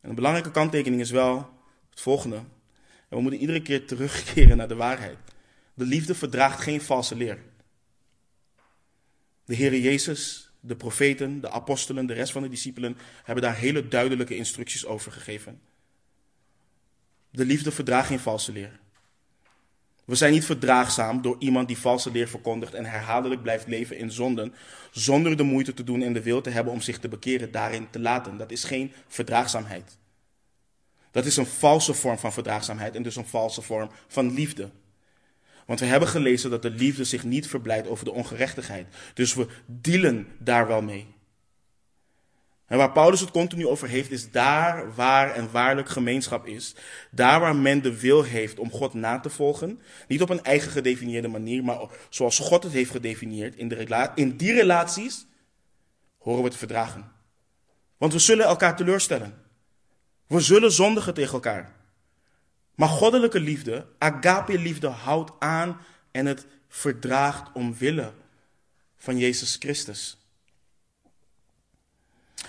En 0.00 0.08
een 0.08 0.14
belangrijke 0.14 0.50
kanttekening 0.50 1.00
is 1.00 1.10
wel 1.10 1.50
het 1.90 2.00
volgende. 2.00 2.36
En 2.36 3.16
we 3.16 3.20
moeten 3.20 3.40
iedere 3.40 3.62
keer 3.62 3.86
terugkeren 3.86 4.56
naar 4.56 4.68
de 4.68 4.74
waarheid. 4.74 5.18
De 5.74 5.84
liefde 5.84 6.14
verdraagt 6.14 6.60
geen 6.60 6.80
valse 6.80 7.14
leer. 7.16 7.38
De 9.44 9.54
Heer 9.54 9.78
Jezus, 9.78 10.50
de 10.60 10.76
profeten, 10.76 11.40
de 11.40 11.50
apostelen, 11.50 12.06
de 12.06 12.12
rest 12.12 12.32
van 12.32 12.42
de 12.42 12.48
discipelen 12.48 12.96
hebben 13.24 13.44
daar 13.44 13.56
hele 13.56 13.88
duidelijke 13.88 14.36
instructies 14.36 14.86
over 14.86 15.12
gegeven. 15.12 15.60
De 17.30 17.44
liefde 17.44 17.72
verdraagt 17.72 18.06
geen 18.06 18.20
valse 18.20 18.52
leer. 18.52 18.80
We 20.04 20.14
zijn 20.14 20.32
niet 20.32 20.44
verdraagzaam 20.44 21.22
door 21.22 21.36
iemand 21.38 21.68
die 21.68 21.78
valse 21.78 22.10
leer 22.10 22.28
verkondigt 22.28 22.74
en 22.74 22.84
herhaaldelijk 22.84 23.42
blijft 23.42 23.66
leven 23.66 23.96
in 23.96 24.10
zonden, 24.10 24.54
zonder 24.90 25.36
de 25.36 25.42
moeite 25.42 25.74
te 25.74 25.84
doen 25.84 26.02
en 26.02 26.12
de 26.12 26.22
wil 26.22 26.40
te 26.40 26.50
hebben 26.50 26.72
om 26.72 26.80
zich 26.80 26.98
te 26.98 27.08
bekeren 27.08 27.50
daarin 27.50 27.90
te 27.90 28.00
laten. 28.00 28.36
Dat 28.36 28.50
is 28.50 28.64
geen 28.64 28.92
verdraagzaamheid. 29.08 29.98
Dat 31.10 31.24
is 31.24 31.36
een 31.36 31.46
valse 31.46 31.94
vorm 31.94 32.18
van 32.18 32.32
verdraagzaamheid 32.32 32.94
en 32.94 33.02
dus 33.02 33.16
een 33.16 33.26
valse 33.26 33.62
vorm 33.62 33.90
van 34.08 34.34
liefde. 34.34 34.70
Want 35.66 35.80
we 35.80 35.86
hebben 35.86 36.08
gelezen 36.08 36.50
dat 36.50 36.62
de 36.62 36.70
liefde 36.70 37.04
zich 37.04 37.24
niet 37.24 37.46
verblijdt 37.46 37.88
over 37.88 38.04
de 38.04 38.12
ongerechtigheid. 38.12 38.86
Dus 39.14 39.34
we 39.34 39.46
dealen 39.66 40.28
daar 40.38 40.66
wel 40.66 40.82
mee. 40.82 41.06
En 42.72 42.78
waar 42.78 42.92
Paulus 42.92 43.20
het 43.20 43.30
continu 43.30 43.66
over 43.66 43.88
heeft, 43.88 44.10
is 44.10 44.30
daar 44.30 44.94
waar 44.94 45.34
en 45.34 45.50
waarlijk 45.50 45.88
gemeenschap 45.88 46.46
is. 46.46 46.74
Daar 47.10 47.40
waar 47.40 47.56
men 47.56 47.82
de 47.82 48.00
wil 48.00 48.22
heeft 48.22 48.58
om 48.58 48.70
God 48.70 48.94
na 48.94 49.20
te 49.20 49.30
volgen. 49.30 49.80
Niet 50.08 50.22
op 50.22 50.30
een 50.30 50.44
eigen 50.44 50.70
gedefinieerde 50.70 51.28
manier, 51.28 51.64
maar 51.64 51.78
zoals 52.08 52.38
God 52.38 52.62
het 52.62 52.72
heeft 52.72 52.90
gedefinieerd. 52.90 53.56
In, 53.56 53.68
de 53.68 54.10
in 54.14 54.36
die 54.36 54.52
relaties 54.52 55.26
horen 56.18 56.42
we 56.42 56.50
te 56.50 56.58
verdragen. 56.58 57.12
Want 57.96 58.12
we 58.12 58.18
zullen 58.18 58.46
elkaar 58.46 58.76
teleurstellen. 58.76 59.34
We 60.26 60.40
zullen 60.40 60.72
zondigen 60.72 61.14
tegen 61.14 61.32
elkaar. 61.32 61.74
Maar 62.74 62.88
goddelijke 62.88 63.40
liefde, 63.40 63.86
agape 63.98 64.58
liefde, 64.58 64.88
houdt 64.88 65.32
aan 65.38 65.80
en 66.10 66.26
het 66.26 66.46
verdraagt 66.68 67.52
omwille 67.52 68.12
van 68.96 69.18
Jezus 69.18 69.56
Christus. 69.58 70.21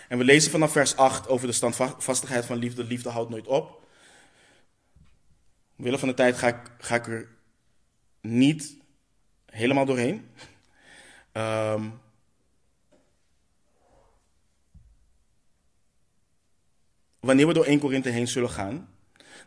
En 0.07 0.17
we 0.17 0.23
lezen 0.23 0.51
vanaf 0.51 0.71
vers 0.71 0.95
8 0.95 1.27
over 1.27 1.47
de 1.47 1.53
standvastigheid 1.53 2.45
van 2.45 2.57
liefde. 2.57 2.83
Liefde 2.83 3.09
houdt 3.09 3.29
nooit 3.29 3.47
op. 3.47 3.87
Omwille 5.77 5.99
van 5.99 6.07
de 6.07 6.13
tijd 6.13 6.37
ga 6.37 6.47
ik, 6.47 6.71
ga 6.77 6.95
ik 6.95 7.07
er 7.07 7.27
niet 8.21 8.77
helemaal 9.45 9.85
doorheen. 9.85 10.29
Um, 11.33 11.93
wanneer 17.19 17.47
we 17.47 17.53
door 17.53 17.65
1 17.65 17.79
Korinthe 17.79 18.09
heen 18.09 18.27
zullen 18.27 18.49
gaan, 18.49 18.89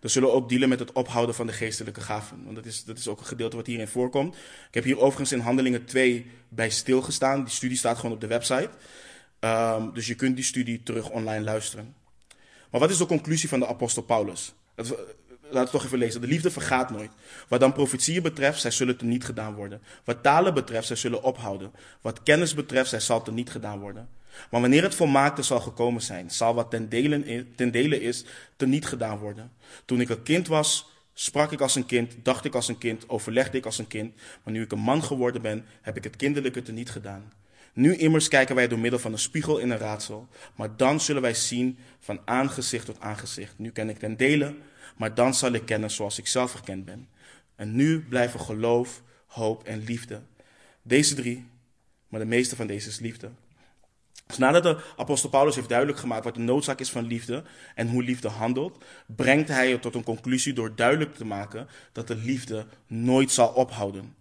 dan 0.01 0.11
zullen 0.11 0.29
we 0.29 0.35
ook 0.35 0.49
dealen 0.49 0.69
met 0.69 0.79
het 0.79 0.93
ophouden 0.93 1.35
van 1.35 1.47
de 1.47 1.53
geestelijke 1.53 2.01
gaven. 2.01 2.45
Want 2.45 2.57
dat 2.57 2.67
is, 2.67 2.85
dat 2.85 2.99
is 2.99 3.09
ook 3.09 3.21
een 3.21 3.27
gedeelte 3.27 3.57
wat 3.57 3.67
hierin 3.67 3.89
voorkomt. 3.89 4.35
Ik 4.69 4.75
heb 4.75 4.85
hier 4.85 4.99
overigens 4.99 5.33
in 5.33 5.41
Handelingen 5.41 5.85
2 5.85 6.31
bij 6.49 6.71
stilgestaan. 6.71 7.45
Die 7.45 7.55
studie 7.55 7.77
staat 7.77 7.97
gewoon 7.97 8.15
op 8.15 8.21
de 8.21 8.27
website. 8.27 8.71
Um, 9.41 9.95
dus 9.95 10.07
je 10.07 10.15
kunt 10.15 10.37
die 10.37 10.45
studie 10.45 10.83
terug 10.83 11.11
online 11.11 11.45
luisteren. 11.45 11.95
Maar 12.71 12.81
wat 12.81 12.91
is 12.91 12.97
de 12.97 13.07
conclusie 13.07 13.49
van 13.49 13.59
de 13.59 13.67
apostel 13.67 14.03
Paulus? 14.03 14.55
Laten 14.77 14.97
we 15.51 15.59
het 15.59 15.71
toch 15.71 15.85
even 15.85 15.99
lezen. 15.99 16.21
De 16.21 16.27
liefde 16.27 16.51
vergaat 16.51 16.91
nooit. 16.91 17.11
Wat 17.49 17.61
dan 17.61 17.73
profetieën 17.73 18.23
betreft, 18.23 18.61
zij 18.61 18.71
zullen 18.71 18.97
niet 19.03 19.25
gedaan 19.25 19.55
worden. 19.55 19.83
Wat 20.05 20.23
talen 20.23 20.55
betreft, 20.55 20.87
zij 20.87 20.97
zullen 20.97 21.23
ophouden. 21.23 21.73
Wat 22.01 22.23
kennis 22.23 22.55
betreft, 22.55 22.89
zij 22.89 23.01
zal 23.01 23.27
niet 23.33 23.51
gedaan 23.51 23.79
worden. 23.79 24.09
Maar 24.51 24.61
wanneer 24.61 24.83
het 24.83 24.95
volmaakte 24.95 25.43
zal 25.43 25.61
gekomen 25.61 26.03
zijn, 26.03 26.31
zal 26.31 26.55
wat 26.55 26.71
ten 26.71 26.89
dele, 26.89 27.47
ten 27.55 27.71
dele 27.71 28.01
is, 28.01 28.25
te 28.57 28.67
niet 28.67 28.87
gedaan 28.87 29.19
worden. 29.19 29.53
Toen 29.85 30.01
ik 30.01 30.09
een 30.09 30.23
kind 30.23 30.47
was, 30.47 30.91
sprak 31.15 31.53
ik 31.53 31.61
als 31.61 31.75
een 31.75 31.87
kind, 31.87 32.15
dacht 32.23 32.45
ik 32.45 32.55
als 32.55 32.69
een 32.69 32.79
kind, 32.79 33.09
overlegde 33.09 33.59
ik 33.59 33.65
als 33.65 33.79
een 33.79 33.87
kind. 33.87 34.15
Maar 34.43 34.53
nu 34.53 34.63
ik 34.63 34.73
een 34.73 34.79
man 34.79 35.05
geworden 35.05 35.43
ben, 35.43 35.65
heb 35.83 35.97
ik 35.97 36.05
het 36.05 36.17
kinderlijke 36.17 36.63
te 36.63 36.73
niet 36.73 36.91
gedaan. 36.91 37.33
Nu 37.77 37.97
immers 37.97 38.29
kijken 38.29 38.55
wij 38.55 38.69
door 38.69 38.79
middel 38.79 38.99
van 39.01 39.13
een 39.13 39.19
spiegel 39.19 39.59
in 39.59 39.71
een 39.71 39.79
raadsel, 39.79 40.29
maar 40.55 40.77
dan 40.77 41.01
zullen 41.01 41.23
wij 41.23 41.35
zien 41.35 41.79
van 42.01 42.21
aangezicht 42.25 42.87
tot 42.87 43.01
aangezicht. 43.01 43.59
Nu 43.59 43.71
ken 43.71 43.89
ik 43.89 43.99
ten 43.99 44.17
dele, 44.17 44.55
maar 44.97 45.15
dan 45.15 45.35
zal 45.35 45.53
ik 45.53 45.67
kennen 45.67 45.91
zoals 45.91 46.19
ik 46.19 46.27
zelf 46.27 46.53
gekend 46.53 46.85
ben. 46.85 47.09
En 47.57 47.75
nu 47.75 48.01
blijven 48.09 48.41
geloof, 48.41 49.03
hoop 49.27 49.65
en 49.65 49.85
liefde. 49.85 50.23
Deze 50.83 51.15
drie, 51.15 51.47
maar 52.09 52.21
de 52.21 52.27
meeste 52.27 52.57
van 52.57 52.67
deze 52.67 52.89
is 52.89 52.99
liefde. 52.99 53.31
Dus 54.27 54.39
nadat 54.39 54.63
de 54.63 54.81
apostel 54.97 55.31
Paulus 55.31 55.55
heeft 55.55 55.69
duidelijk 55.69 55.99
gemaakt 55.99 56.25
wat 56.25 56.35
de 56.35 56.41
noodzaak 56.41 56.81
is 56.81 56.91
van 56.91 57.07
liefde 57.07 57.45
en 57.75 57.89
hoe 57.89 58.03
liefde 58.03 58.29
handelt, 58.29 58.85
brengt 59.07 59.49
hij 59.49 59.71
het 59.71 59.83
tot 59.83 59.95
een 59.95 60.05
conclusie 60.05 60.53
door 60.53 60.75
duidelijk 60.75 61.15
te 61.15 61.25
maken 61.25 61.69
dat 61.93 62.07
de 62.07 62.17
liefde 62.17 62.67
nooit 62.87 63.31
zal 63.31 63.49
ophouden. 63.49 64.15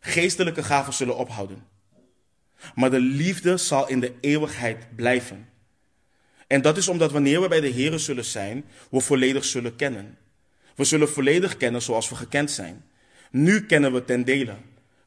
Geestelijke 0.00 0.62
gaven 0.62 0.92
zullen 0.92 1.16
ophouden. 1.16 1.69
Maar 2.74 2.90
de 2.90 3.00
liefde 3.00 3.56
zal 3.56 3.88
in 3.88 4.00
de 4.00 4.14
eeuwigheid 4.20 4.96
blijven. 4.96 5.48
En 6.46 6.62
dat 6.62 6.76
is 6.76 6.88
omdat 6.88 7.12
wanneer 7.12 7.40
we 7.40 7.48
bij 7.48 7.60
de 7.60 7.72
Here 7.72 7.98
zullen 7.98 8.24
zijn, 8.24 8.64
we 8.90 9.00
volledig 9.00 9.44
zullen 9.44 9.76
kennen. 9.76 10.18
We 10.76 10.84
zullen 10.84 11.08
volledig 11.08 11.56
kennen 11.56 11.82
zoals 11.82 12.08
we 12.08 12.14
gekend 12.14 12.50
zijn. 12.50 12.84
Nu 13.30 13.66
kennen 13.66 13.92
we 13.92 14.04
ten 14.04 14.24
dele. 14.24 14.54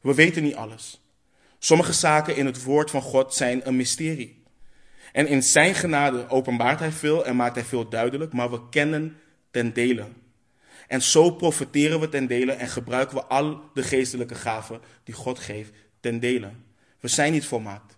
We 0.00 0.14
weten 0.14 0.42
niet 0.42 0.54
alles. 0.54 1.00
Sommige 1.58 1.92
zaken 1.92 2.36
in 2.36 2.46
het 2.46 2.62
woord 2.62 2.90
van 2.90 3.02
God 3.02 3.34
zijn 3.34 3.60
een 3.68 3.76
mysterie. 3.76 4.42
En 5.12 5.26
in 5.26 5.42
zijn 5.42 5.74
genade 5.74 6.28
openbaart 6.28 6.78
hij 6.78 6.92
veel 6.92 7.24
en 7.26 7.36
maakt 7.36 7.54
hij 7.54 7.64
veel 7.64 7.88
duidelijk, 7.88 8.32
maar 8.32 8.50
we 8.50 8.68
kennen 8.68 9.16
ten 9.50 9.72
dele. 9.72 10.06
En 10.88 11.02
zo 11.02 11.30
profiteren 11.30 12.00
we 12.00 12.08
ten 12.08 12.26
dele 12.26 12.52
en 12.52 12.68
gebruiken 12.68 13.16
we 13.16 13.24
al 13.24 13.60
de 13.74 13.82
geestelijke 13.82 14.34
gaven 14.34 14.80
die 15.04 15.14
God 15.14 15.38
geeft 15.38 15.72
ten 16.00 16.20
dele. 16.20 16.50
We 17.04 17.10
zijn 17.10 17.32
niet 17.32 17.46
volmaakt. 17.46 17.96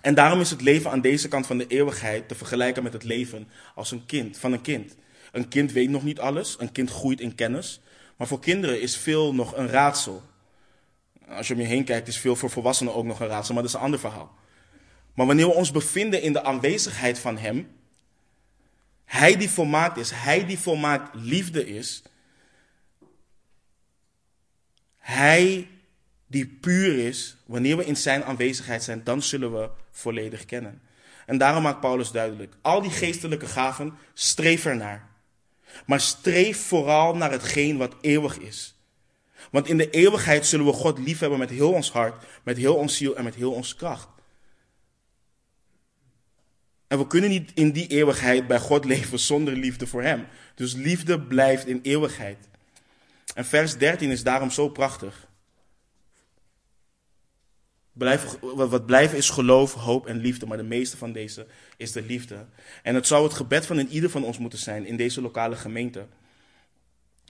En 0.00 0.14
daarom 0.14 0.40
is 0.40 0.50
het 0.50 0.60
leven 0.60 0.90
aan 0.90 1.00
deze 1.00 1.28
kant 1.28 1.46
van 1.46 1.58
de 1.58 1.66
eeuwigheid 1.66 2.28
te 2.28 2.34
vergelijken 2.34 2.82
met 2.82 2.92
het 2.92 3.04
leven 3.04 3.48
als 3.74 3.90
een 3.90 4.06
kind, 4.06 4.38
van 4.38 4.52
een 4.52 4.60
kind. 4.60 4.96
Een 5.32 5.48
kind 5.48 5.72
weet 5.72 5.88
nog 5.88 6.02
niet 6.02 6.20
alles, 6.20 6.56
een 6.58 6.72
kind 6.72 6.90
groeit 6.90 7.20
in 7.20 7.34
kennis, 7.34 7.80
maar 8.16 8.26
voor 8.26 8.40
kinderen 8.40 8.80
is 8.80 8.96
veel 8.96 9.34
nog 9.34 9.56
een 9.56 9.68
raadsel. 9.68 10.22
Als 11.28 11.48
je 11.48 11.54
om 11.54 11.60
je 11.60 11.66
heen 11.66 11.84
kijkt, 11.84 12.08
is 12.08 12.18
veel 12.18 12.36
voor 12.36 12.50
volwassenen 12.50 12.94
ook 12.94 13.04
nog 13.04 13.20
een 13.20 13.28
raadsel, 13.28 13.54
maar 13.54 13.62
dat 13.62 13.72
is 13.72 13.78
een 13.78 13.84
ander 13.84 14.00
verhaal. 14.00 14.34
Maar 15.14 15.26
wanneer 15.26 15.46
we 15.46 15.54
ons 15.54 15.70
bevinden 15.70 16.22
in 16.22 16.32
de 16.32 16.42
aanwezigheid 16.42 17.18
van 17.18 17.38
Hem, 17.38 17.76
Hij 19.04 19.36
die 19.36 19.50
volmaakt 19.50 19.96
is, 19.96 20.10
Hij 20.10 20.46
die 20.46 20.58
volmaakt 20.58 21.14
liefde 21.14 21.66
is, 21.66 22.02
Hij 24.96 25.68
die 26.34 26.46
puur 26.46 26.98
is, 26.98 27.36
wanneer 27.46 27.76
we 27.76 27.84
in 27.84 27.96
Zijn 27.96 28.24
aanwezigheid 28.24 28.82
zijn, 28.82 29.04
dan 29.04 29.22
zullen 29.22 29.52
we 29.52 29.70
volledig 29.90 30.44
kennen. 30.44 30.82
En 31.26 31.38
daarom 31.38 31.62
maakt 31.62 31.80
Paulus 31.80 32.10
duidelijk, 32.10 32.54
al 32.62 32.82
die 32.82 32.90
geestelijke 32.90 33.46
gaven, 33.46 33.94
streef 34.14 34.66
ernaar. 34.66 35.08
Maar 35.86 36.00
streef 36.00 36.58
vooral 36.58 37.16
naar 37.16 37.30
hetgeen 37.30 37.76
wat 37.76 37.94
eeuwig 38.00 38.38
is. 38.38 38.74
Want 39.50 39.68
in 39.68 39.76
de 39.76 39.90
eeuwigheid 39.90 40.46
zullen 40.46 40.66
we 40.66 40.72
God 40.72 40.98
liefhebben 40.98 41.38
met 41.38 41.50
heel 41.50 41.72
ons 41.72 41.90
hart, 41.90 42.24
met 42.42 42.56
heel 42.56 42.76
ons 42.76 42.96
ziel 42.96 43.16
en 43.16 43.24
met 43.24 43.34
heel 43.34 43.52
onze 43.52 43.76
kracht. 43.76 44.08
En 46.86 46.98
we 46.98 47.06
kunnen 47.06 47.30
niet 47.30 47.50
in 47.54 47.72
die 47.72 47.86
eeuwigheid 47.86 48.46
bij 48.46 48.58
God 48.58 48.84
leven 48.84 49.18
zonder 49.18 49.56
liefde 49.56 49.86
voor 49.86 50.02
Hem. 50.02 50.26
Dus 50.54 50.72
liefde 50.72 51.20
blijft 51.20 51.66
in 51.66 51.80
eeuwigheid. 51.82 52.48
En 53.34 53.44
vers 53.44 53.76
13 53.76 54.10
is 54.10 54.22
daarom 54.22 54.50
zo 54.50 54.68
prachtig. 54.68 55.32
Wat 58.54 58.86
blijven 58.86 59.16
is 59.16 59.30
geloof, 59.30 59.74
hoop 59.74 60.06
en 60.06 60.16
liefde, 60.16 60.46
maar 60.46 60.56
de 60.56 60.62
meeste 60.62 60.96
van 60.96 61.12
deze 61.12 61.46
is 61.76 61.92
de 61.92 62.02
liefde. 62.02 62.46
En 62.82 62.94
het 62.94 63.06
zou 63.06 63.24
het 63.24 63.34
gebed 63.34 63.66
van 63.66 63.78
in 63.78 63.88
ieder 63.88 64.10
van 64.10 64.24
ons 64.24 64.38
moeten 64.38 64.58
zijn 64.58 64.86
in 64.86 64.96
deze 64.96 65.20
lokale 65.20 65.56
gemeente. 65.56 66.06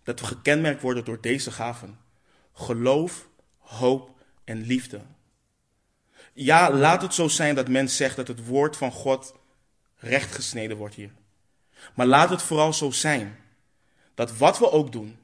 Dat 0.03 0.21
we 0.21 0.27
gekenmerkt 0.27 0.83
worden 0.83 1.05
door 1.05 1.21
deze 1.21 1.51
gaven 1.51 1.99
geloof, 2.55 3.29
hoop 3.59 4.11
en 4.45 4.61
liefde. 4.61 5.01
Ja, 6.33 6.73
laat 6.73 7.03
het 7.03 7.15
zo 7.15 7.29
zijn 7.29 7.55
dat 7.55 7.69
men 7.69 7.89
zegt 7.89 8.17
dat 8.17 8.29
het 8.29 8.47
woord 8.47 8.77
van 8.77 8.93
God 8.93 9.35
rechtgesneden 9.97 10.77
wordt 10.77 10.95
hier. 10.95 11.11
Maar 11.95 12.07
laat 12.07 12.31
het 12.31 12.43
vooral 12.43 12.73
zo 12.73 12.91
zijn 12.91 13.37
dat 14.15 14.37
wat 14.37 14.59
we 14.59 14.71
ook 14.71 14.93
doen, 14.93 15.19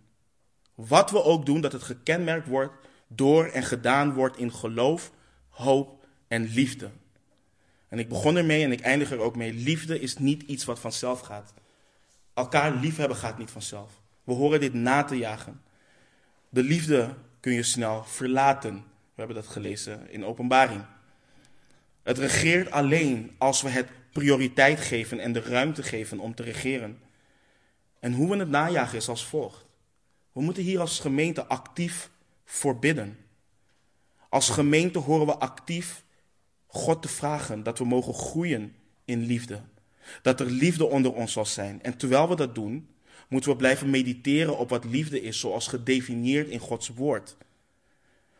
wat 0.75 1.11
we 1.11 1.23
ook 1.23 1.47
doen, 1.47 1.61
dat 1.61 1.73
het 1.73 1.83
gekenmerkt 1.83 2.47
wordt 2.47 2.75
door 3.07 3.47
en 3.47 3.63
gedaan 3.63 4.13
wordt 4.13 4.37
in 4.37 4.53
geloof, 4.53 5.11
hoop 5.61 6.07
en 6.29 6.45
liefde. 6.45 6.91
En 7.89 7.99
ik 7.99 8.09
begon 8.09 8.37
ermee 8.37 8.65
en 8.65 8.73
ik 8.73 8.81
eindig 8.81 9.11
er 9.11 9.19
ook 9.19 9.37
mee. 9.37 9.53
Liefde 9.53 10.01
is 10.01 10.17
niet 10.17 10.43
iets 10.43 10.65
wat 10.65 10.79
vanzelf 10.79 11.21
gaat. 11.21 11.55
Elkaar 12.35 12.75
liefhebben 12.75 13.17
gaat 13.17 13.39
niet 13.39 13.51
vanzelf. 13.51 14.01
We 14.25 14.33
horen 14.33 14.61
dit 14.61 14.75
na 14.75 15.05
te 15.05 15.17
jagen. 15.17 15.61
De 16.49 16.63
liefde 16.63 17.15
kun 17.41 17.53
je 17.53 17.63
snel 17.63 18.05
verlaten. 18.05 18.75
We 18.75 19.27
hebben 19.27 19.37
dat 19.37 19.47
gelezen 19.47 20.11
in 20.11 20.25
Openbaring. 20.25 20.85
Het 22.03 22.19
regeert 22.19 22.71
alleen 22.71 23.35
als 23.39 23.63
we 23.63 23.69
het 23.69 23.89
prioriteit 24.13 24.81
geven 24.81 25.21
en 25.21 25.33
de 25.33 25.41
ruimte 25.41 25.83
geven 25.83 26.19
om 26.19 26.35
te 26.35 26.43
regeren. 26.43 26.99
En 28.01 28.13
hoe 28.13 28.31
we 28.31 28.37
het 28.37 28.49
najagen 28.49 28.97
is 28.97 29.09
als 29.09 29.27
volgt. 29.27 29.65
We 30.33 30.43
moeten 30.43 30.63
hier 30.63 30.81
als 30.81 31.01
gemeente 31.01 31.47
actief 31.47 32.11
voor 32.45 32.79
bidden. 32.79 33.19
Als 34.31 34.49
gemeente 34.49 34.99
horen 34.99 35.27
we 35.27 35.39
actief 35.39 36.05
God 36.67 37.03
te 37.03 37.09
vragen 37.09 37.63
dat 37.63 37.79
we 37.79 37.85
mogen 37.85 38.15
groeien 38.15 38.75
in 39.05 39.27
liefde. 39.27 39.61
Dat 40.23 40.41
er 40.41 40.47
liefde 40.47 40.87
onder 40.87 41.13
ons 41.13 41.33
zal 41.33 41.47
zijn. 41.47 41.83
En 41.83 41.97
terwijl 41.97 42.29
we 42.29 42.37
dat 42.37 42.55
doen, 42.55 42.89
moeten 43.29 43.51
we 43.51 43.57
blijven 43.57 43.91
mediteren 43.91 44.59
op 44.59 44.69
wat 44.69 44.85
liefde 44.85 45.23
is, 45.23 45.41
zoals 45.41 45.67
gedefinieerd 45.67 46.49
in 46.49 46.59
Gods 46.59 46.89
woord. 46.89 47.37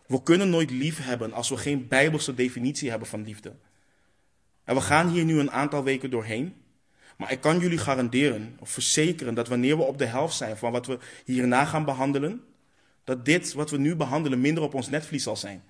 We 0.07 0.23
kunnen 0.23 0.51
nooit 0.51 0.71
lief 0.71 1.05
hebben 1.05 1.33
als 1.33 1.49
we 1.49 1.57
geen 1.57 1.89
bijbelse 1.89 2.35
definitie 2.35 2.91
hebben 2.91 3.09
van 3.09 3.25
liefde. 3.25 3.53
En 4.65 4.75
we 4.75 4.81
gaan 4.81 5.09
hier 5.09 5.25
nu 5.25 5.39
een 5.39 5.51
aantal 5.51 5.85
weken 5.85 6.11
doorheen. 6.11 6.55
Maar 7.17 7.33
ik 7.33 7.41
kan 7.41 7.59
jullie 7.59 7.79
garanderen 7.79 8.57
of 8.61 8.71
verzekeren 8.71 9.35
dat 9.35 9.49
wanneer 9.49 9.77
we 9.77 9.83
op 9.83 9.99
de 9.99 10.05
helft 10.05 10.37
zijn 10.37 10.57
van 10.57 10.73
wat 10.73 10.87
we 10.87 10.99
hierna 11.25 11.65
gaan 11.65 11.85
behandelen, 11.85 12.45
dat 13.05 13.25
dit 13.25 13.53
wat 13.53 13.71
we 13.71 13.79
nu 13.79 13.97
behandelen 13.97 14.41
minder 14.41 14.63
op 14.63 14.75
ons 14.75 14.89
netvlies 14.89 15.23
zal 15.23 15.37
zijn. 15.37 15.63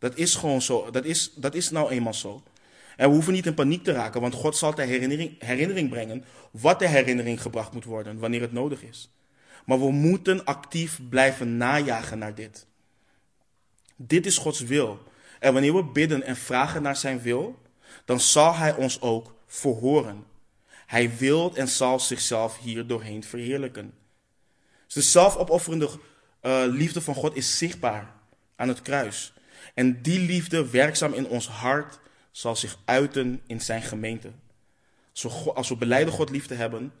Dat 0.00 0.16
is 0.16 0.34
gewoon 0.34 0.62
zo. 0.62 0.90
Dat 0.90 1.04
is, 1.04 1.32
dat 1.34 1.54
is 1.54 1.70
nou 1.70 1.90
eenmaal 1.90 2.14
zo. 2.14 2.42
En 2.96 3.08
we 3.08 3.14
hoeven 3.14 3.32
niet 3.32 3.46
in 3.46 3.54
paniek 3.54 3.84
te 3.84 3.92
raken, 3.92 4.20
want 4.20 4.34
God 4.34 4.56
zal 4.56 4.72
ter 4.72 4.86
herinnering, 4.86 5.42
herinnering 5.44 5.88
brengen 5.88 6.24
wat 6.50 6.78
de 6.78 6.88
herinnering 6.88 7.42
gebracht 7.42 7.72
moet 7.72 7.84
worden 7.84 8.18
wanneer 8.18 8.40
het 8.40 8.52
nodig 8.52 8.82
is. 8.82 9.10
Maar 9.64 9.78
we 9.78 9.90
moeten 9.90 10.44
actief 10.44 11.00
blijven 11.08 11.56
najagen 11.56 12.18
naar 12.18 12.34
dit. 12.34 12.66
Dit 13.96 14.26
is 14.26 14.38
Gods 14.38 14.60
wil. 14.60 15.02
En 15.38 15.52
wanneer 15.52 15.74
we 15.74 15.84
bidden 15.84 16.22
en 16.22 16.36
vragen 16.36 16.82
naar 16.82 16.96
zijn 16.96 17.20
wil, 17.20 17.58
dan 18.04 18.20
zal 18.20 18.54
hij 18.54 18.74
ons 18.74 19.00
ook 19.00 19.34
verhoren. 19.46 20.24
Hij 20.86 21.16
wil 21.16 21.54
en 21.54 21.68
zal 21.68 22.00
zichzelf 22.00 22.58
hier 22.58 22.86
doorheen 22.86 23.24
verheerlijken. 23.24 23.94
Dus 24.84 24.94
de 24.94 25.02
zelfopofferende 25.02 25.88
uh, 26.42 26.62
liefde 26.66 27.00
van 27.00 27.14
God 27.14 27.36
is 27.36 27.58
zichtbaar 27.58 28.12
aan 28.56 28.68
het 28.68 28.82
kruis. 28.82 29.32
En 29.80 30.02
die 30.02 30.18
liefde, 30.18 30.70
werkzaam 30.70 31.12
in 31.12 31.26
ons 31.26 31.48
hart, 31.48 31.98
zal 32.30 32.56
zich 32.56 32.78
uiten 32.84 33.40
in 33.46 33.60
zijn 33.60 33.82
gemeente. 33.82 34.30
Als 35.54 35.68
we, 35.68 35.76
beleiden 35.76 36.14
God 36.14 36.30
lief 36.30 36.46
te 36.46 36.54
hebben, 36.54 36.92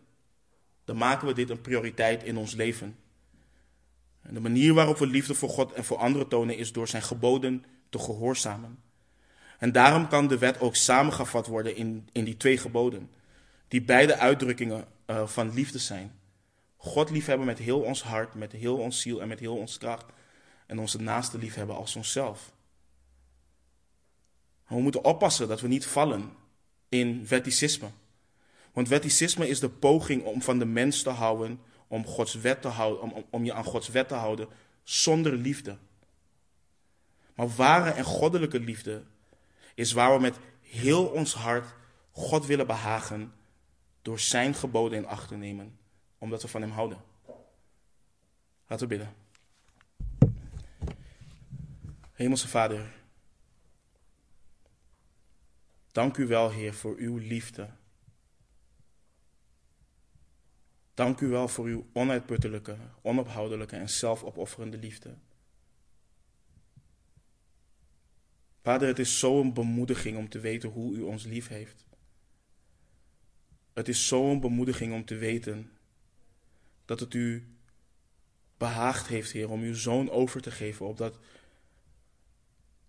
dan 0.84 0.96
maken 0.96 1.26
we 1.26 1.34
dit 1.34 1.50
een 1.50 1.60
prioriteit 1.60 2.22
in 2.22 2.36
ons 2.36 2.54
leven. 2.54 2.96
En 4.22 4.34
de 4.34 4.40
manier 4.40 4.74
waarop 4.74 4.98
we 4.98 5.06
liefde 5.06 5.34
voor 5.34 5.48
God 5.48 5.72
en 5.72 5.84
voor 5.84 5.96
anderen 5.96 6.28
tonen 6.28 6.56
is 6.56 6.72
door 6.72 6.88
zijn 6.88 7.02
geboden 7.02 7.64
te 7.88 7.98
gehoorzamen. 7.98 8.78
En 9.58 9.72
daarom 9.72 10.08
kan 10.08 10.28
de 10.28 10.38
wet 10.38 10.60
ook 10.60 10.76
samengevat 10.76 11.46
worden 11.46 11.76
in, 11.76 12.08
in 12.12 12.24
die 12.24 12.36
twee 12.36 12.58
geboden, 12.58 13.10
die 13.68 13.82
beide 13.82 14.16
uitdrukkingen 14.16 14.86
uh, 15.06 15.26
van 15.26 15.54
liefde 15.54 15.78
zijn. 15.78 16.12
God 16.76 17.10
liefhebben 17.10 17.46
met 17.46 17.58
heel 17.58 17.80
ons 17.80 18.02
hart, 18.02 18.34
met 18.34 18.52
heel 18.52 18.76
ons 18.76 19.00
ziel 19.00 19.20
en 19.20 19.28
met 19.28 19.40
heel 19.40 19.56
ons 19.56 19.78
kracht. 19.78 20.06
En 20.66 20.78
onze 20.78 21.00
naaste 21.00 21.38
liefhebben 21.38 21.76
als 21.76 21.96
onszelf. 21.96 22.52
We 24.76 24.82
moeten 24.82 25.04
oppassen 25.04 25.48
dat 25.48 25.60
we 25.60 25.68
niet 25.68 25.86
vallen 25.86 26.32
in 26.88 27.26
wetticisme. 27.26 27.88
Want 28.72 28.88
wetticisme 28.88 29.48
is 29.48 29.60
de 29.60 29.68
poging 29.68 30.24
om 30.24 30.42
van 30.42 30.58
de 30.58 30.64
mens 30.64 31.02
te 31.02 31.10
houden, 31.10 31.60
om, 31.86 32.06
Gods 32.06 32.34
wet 32.34 32.62
te 32.62 32.68
houden, 32.68 33.02
om, 33.02 33.24
om 33.30 33.44
je 33.44 33.52
aan 33.52 33.64
Gods 33.64 33.88
wet 33.88 34.08
te 34.08 34.14
houden, 34.14 34.48
zonder 34.82 35.32
liefde. 35.32 35.76
Maar 37.34 37.48
ware 37.48 37.90
en 37.90 38.04
goddelijke 38.04 38.60
liefde 38.60 39.02
is 39.74 39.92
waar 39.92 40.14
we 40.14 40.20
met 40.20 40.36
heel 40.60 41.06
ons 41.06 41.34
hart 41.34 41.74
God 42.10 42.46
willen 42.46 42.66
behagen 42.66 43.32
door 44.02 44.18
Zijn 44.18 44.54
geboden 44.54 44.98
in 44.98 45.06
acht 45.06 45.28
te 45.28 45.36
nemen, 45.36 45.78
omdat 46.18 46.42
we 46.42 46.48
van 46.48 46.60
Hem 46.60 46.70
houden. 46.70 46.98
Laten 48.66 48.88
we 48.88 48.96
bidden. 48.96 49.14
Hemelse 52.12 52.48
Vader, 52.48 52.99
dank 55.92 56.16
u 56.16 56.26
wel, 56.26 56.50
Heer, 56.50 56.74
voor 56.74 56.96
uw 56.96 57.16
liefde. 57.16 57.68
Dank 60.94 61.20
u 61.20 61.26
wel 61.26 61.48
voor 61.48 61.64
uw 61.64 61.86
onuitputtelijke, 61.92 62.76
onophoudelijke 63.02 63.76
en 63.76 63.88
zelfopofferende 63.88 64.78
liefde. 64.78 65.14
Vader, 68.62 68.88
het 68.88 68.98
is 68.98 69.18
zo'n 69.18 69.52
bemoediging 69.52 70.16
om 70.16 70.28
te 70.28 70.38
weten 70.38 70.68
hoe 70.68 70.94
u 70.94 71.00
ons 71.00 71.24
lief 71.24 71.48
heeft. 71.48 71.86
Het 73.72 73.88
is 73.88 74.06
zo'n 74.06 74.40
bemoediging 74.40 74.92
om 74.92 75.04
te 75.04 75.16
weten 75.16 75.70
dat 76.84 77.00
het 77.00 77.14
u 77.14 77.56
behaagd 78.56 79.06
heeft, 79.06 79.32
Heer, 79.32 79.50
om 79.50 79.62
uw 79.62 79.74
zoon 79.74 80.10
over 80.10 80.42
te 80.42 80.50
geven, 80.50 80.86
opdat 80.86 81.18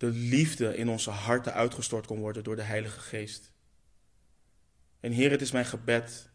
de 0.02 0.10
liefde 0.10 0.78
in 0.78 0.90
onze 0.90 1.10
harten 1.10 1.54
uitgestort 1.54 2.06
kon 2.06 2.20
worden 2.20 2.44
door 2.44 2.56
de 2.56 2.62
Heilige 2.62 3.00
Geest. 3.00 3.52
En 5.00 5.12
Heer, 5.12 5.32
het 5.32 5.42
is 5.42 5.52
mijn 5.52 5.66
gebed 5.66 6.30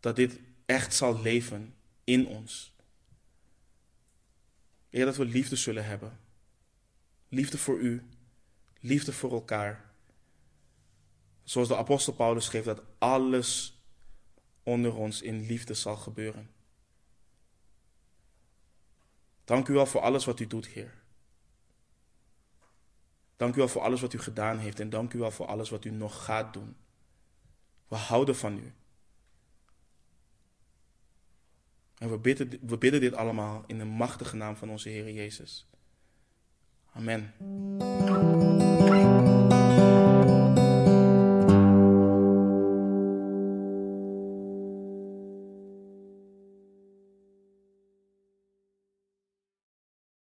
dat 0.00 0.16
dit 0.16 0.40
echt 0.66 0.94
zal 0.94 1.20
leven 1.20 1.74
in 2.04 2.26
ons. 2.26 2.74
Heer, 4.88 5.04
dat 5.04 5.16
we 5.16 5.24
liefde 5.24 5.56
zullen 5.56 5.84
hebben. 5.84 6.20
Liefde 7.28 7.58
voor 7.58 7.78
u, 7.78 8.08
liefde 8.78 9.12
voor 9.12 9.32
elkaar. 9.32 9.92
Zoals 11.42 11.68
de 11.68 11.76
apostel 11.76 12.12
Paulus 12.12 12.44
schreef 12.44 12.64
dat 12.64 12.82
alles 12.98 13.80
onder 14.62 14.94
ons 14.94 15.22
in 15.22 15.46
liefde 15.46 15.74
zal 15.74 15.96
gebeuren. 15.96 16.50
Dank 19.44 19.68
u 19.68 19.72
wel 19.72 19.86
voor 19.86 20.00
alles 20.00 20.24
wat 20.24 20.40
u 20.40 20.46
doet, 20.46 20.66
Heer. 20.66 20.99
Dank 23.40 23.54
u 23.54 23.58
wel 23.58 23.68
voor 23.68 23.82
alles 23.82 24.00
wat 24.00 24.12
u 24.12 24.18
gedaan 24.18 24.58
heeft 24.58 24.80
en 24.80 24.90
dank 24.90 25.12
u 25.12 25.18
wel 25.18 25.30
voor 25.30 25.46
alles 25.46 25.70
wat 25.70 25.84
u 25.84 25.90
nog 25.90 26.24
gaat 26.24 26.52
doen. 26.52 26.76
We 27.88 27.96
houden 27.96 28.36
van 28.36 28.58
u. 28.58 28.72
En 31.98 32.10
we 32.10 32.18
bidden, 32.18 32.58
we 32.66 32.78
bidden 32.78 33.00
dit 33.00 33.14
allemaal 33.14 33.64
in 33.66 33.78
de 33.78 33.84
machtige 33.84 34.36
naam 34.36 34.56
van 34.56 34.70
onze 34.70 34.88
Heer 34.88 35.10
Jezus. 35.10 35.68
Amen. 36.92 37.34